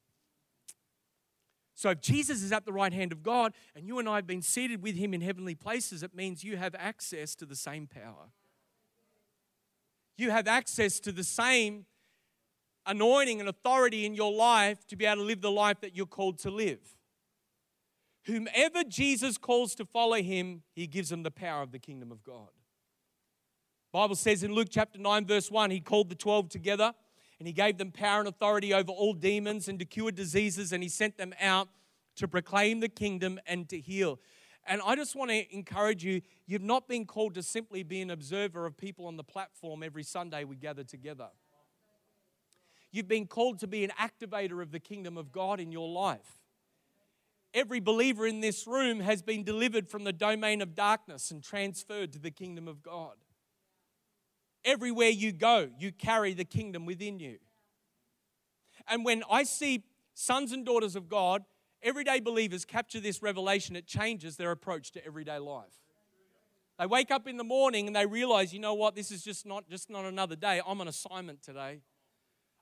So 1.74 1.90
if 1.90 2.00
Jesus 2.00 2.42
is 2.42 2.52
at 2.52 2.64
the 2.64 2.72
right 2.72 2.92
hand 2.92 3.12
of 3.12 3.22
God 3.22 3.52
and 3.74 3.86
you 3.86 3.98
and 3.98 4.08
I 4.08 4.16
have 4.16 4.26
been 4.26 4.40
seated 4.40 4.82
with 4.82 4.96
him 4.96 5.12
in 5.12 5.20
heavenly 5.20 5.54
places, 5.54 6.02
it 6.02 6.14
means 6.14 6.42
you 6.42 6.56
have 6.56 6.74
access 6.78 7.34
to 7.36 7.44
the 7.44 7.54
same 7.54 7.86
power. 7.86 8.30
You 10.16 10.30
have 10.30 10.48
access 10.48 10.98
to 11.00 11.12
the 11.12 11.24
same 11.24 11.84
anointing 12.86 13.40
and 13.40 13.48
authority 13.48 14.06
in 14.06 14.14
your 14.14 14.32
life 14.32 14.86
to 14.86 14.96
be 14.96 15.04
able 15.04 15.22
to 15.22 15.26
live 15.26 15.42
the 15.42 15.50
life 15.50 15.80
that 15.80 15.94
you're 15.94 16.06
called 16.06 16.38
to 16.38 16.50
live. 16.50 16.80
Whomever 18.24 18.82
Jesus 18.82 19.36
calls 19.36 19.74
to 19.74 19.84
follow 19.84 20.16
him, 20.16 20.62
he 20.72 20.86
gives 20.86 21.10
them 21.10 21.22
the 21.22 21.30
power 21.30 21.62
of 21.62 21.72
the 21.72 21.78
kingdom 21.78 22.10
of 22.10 22.24
God. 22.24 22.48
Bible 23.96 24.14
says 24.14 24.42
in 24.42 24.52
Luke 24.52 24.68
chapter 24.70 24.98
9 24.98 25.24
verse 25.24 25.50
1, 25.50 25.70
he 25.70 25.80
called 25.80 26.10
the 26.10 26.14
12 26.14 26.50
together 26.50 26.92
and 27.38 27.46
he 27.46 27.54
gave 27.54 27.78
them 27.78 27.90
power 27.90 28.18
and 28.18 28.28
authority 28.28 28.74
over 28.74 28.92
all 28.92 29.14
demons 29.14 29.68
and 29.68 29.78
to 29.78 29.86
cure 29.86 30.12
diseases 30.12 30.70
and 30.70 30.82
he 30.82 30.88
sent 30.90 31.16
them 31.16 31.32
out 31.40 31.68
to 32.16 32.28
proclaim 32.28 32.80
the 32.80 32.90
kingdom 32.90 33.40
and 33.46 33.70
to 33.70 33.80
heal. 33.80 34.20
And 34.66 34.82
I 34.84 34.96
just 34.96 35.16
want 35.16 35.30
to 35.30 35.50
encourage 35.50 36.04
you, 36.04 36.20
you've 36.44 36.60
not 36.60 36.86
been 36.86 37.06
called 37.06 37.32
to 37.36 37.42
simply 37.42 37.82
be 37.84 38.02
an 38.02 38.10
observer 38.10 38.66
of 38.66 38.76
people 38.76 39.06
on 39.06 39.16
the 39.16 39.24
platform 39.24 39.82
every 39.82 40.02
Sunday 40.02 40.44
we 40.44 40.56
gather 40.56 40.84
together. 40.84 41.28
You've 42.92 43.08
been 43.08 43.26
called 43.26 43.60
to 43.60 43.66
be 43.66 43.82
an 43.82 43.92
activator 43.98 44.60
of 44.60 44.72
the 44.72 44.80
kingdom 44.80 45.16
of 45.16 45.32
God 45.32 45.58
in 45.58 45.72
your 45.72 45.88
life. 45.88 46.42
Every 47.54 47.80
believer 47.80 48.26
in 48.26 48.40
this 48.40 48.66
room 48.66 49.00
has 49.00 49.22
been 49.22 49.42
delivered 49.42 49.88
from 49.88 50.04
the 50.04 50.12
domain 50.12 50.60
of 50.60 50.74
darkness 50.74 51.30
and 51.30 51.42
transferred 51.42 52.12
to 52.12 52.18
the 52.18 52.30
kingdom 52.30 52.68
of 52.68 52.82
God. 52.82 53.14
Everywhere 54.66 55.08
you 55.08 55.32
go, 55.32 55.70
you 55.78 55.92
carry 55.92 56.34
the 56.34 56.44
kingdom 56.44 56.84
within 56.84 57.18
you. 57.20 57.38
And 58.88 59.04
when 59.04 59.22
I 59.30 59.44
see 59.44 59.84
sons 60.14 60.52
and 60.52 60.66
daughters 60.66 60.96
of 60.96 61.08
God, 61.08 61.44
everyday 61.82 62.20
believers 62.20 62.64
capture 62.64 63.00
this 63.00 63.22
revelation, 63.22 63.76
it 63.76 63.86
changes 63.86 64.36
their 64.36 64.50
approach 64.50 64.90
to 64.92 65.06
everyday 65.06 65.38
life. 65.38 65.72
They 66.78 66.86
wake 66.86 67.10
up 67.10 67.26
in 67.26 67.36
the 67.36 67.44
morning 67.44 67.86
and 67.86 67.96
they 67.96 68.04
realize, 68.04 68.52
you 68.52 68.58
know 68.58 68.74
what, 68.74 68.94
this 68.94 69.10
is 69.10 69.22
just 69.22 69.46
not 69.46 69.68
just 69.70 69.88
not 69.88 70.04
another 70.04 70.36
day. 70.36 70.60
I'm 70.66 70.80
on 70.80 70.88
assignment 70.88 71.42
today. 71.42 71.80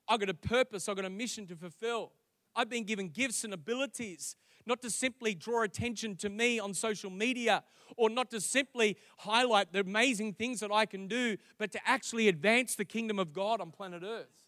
I've 0.06 0.20
got 0.20 0.28
a 0.28 0.34
purpose, 0.34 0.88
I've 0.88 0.96
got 0.96 1.04
a 1.04 1.10
mission 1.10 1.46
to 1.48 1.56
fulfill. 1.56 2.12
I've 2.54 2.68
been 2.68 2.84
given 2.84 3.08
gifts 3.08 3.42
and 3.42 3.52
abilities 3.52 4.36
not 4.66 4.82
to 4.82 4.90
simply 4.90 5.34
draw 5.34 5.62
attention 5.62 6.16
to 6.16 6.28
me 6.28 6.58
on 6.58 6.74
social 6.74 7.10
media 7.10 7.62
or 7.96 8.08
not 8.10 8.30
to 8.30 8.40
simply 8.40 8.96
highlight 9.18 9.72
the 9.72 9.80
amazing 9.80 10.32
things 10.34 10.60
that 10.60 10.72
I 10.72 10.86
can 10.86 11.06
do, 11.06 11.36
but 11.58 11.70
to 11.72 11.80
actually 11.86 12.28
advance 12.28 12.74
the 12.74 12.84
kingdom 12.84 13.18
of 13.18 13.32
God 13.32 13.60
on 13.60 13.70
planet 13.70 14.02
Earth. 14.04 14.44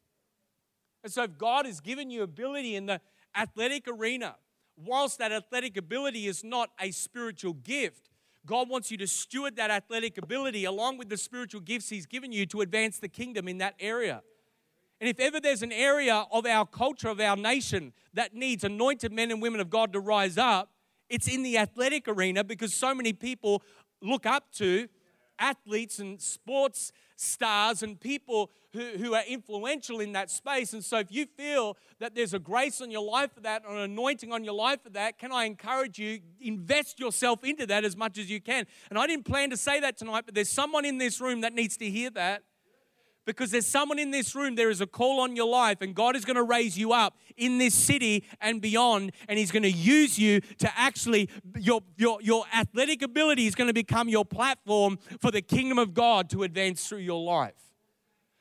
And 1.05 1.13
so, 1.13 1.23
if 1.25 1.39
God 1.39 1.67
has 1.67 1.81
given 1.81 2.11
you 2.11 2.23
ability 2.23 2.75
in 2.75 2.87
the 2.87 3.01
athletic 3.35 3.87
arena, 3.87 4.37
whilst 4.77 5.19
that 5.19 5.33
athletic 5.33 5.77
ability 5.77 6.27
is 6.27 6.43
not 6.43 6.71
a 6.81 6.91
spiritual 6.91 7.53
gift, 7.53 8.11
God 8.45 8.69
wants 8.69 8.91
you 8.91 8.97
to 8.99 9.07
steward 9.07 9.57
that 9.57 9.71
athletic 9.71 10.19
ability 10.19 10.65
along 10.65 10.99
with 10.99 11.09
the 11.09 11.17
spiritual 11.17 11.61
gifts 11.61 11.89
He's 11.89 12.07
given 12.07 12.33
you 12.33 12.47
to 12.47 12.61
advance 12.61 12.99
the 12.99 13.09
kingdom 13.09 13.49
in 13.49 13.59
that 13.59 13.75
area. 13.79 14.23
And 15.01 15.11
if 15.11 15.21
ever 15.21 15.41
there's 15.41 15.63
an 15.63 15.73
area 15.73 16.25
of 16.31 16.47
our 16.47 16.67
culture, 16.67 17.09
of 17.09 17.21
our 17.21 17.37
nation, 17.37 17.93
that 18.15 18.35
needs 18.35 18.65
anointed 18.65 19.13
men 19.13 19.31
and 19.31 19.43
women 19.43 19.61
of 19.61 19.69
God 19.69 19.93
to 19.93 20.01
rise 20.01 20.39
up, 20.39 20.71
it's 21.09 21.29
in 21.29 21.43
the 21.43 21.59
athletic 21.59 22.09
arena 22.09 22.43
because 22.43 22.73
so 22.73 22.95
many 22.95 23.13
people 23.13 23.63
look 24.01 24.27
up 24.27 24.51
to 24.53 24.89
athletes 25.39 25.99
and 25.99 26.21
sports 26.21 26.93
stars 27.17 27.83
and 27.83 28.01
people 28.01 28.51
who, 28.73 28.81
who 28.99 29.15
are 29.15 29.23
influential 29.27 30.01
in 30.01 30.13
that 30.13 30.31
space. 30.31 30.73
And 30.73 30.85
so, 30.85 30.99
if 30.99 31.11
you 31.11 31.27
feel 31.27 31.77
that 31.99 32.15
there's 32.15 32.35
a 32.35 32.39
grace 32.39 32.81
on 32.81 32.91
your 32.91 33.05
life 33.05 33.33
for 33.35 33.41
that, 33.41 33.63
or 33.67 33.77
an 33.77 33.83
anointing 33.83 34.33
on 34.33 34.45
your 34.45 34.55
life 34.55 34.83
for 34.83 34.91
that, 34.91 35.19
can 35.19 35.33
I 35.33 35.45
encourage 35.45 35.99
you, 35.99 36.21
invest 36.41 37.01
yourself 37.01 37.45
into 37.45 37.67
that 37.67 37.85
as 37.85 37.97
much 37.97 38.19
as 38.19 38.31
you 38.31 38.41
can? 38.41 38.67
And 38.91 38.99
I 38.99 39.07
didn't 39.07 39.25
plan 39.25 39.51
to 39.51 39.57
say 39.57 39.81
that 39.81 39.97
tonight, 39.97 40.25
but 40.27 40.35
there's 40.35 40.51
someone 40.51 40.85
in 40.85 40.99
this 40.99 41.21
room 41.21 41.41
that 41.43 41.55
needs 41.55 41.77
to 41.79 41.89
hear 41.89 42.11
that 42.11 42.43
because 43.27 43.51
there's 43.51 43.67
someone 43.67 43.99
in 43.99 44.11
this 44.11 44.35
room, 44.35 44.55
there 44.55 44.71
is 44.71 44.81
a 44.81 44.87
call 44.87 45.21
on 45.21 45.37
your 45.37 45.49
life, 45.49 45.83
and 45.83 45.95
God 45.95 46.17
is 46.17 46.25
going 46.25 46.37
to 46.37 46.43
raise 46.43 46.79
you 46.79 46.93
up 46.93 47.19
in 47.37 47.59
this 47.59 47.75
city 47.75 48.25
and 48.41 48.63
beyond, 48.63 49.13
and 49.29 49.39
He's 49.39 49.51
going 49.51 49.65
to 49.65 49.71
use 49.71 50.19
you 50.19 50.41
to 50.59 50.73
actually, 50.79 51.29
your, 51.59 51.83
your, 51.97 52.23
your 52.23 52.45
athletic 52.55 53.03
ability 53.03 53.47
is 53.47 53.55
going 53.55 53.69
to 53.69 53.75
become 53.75 54.09
your 54.09 54.25
platform 54.25 54.99
for 55.21 55.31
the 55.31 55.43
kingdom 55.43 55.79
of 55.79 55.93
God 55.93 56.31
to 56.31 56.45
advance 56.45 56.89
through 56.89 56.99
your 56.99 57.23
life. 57.23 57.55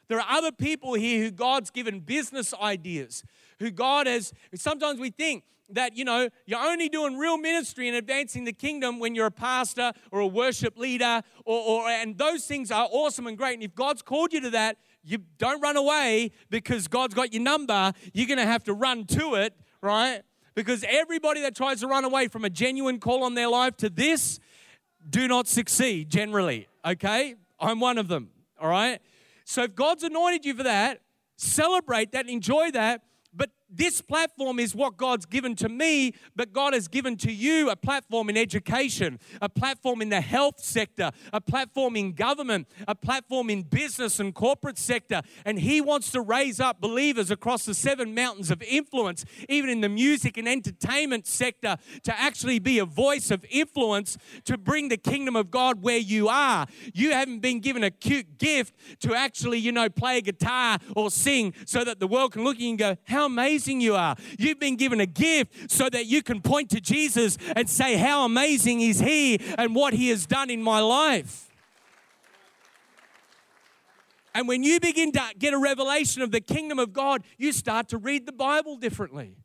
There 0.07 0.19
are 0.19 0.37
other 0.37 0.51
people 0.51 0.93
here 0.93 1.23
who 1.23 1.31
God's 1.31 1.71
given 1.71 1.99
business 1.99 2.53
ideas, 2.53 3.23
who 3.59 3.71
God 3.71 4.07
has, 4.07 4.33
sometimes 4.53 4.99
we 4.99 5.09
think, 5.09 5.43
that 5.69 5.95
you 5.95 6.05
know 6.05 6.29
you're 6.45 6.59
only 6.59 6.89
doing 6.89 7.17
real 7.17 7.37
ministry 7.37 7.87
and 7.87 7.97
advancing 7.97 8.45
the 8.45 8.53
kingdom 8.53 8.99
when 8.99 9.15
you're 9.15 9.25
a 9.27 9.31
pastor 9.31 9.93
or 10.11 10.19
a 10.19 10.27
worship 10.27 10.77
leader 10.77 11.21
or, 11.43 11.59
or 11.59 11.89
and 11.89 12.17
those 12.17 12.45
things 12.45 12.71
are 12.71 12.87
awesome 12.91 13.27
and 13.27 13.37
great. 13.37 13.55
And 13.55 13.63
if 13.63 13.73
god's 13.73 14.01
called 14.01 14.33
you 14.33 14.41
to 14.41 14.49
that 14.51 14.77
you 15.03 15.19
don't 15.37 15.61
run 15.61 15.77
away 15.77 16.31
because 16.49 16.87
god's 16.87 17.13
got 17.13 17.33
your 17.33 17.41
number. 17.41 17.93
You're 18.13 18.27
going 18.27 18.39
to 18.39 18.45
have 18.45 18.63
to 18.65 18.73
run 18.73 19.05
to 19.05 19.35
it 19.35 19.53
right? 19.81 20.21
Because 20.55 20.83
everybody 20.87 21.41
that 21.41 21.55
tries 21.55 21.81
to 21.81 21.87
run 21.87 22.05
away 22.05 22.27
from 22.27 22.45
a 22.45 22.49
genuine 22.49 22.99
call 22.99 23.23
on 23.23 23.35
their 23.35 23.49
life 23.49 23.77
to 23.77 23.89
this 23.89 24.39
do 25.07 25.27
not 25.27 25.47
succeed 25.47 26.09
generally 26.09 26.67
okay? 26.85 27.35
I'm 27.59 27.79
one 27.79 27.97
of 27.97 28.07
them 28.07 28.29
all 28.61 28.69
right? 28.69 28.99
So 29.45 29.63
if 29.63 29.75
god's 29.75 30.03
anointed 30.03 30.45
you 30.45 30.53
for 30.53 30.63
that 30.63 31.01
celebrate 31.37 32.11
that, 32.13 32.29
enjoy 32.29 32.71
that. 32.71 33.01
This 33.69 33.99
platform 33.99 34.59
is 34.59 34.75
what 34.75 34.95
God's 34.95 35.25
given 35.25 35.55
to 35.55 35.69
me, 35.69 36.13
but 36.35 36.53
God 36.53 36.73
has 36.73 36.87
given 36.87 37.17
to 37.17 37.31
you 37.31 37.69
a 37.69 37.75
platform 37.75 38.29
in 38.29 38.37
education, 38.37 39.19
a 39.41 39.49
platform 39.49 40.01
in 40.01 40.09
the 40.09 40.21
health 40.21 40.59
sector, 40.59 41.11
a 41.33 41.41
platform 41.41 41.95
in 41.95 42.13
government, 42.13 42.67
a 42.87 42.93
platform 42.93 43.49
in 43.49 43.63
business 43.63 44.19
and 44.19 44.35
corporate 44.35 44.77
sector. 44.77 45.21
And 45.45 45.59
He 45.59 45.81
wants 45.81 46.11
to 46.11 46.21
raise 46.21 46.59
up 46.59 46.79
believers 46.79 47.31
across 47.31 47.65
the 47.65 47.73
seven 47.73 48.13
mountains 48.13 48.51
of 48.51 48.61
influence, 48.61 49.25
even 49.49 49.69
in 49.69 49.81
the 49.81 49.89
music 49.89 50.37
and 50.37 50.47
entertainment 50.47 51.25
sector, 51.25 51.77
to 52.03 52.19
actually 52.19 52.59
be 52.59 52.77
a 52.77 52.85
voice 52.85 53.31
of 53.31 53.43
influence 53.49 54.17
to 54.43 54.57
bring 54.59 54.89
the 54.89 54.97
kingdom 54.97 55.35
of 55.35 55.49
God 55.49 55.81
where 55.81 55.97
you 55.97 56.29
are. 56.29 56.67
You 56.93 57.13
haven't 57.13 57.39
been 57.39 57.61
given 57.61 57.83
a 57.83 57.91
cute 57.91 58.37
gift 58.37 58.75
to 59.01 59.15
actually, 59.15 59.57
you 59.57 59.71
know, 59.71 59.89
play 59.89 60.21
guitar 60.21 60.77
or 60.95 61.09
sing 61.09 61.53
so 61.65 61.83
that 61.83 61.99
the 61.99 62.07
world 62.07 62.33
can 62.33 62.43
look 62.43 62.55
at 62.55 62.61
you 62.61 62.69
and 62.69 62.79
go, 62.79 62.95
How 63.05 63.25
amazing 63.25 63.64
you 63.71 63.95
are. 63.95 64.15
You've 64.37 64.59
been 64.59 64.75
given 64.75 64.99
a 64.99 65.05
gift 65.05 65.71
so 65.71 65.89
that 65.89 66.05
you 66.05 66.21
can 66.21 66.41
point 66.41 66.69
to 66.71 66.81
Jesus 66.81 67.37
and 67.55 67.69
say, 67.69 67.97
How 67.97 68.25
amazing 68.25 68.81
is 68.81 68.99
He 68.99 69.39
and 69.57 69.75
what 69.75 69.93
He 69.93 70.09
has 70.09 70.25
done 70.25 70.49
in 70.49 70.61
my 70.61 70.79
life. 70.79 71.49
And 74.33 74.49
when 74.49 74.63
you 74.63 74.81
begin 74.81 75.13
to 75.13 75.21
get 75.39 75.53
a 75.53 75.57
revelation 75.57 76.21
of 76.21 76.31
the 76.31 76.41
kingdom 76.41 76.77
of 76.77 76.91
God, 76.91 77.23
you 77.37 77.53
start 77.53 77.87
to 77.89 77.97
read 77.97 78.25
the 78.25 78.33
Bible 78.33 78.75
differently. 78.75 79.37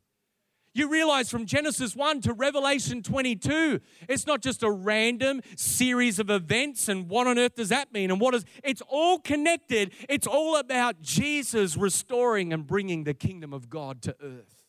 You 0.73 0.89
realize 0.89 1.29
from 1.29 1.45
Genesis 1.45 1.95
1 1.95 2.21
to 2.21 2.33
Revelation 2.33 3.03
22, 3.03 3.81
it's 4.07 4.25
not 4.25 4.41
just 4.41 4.63
a 4.63 4.71
random 4.71 5.41
series 5.57 6.17
of 6.17 6.29
events 6.29 6.87
and 6.87 7.09
what 7.09 7.27
on 7.27 7.37
earth 7.37 7.55
does 7.55 7.69
that 7.69 7.91
mean 7.91 8.09
and 8.09 8.21
what 8.21 8.33
is 8.33 8.45
it's 8.63 8.81
all 8.87 9.19
connected. 9.19 9.93
It's 10.07 10.27
all 10.27 10.55
about 10.55 11.01
Jesus 11.01 11.75
restoring 11.75 12.53
and 12.53 12.65
bringing 12.65 13.03
the 13.03 13.13
kingdom 13.13 13.53
of 13.53 13.69
God 13.69 14.01
to 14.03 14.15
earth. 14.23 14.65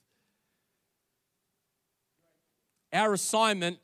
Our 2.93 3.13
assignment 3.13 3.79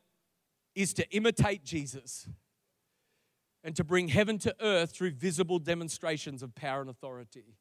is 0.74 0.92
to 0.94 1.08
imitate 1.10 1.64
Jesus 1.64 2.28
and 3.62 3.76
to 3.76 3.84
bring 3.84 4.08
heaven 4.08 4.38
to 4.38 4.54
earth 4.60 4.90
through 4.90 5.12
visible 5.12 5.60
demonstrations 5.60 6.42
of 6.42 6.54
power 6.54 6.80
and 6.80 6.90
authority. 6.90 7.54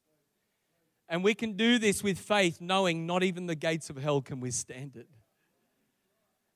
And 1.08 1.24
we 1.24 1.34
can 1.34 1.54
do 1.54 1.78
this 1.78 2.02
with 2.02 2.18
faith, 2.18 2.60
knowing 2.60 3.06
not 3.06 3.22
even 3.22 3.46
the 3.46 3.54
gates 3.54 3.88
of 3.88 3.96
hell 3.96 4.20
can 4.20 4.40
withstand 4.40 4.96
it. 4.96 5.08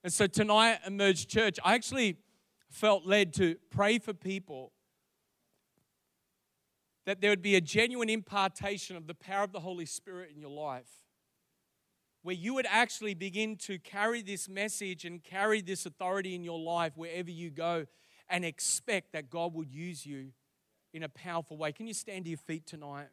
And 0.05 0.13
so 0.13 0.27
tonight, 0.27 0.81
Emerge 0.87 1.27
Church, 1.27 1.59
I 1.65 1.75
actually 1.75 2.19
felt 2.69 3.07
led 3.07 3.33
to 3.35 3.57
pray 3.71 3.99
for 3.99 4.13
people 4.13 4.73
that 7.07 7.21
there 7.21 7.31
would 7.31 7.43
be 7.43 7.57
a 7.57 7.61
genuine 7.61 8.09
impartation 8.09 8.97
of 8.97 9.07
the 9.07 9.15
power 9.15 9.45
of 9.45 9.53
the 9.53 9.61
Holy 9.61 9.87
Spirit 9.87 10.31
in 10.35 10.41
your 10.41 10.51
life, 10.51 10.89
where 12.23 12.35
you 12.35 12.55
would 12.55 12.67
actually 12.69 13.15
begin 13.15 13.57
to 13.57 13.79
carry 13.79 14.23
this 14.23 14.49
message 14.49 15.05
and 15.05 15.23
carry 15.23 15.61
this 15.61 15.87
authority 15.87 16.35
in 16.35 16.45
your 16.45 16.59
life 16.59 16.93
wherever 16.95 17.31
you 17.31 17.51
go 17.51 17.87
and 18.29 18.45
expect 18.45 19.13
that 19.13 19.31
God 19.31 19.55
would 19.55 19.71
use 19.71 20.07
you 20.07 20.29
in 20.93 21.03
a 21.03 21.09
powerful 21.09 21.57
way. 21.57 21.73
Can 21.73 21.87
you 21.87 21.95
stand 21.95 22.25
to 22.25 22.31
your 22.31 22.39
feet 22.39 22.67
tonight? 22.67 23.09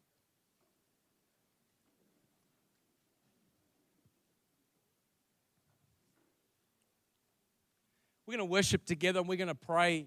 We're 8.29 8.37
going 8.37 8.47
to 8.47 8.51
worship 8.53 8.85
together 8.85 9.19
and 9.19 9.27
we're 9.27 9.37
going 9.37 9.47
to 9.47 9.55
pray. 9.55 10.05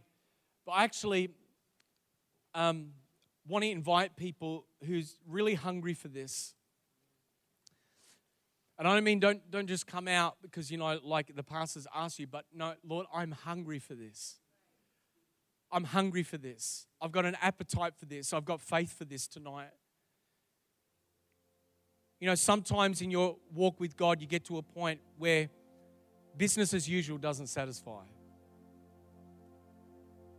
But 0.64 0.72
I 0.72 0.84
actually 0.84 1.30
um, 2.54 2.90
want 3.48 3.64
to 3.64 3.70
invite 3.72 4.14
people 4.16 4.64
who's 4.86 5.16
really 5.26 5.54
hungry 5.54 5.92
for 5.92 6.06
this. 6.06 6.54
And 8.78 8.86
I 8.86 8.94
don't 8.94 9.02
mean 9.02 9.18
don't, 9.18 9.50
don't 9.50 9.66
just 9.66 9.88
come 9.88 10.06
out 10.06 10.36
because, 10.40 10.70
you 10.70 10.78
know, 10.78 11.00
like 11.02 11.34
the 11.34 11.42
pastors 11.42 11.88
ask 11.92 12.20
you, 12.20 12.28
but 12.28 12.44
no, 12.54 12.74
Lord, 12.86 13.06
I'm 13.12 13.32
hungry 13.32 13.80
for 13.80 13.96
this. 13.96 14.36
I'm 15.72 15.82
hungry 15.82 16.22
for 16.22 16.38
this. 16.38 16.86
I've 17.00 17.10
got 17.10 17.24
an 17.24 17.36
appetite 17.42 17.94
for 17.98 18.06
this. 18.06 18.32
I've 18.32 18.44
got 18.44 18.60
faith 18.60 18.96
for 18.96 19.04
this 19.04 19.26
tonight. 19.26 19.70
You 22.20 22.28
know, 22.28 22.36
sometimes 22.36 23.02
in 23.02 23.10
your 23.10 23.34
walk 23.52 23.80
with 23.80 23.96
God, 23.96 24.20
you 24.20 24.28
get 24.28 24.44
to 24.44 24.58
a 24.58 24.62
point 24.62 25.00
where 25.18 25.48
business 26.36 26.74
as 26.74 26.88
usual 26.88 27.18
doesn't 27.18 27.48
satisfy. 27.48 28.02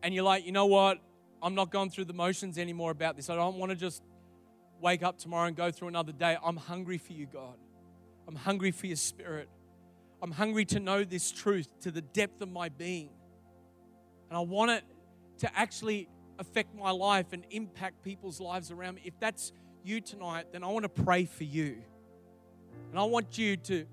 And 0.02 0.14
you're 0.14 0.24
like, 0.24 0.46
you 0.46 0.52
know 0.52 0.66
what? 0.66 1.00
I'm 1.42 1.56
not 1.56 1.72
going 1.72 1.90
through 1.90 2.06
the 2.06 2.14
motions 2.14 2.58
anymore 2.58 2.92
about 2.92 3.16
this. 3.16 3.30
I 3.30 3.36
don't 3.36 3.58
want 3.58 3.72
to 3.72 3.76
just 3.76 4.02
wake 4.80 5.04
up 5.04 5.18
tomorrow 5.18 5.48
and 5.48 5.56
go 5.56 5.72
through 5.72 5.88
another 5.90 6.12
day. 6.12 6.38
I'm 6.44 6.58
hungry 6.58 6.98
for 6.98 7.14
you, 7.14 7.26
God. 7.26 7.56
I'm 8.28 8.36
hungry 8.36 8.72
for 8.72 8.88
your 8.88 8.98
spirit. 8.98 9.50
I'm 10.22 10.32
hungry 10.32 10.66
to 10.66 10.80
know 10.80 11.04
this 11.04 11.32
truth 11.32 11.68
to 11.82 11.92
the 11.92 12.02
depth 12.02 12.42
of 12.42 12.52
my 12.52 12.70
being. 12.70 13.10
And 14.30 14.38
I 14.38 14.42
want 14.42 14.72
it 14.72 14.84
to 15.40 15.58
actually 15.58 16.08
affect 16.40 16.76
my 16.76 16.92
life 16.92 17.34
and 17.34 17.46
impact 17.52 18.04
people's 18.04 18.40
lives 18.40 18.72
around 18.72 18.96
me. 18.96 19.02
If 19.06 19.20
that's 19.20 19.52
you 19.84 20.02
tonight, 20.02 20.48
then 20.52 20.64
I 20.64 20.68
want 20.68 20.84
to 20.84 21.04
pray 21.04 21.26
for 21.26 21.44
you. 21.44 21.78
And 22.90 23.00
I 23.00 23.04
want 23.04 23.38
you 23.38 23.58
to 23.58 23.86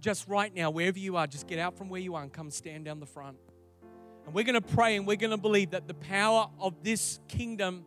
just 0.00 0.28
right 0.28 0.54
now, 0.54 0.70
wherever 0.70 0.98
you 0.98 1.16
are, 1.16 1.26
just 1.26 1.46
get 1.46 1.58
out 1.58 1.76
from 1.76 1.88
where 1.88 2.00
you 2.00 2.14
are 2.14 2.22
and 2.22 2.32
come 2.32 2.50
stand 2.50 2.84
down 2.84 3.00
the 3.00 3.06
front. 3.06 3.36
And 4.24 4.34
we're 4.34 4.44
going 4.44 4.60
to 4.60 4.60
pray 4.60 4.96
and 4.96 5.06
we're 5.06 5.16
going 5.16 5.30
to 5.30 5.36
believe 5.36 5.70
that 5.70 5.86
the 5.86 5.94
power 5.94 6.48
of 6.58 6.82
this 6.82 7.20
kingdom, 7.28 7.86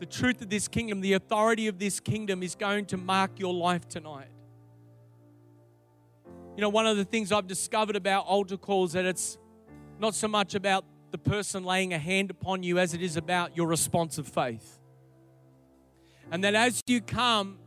the 0.00 0.06
truth 0.06 0.42
of 0.42 0.50
this 0.50 0.68
kingdom, 0.68 1.00
the 1.00 1.14
authority 1.14 1.68
of 1.68 1.78
this 1.78 2.00
kingdom 2.00 2.42
is 2.42 2.54
going 2.54 2.86
to 2.86 2.96
mark 2.96 3.38
your 3.38 3.54
life 3.54 3.88
tonight. 3.88 4.28
You 6.56 6.62
know, 6.62 6.68
one 6.68 6.86
of 6.86 6.96
the 6.96 7.04
things 7.04 7.30
I've 7.30 7.46
discovered 7.46 7.94
about 7.94 8.26
altar 8.26 8.56
calls 8.56 8.94
that 8.94 9.04
it's 9.04 9.38
not 10.00 10.14
so 10.14 10.26
much 10.26 10.56
about 10.56 10.84
the 11.12 11.18
person 11.18 11.64
laying 11.64 11.94
a 11.94 11.98
hand 11.98 12.30
upon 12.30 12.62
you 12.62 12.78
as 12.78 12.94
it 12.94 13.00
is 13.00 13.16
about 13.16 13.56
your 13.56 13.68
response 13.68 14.18
of 14.18 14.26
faith. 14.26 14.78
And 16.30 16.44
that 16.44 16.54
as 16.54 16.82
you 16.86 17.00
come 17.00 17.58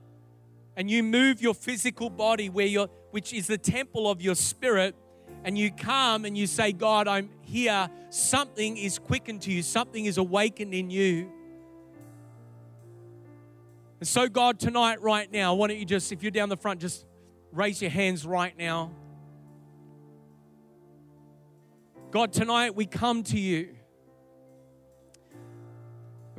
and 0.81 0.89
you 0.89 1.03
move 1.03 1.43
your 1.43 1.53
physical 1.53 2.09
body 2.09 2.49
where 2.49 2.65
you 2.65 2.89
which 3.11 3.33
is 3.33 3.45
the 3.45 3.57
temple 3.59 4.09
of 4.09 4.19
your 4.19 4.33
spirit 4.33 4.95
and 5.43 5.55
you 5.55 5.71
come 5.71 6.25
and 6.25 6.35
you 6.35 6.47
say 6.47 6.71
God 6.71 7.07
I'm 7.07 7.29
here. 7.41 7.87
Something 8.09 8.77
is 8.77 8.97
quickened 8.97 9.43
to 9.43 9.51
you. 9.51 9.61
Something 9.61 10.05
is 10.05 10.17
awakened 10.17 10.73
in 10.73 10.89
you. 10.89 11.31
And 13.99 14.07
so 14.07 14.27
God 14.27 14.59
tonight 14.59 15.03
right 15.03 15.31
now 15.31 15.53
why 15.53 15.67
don't 15.67 15.77
you 15.77 15.85
just 15.85 16.11
if 16.11 16.23
you're 16.23 16.31
down 16.31 16.49
the 16.49 16.57
front 16.57 16.81
just 16.81 17.05
raise 17.51 17.79
your 17.79 17.91
hands 17.91 18.25
right 18.25 18.57
now. 18.57 18.91
God 22.09 22.33
tonight 22.33 22.73
we 22.73 22.87
come 22.87 23.21
to 23.25 23.39
you. 23.39 23.75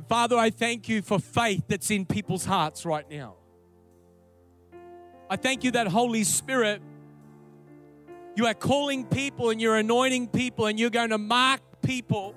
Father, 0.09 0.35
I 0.35 0.49
thank 0.49 0.89
you 0.89 1.01
for 1.01 1.17
faith 1.17 1.63
that's 1.69 1.89
in 1.89 2.05
people's 2.05 2.43
hearts 2.43 2.85
right 2.85 3.09
now. 3.09 3.37
I 5.33 5.35
thank 5.35 5.63
you 5.63 5.71
that 5.71 5.87
Holy 5.87 6.23
Spirit, 6.23 6.79
you 8.35 8.45
are 8.45 8.53
calling 8.53 9.03
people 9.03 9.49
and 9.49 9.59
you're 9.59 9.77
anointing 9.77 10.27
people 10.27 10.67
and 10.67 10.79
you're 10.79 10.91
going 10.91 11.09
to 11.09 11.17
mark 11.17 11.59
people 11.81 12.35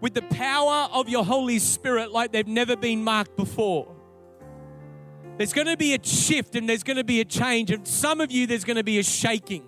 with 0.00 0.14
the 0.14 0.22
power 0.22 0.88
of 0.90 1.10
your 1.10 1.22
Holy 1.22 1.58
Spirit 1.58 2.12
like 2.12 2.32
they've 2.32 2.46
never 2.46 2.76
been 2.76 3.04
marked 3.04 3.36
before. 3.36 3.94
There's 5.36 5.52
going 5.52 5.66
to 5.66 5.76
be 5.76 5.92
a 5.92 6.02
shift 6.02 6.56
and 6.56 6.66
there's 6.66 6.82
going 6.82 6.96
to 6.96 7.04
be 7.04 7.20
a 7.20 7.26
change. 7.26 7.70
And 7.70 7.86
some 7.86 8.22
of 8.22 8.32
you, 8.32 8.46
there's 8.46 8.64
going 8.64 8.78
to 8.78 8.82
be 8.82 8.98
a 8.98 9.02
shaking. 9.02 9.66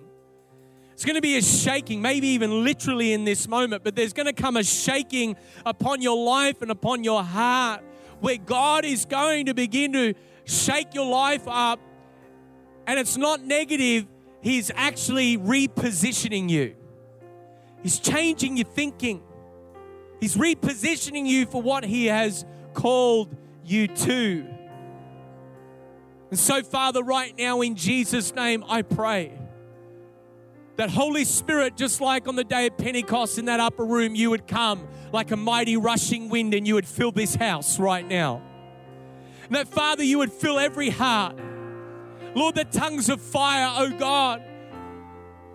It's 0.93 1.05
going 1.05 1.13
to 1.13 1.21
be 1.21 1.37
a 1.37 1.43
shaking, 1.43 2.01
maybe 2.01 2.29
even 2.29 2.63
literally 2.63 3.13
in 3.13 3.23
this 3.23 3.47
moment, 3.47 3.83
but 3.83 3.95
there's 3.95 4.13
going 4.13 4.25
to 4.25 4.33
come 4.33 4.57
a 4.57 4.63
shaking 4.63 5.35
upon 5.63 6.01
your 6.01 6.17
life 6.25 6.63
and 6.63 6.71
upon 6.71 7.03
your 7.03 7.23
heart 7.23 7.83
where 8.19 8.37
God 8.37 8.83
is 8.83 9.05
going 9.05 9.45
to 9.45 9.53
begin 9.53 9.93
to 9.93 10.15
shake 10.45 10.93
your 10.93 11.09
life 11.09 11.47
up. 11.47 11.79
And 12.85 12.99
it's 12.99 13.17
not 13.17 13.41
negative, 13.41 14.07
He's 14.41 14.71
actually 14.75 15.37
repositioning 15.37 16.49
you. 16.49 16.75
He's 17.81 17.99
changing 17.99 18.57
your 18.57 18.65
thinking. 18.65 19.23
He's 20.19 20.35
repositioning 20.35 21.25
you 21.25 21.45
for 21.45 21.61
what 21.61 21.85
He 21.85 22.07
has 22.07 22.45
called 22.73 23.35
you 23.63 23.87
to. 23.87 24.45
And 26.29 26.39
so, 26.39 26.63
Father, 26.63 27.03
right 27.03 27.33
now 27.37 27.61
in 27.61 27.75
Jesus' 27.75 28.33
name, 28.33 28.63
I 28.67 28.81
pray 28.81 29.37
that 30.77 30.89
Holy 30.89 31.25
Spirit, 31.25 31.77
just 31.77 32.01
like 32.01 32.27
on 32.27 32.35
the 32.35 32.43
day 32.43 32.67
of 32.67 32.77
Pentecost 32.77 33.37
in 33.37 33.45
that 33.45 33.59
upper 33.59 33.85
room, 33.85 34.15
you 34.15 34.29
would 34.31 34.47
come 34.47 34.87
like 35.11 35.31
a 35.31 35.37
mighty 35.37 35.77
rushing 35.77 36.29
wind 36.29 36.53
and 36.53 36.67
you 36.67 36.73
would 36.75 36.87
fill 36.87 37.11
this 37.11 37.35
house 37.35 37.79
right 37.79 38.07
now. 38.07 38.41
And 39.43 39.55
that, 39.55 39.67
Father, 39.67 40.03
you 40.03 40.19
would 40.19 40.31
fill 40.31 40.57
every 40.59 40.89
heart. 40.89 41.37
Lord, 42.35 42.55
the 42.55 42.65
tongues 42.65 43.09
of 43.09 43.21
fire, 43.21 43.71
oh 43.77 43.91
God, 43.97 44.41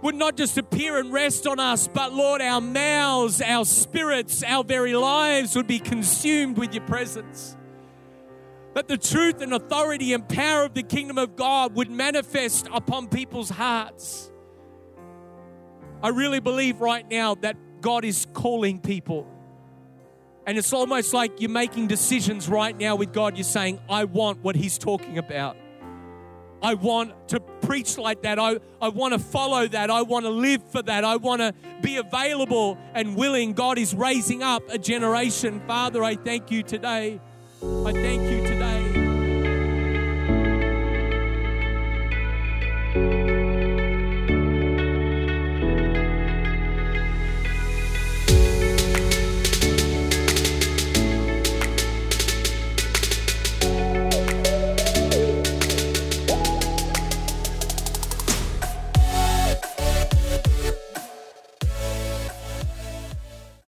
would 0.02 0.14
not 0.14 0.36
just 0.36 0.56
appear 0.58 0.98
and 0.98 1.12
rest 1.12 1.46
on 1.46 1.58
us, 1.58 1.88
but 1.88 2.12
Lord, 2.12 2.40
our 2.40 2.60
mouths, 2.60 3.42
our 3.42 3.64
spirits, 3.64 4.44
our 4.44 4.62
very 4.62 4.94
lives 4.94 5.56
would 5.56 5.66
be 5.66 5.80
consumed 5.80 6.56
with 6.56 6.72
your 6.72 6.84
presence. 6.84 7.56
that 8.74 8.86
the 8.86 8.96
truth 8.96 9.40
and 9.40 9.52
authority 9.52 10.12
and 10.12 10.28
power 10.28 10.64
of 10.64 10.72
the 10.74 10.84
kingdom 10.84 11.18
of 11.18 11.34
God 11.34 11.74
would 11.74 11.90
manifest 11.90 12.68
upon 12.72 13.08
people's 13.08 13.50
hearts. 13.50 14.30
I 16.00 16.10
really 16.10 16.38
believe 16.38 16.80
right 16.80 17.04
now 17.10 17.34
that 17.36 17.56
God 17.80 18.04
is 18.04 18.26
calling 18.34 18.78
people. 18.78 19.26
And 20.48 20.56
it's 20.56 20.72
almost 20.72 21.12
like 21.12 21.42
you're 21.42 21.50
making 21.50 21.88
decisions 21.88 22.48
right 22.48 22.74
now 22.74 22.96
with 22.96 23.12
God. 23.12 23.36
You're 23.36 23.44
saying, 23.44 23.80
I 23.86 24.04
want 24.04 24.42
what 24.42 24.56
He's 24.56 24.78
talking 24.78 25.18
about. 25.18 25.58
I 26.62 26.72
want 26.72 27.28
to 27.28 27.38
preach 27.38 27.98
like 27.98 28.22
that. 28.22 28.38
I, 28.38 28.58
I 28.80 28.88
want 28.88 29.12
to 29.12 29.18
follow 29.18 29.68
that. 29.68 29.90
I 29.90 30.00
want 30.00 30.24
to 30.24 30.30
live 30.30 30.62
for 30.72 30.80
that. 30.80 31.04
I 31.04 31.16
want 31.16 31.42
to 31.42 31.52
be 31.82 31.98
available 31.98 32.78
and 32.94 33.14
willing. 33.14 33.52
God 33.52 33.76
is 33.76 33.94
raising 33.94 34.42
up 34.42 34.62
a 34.70 34.78
generation. 34.78 35.60
Father, 35.66 36.02
I 36.02 36.14
thank 36.14 36.50
you 36.50 36.62
today. 36.62 37.20
I 37.62 37.92
thank 37.92 38.22
you 38.22 38.40
today. 38.46 38.57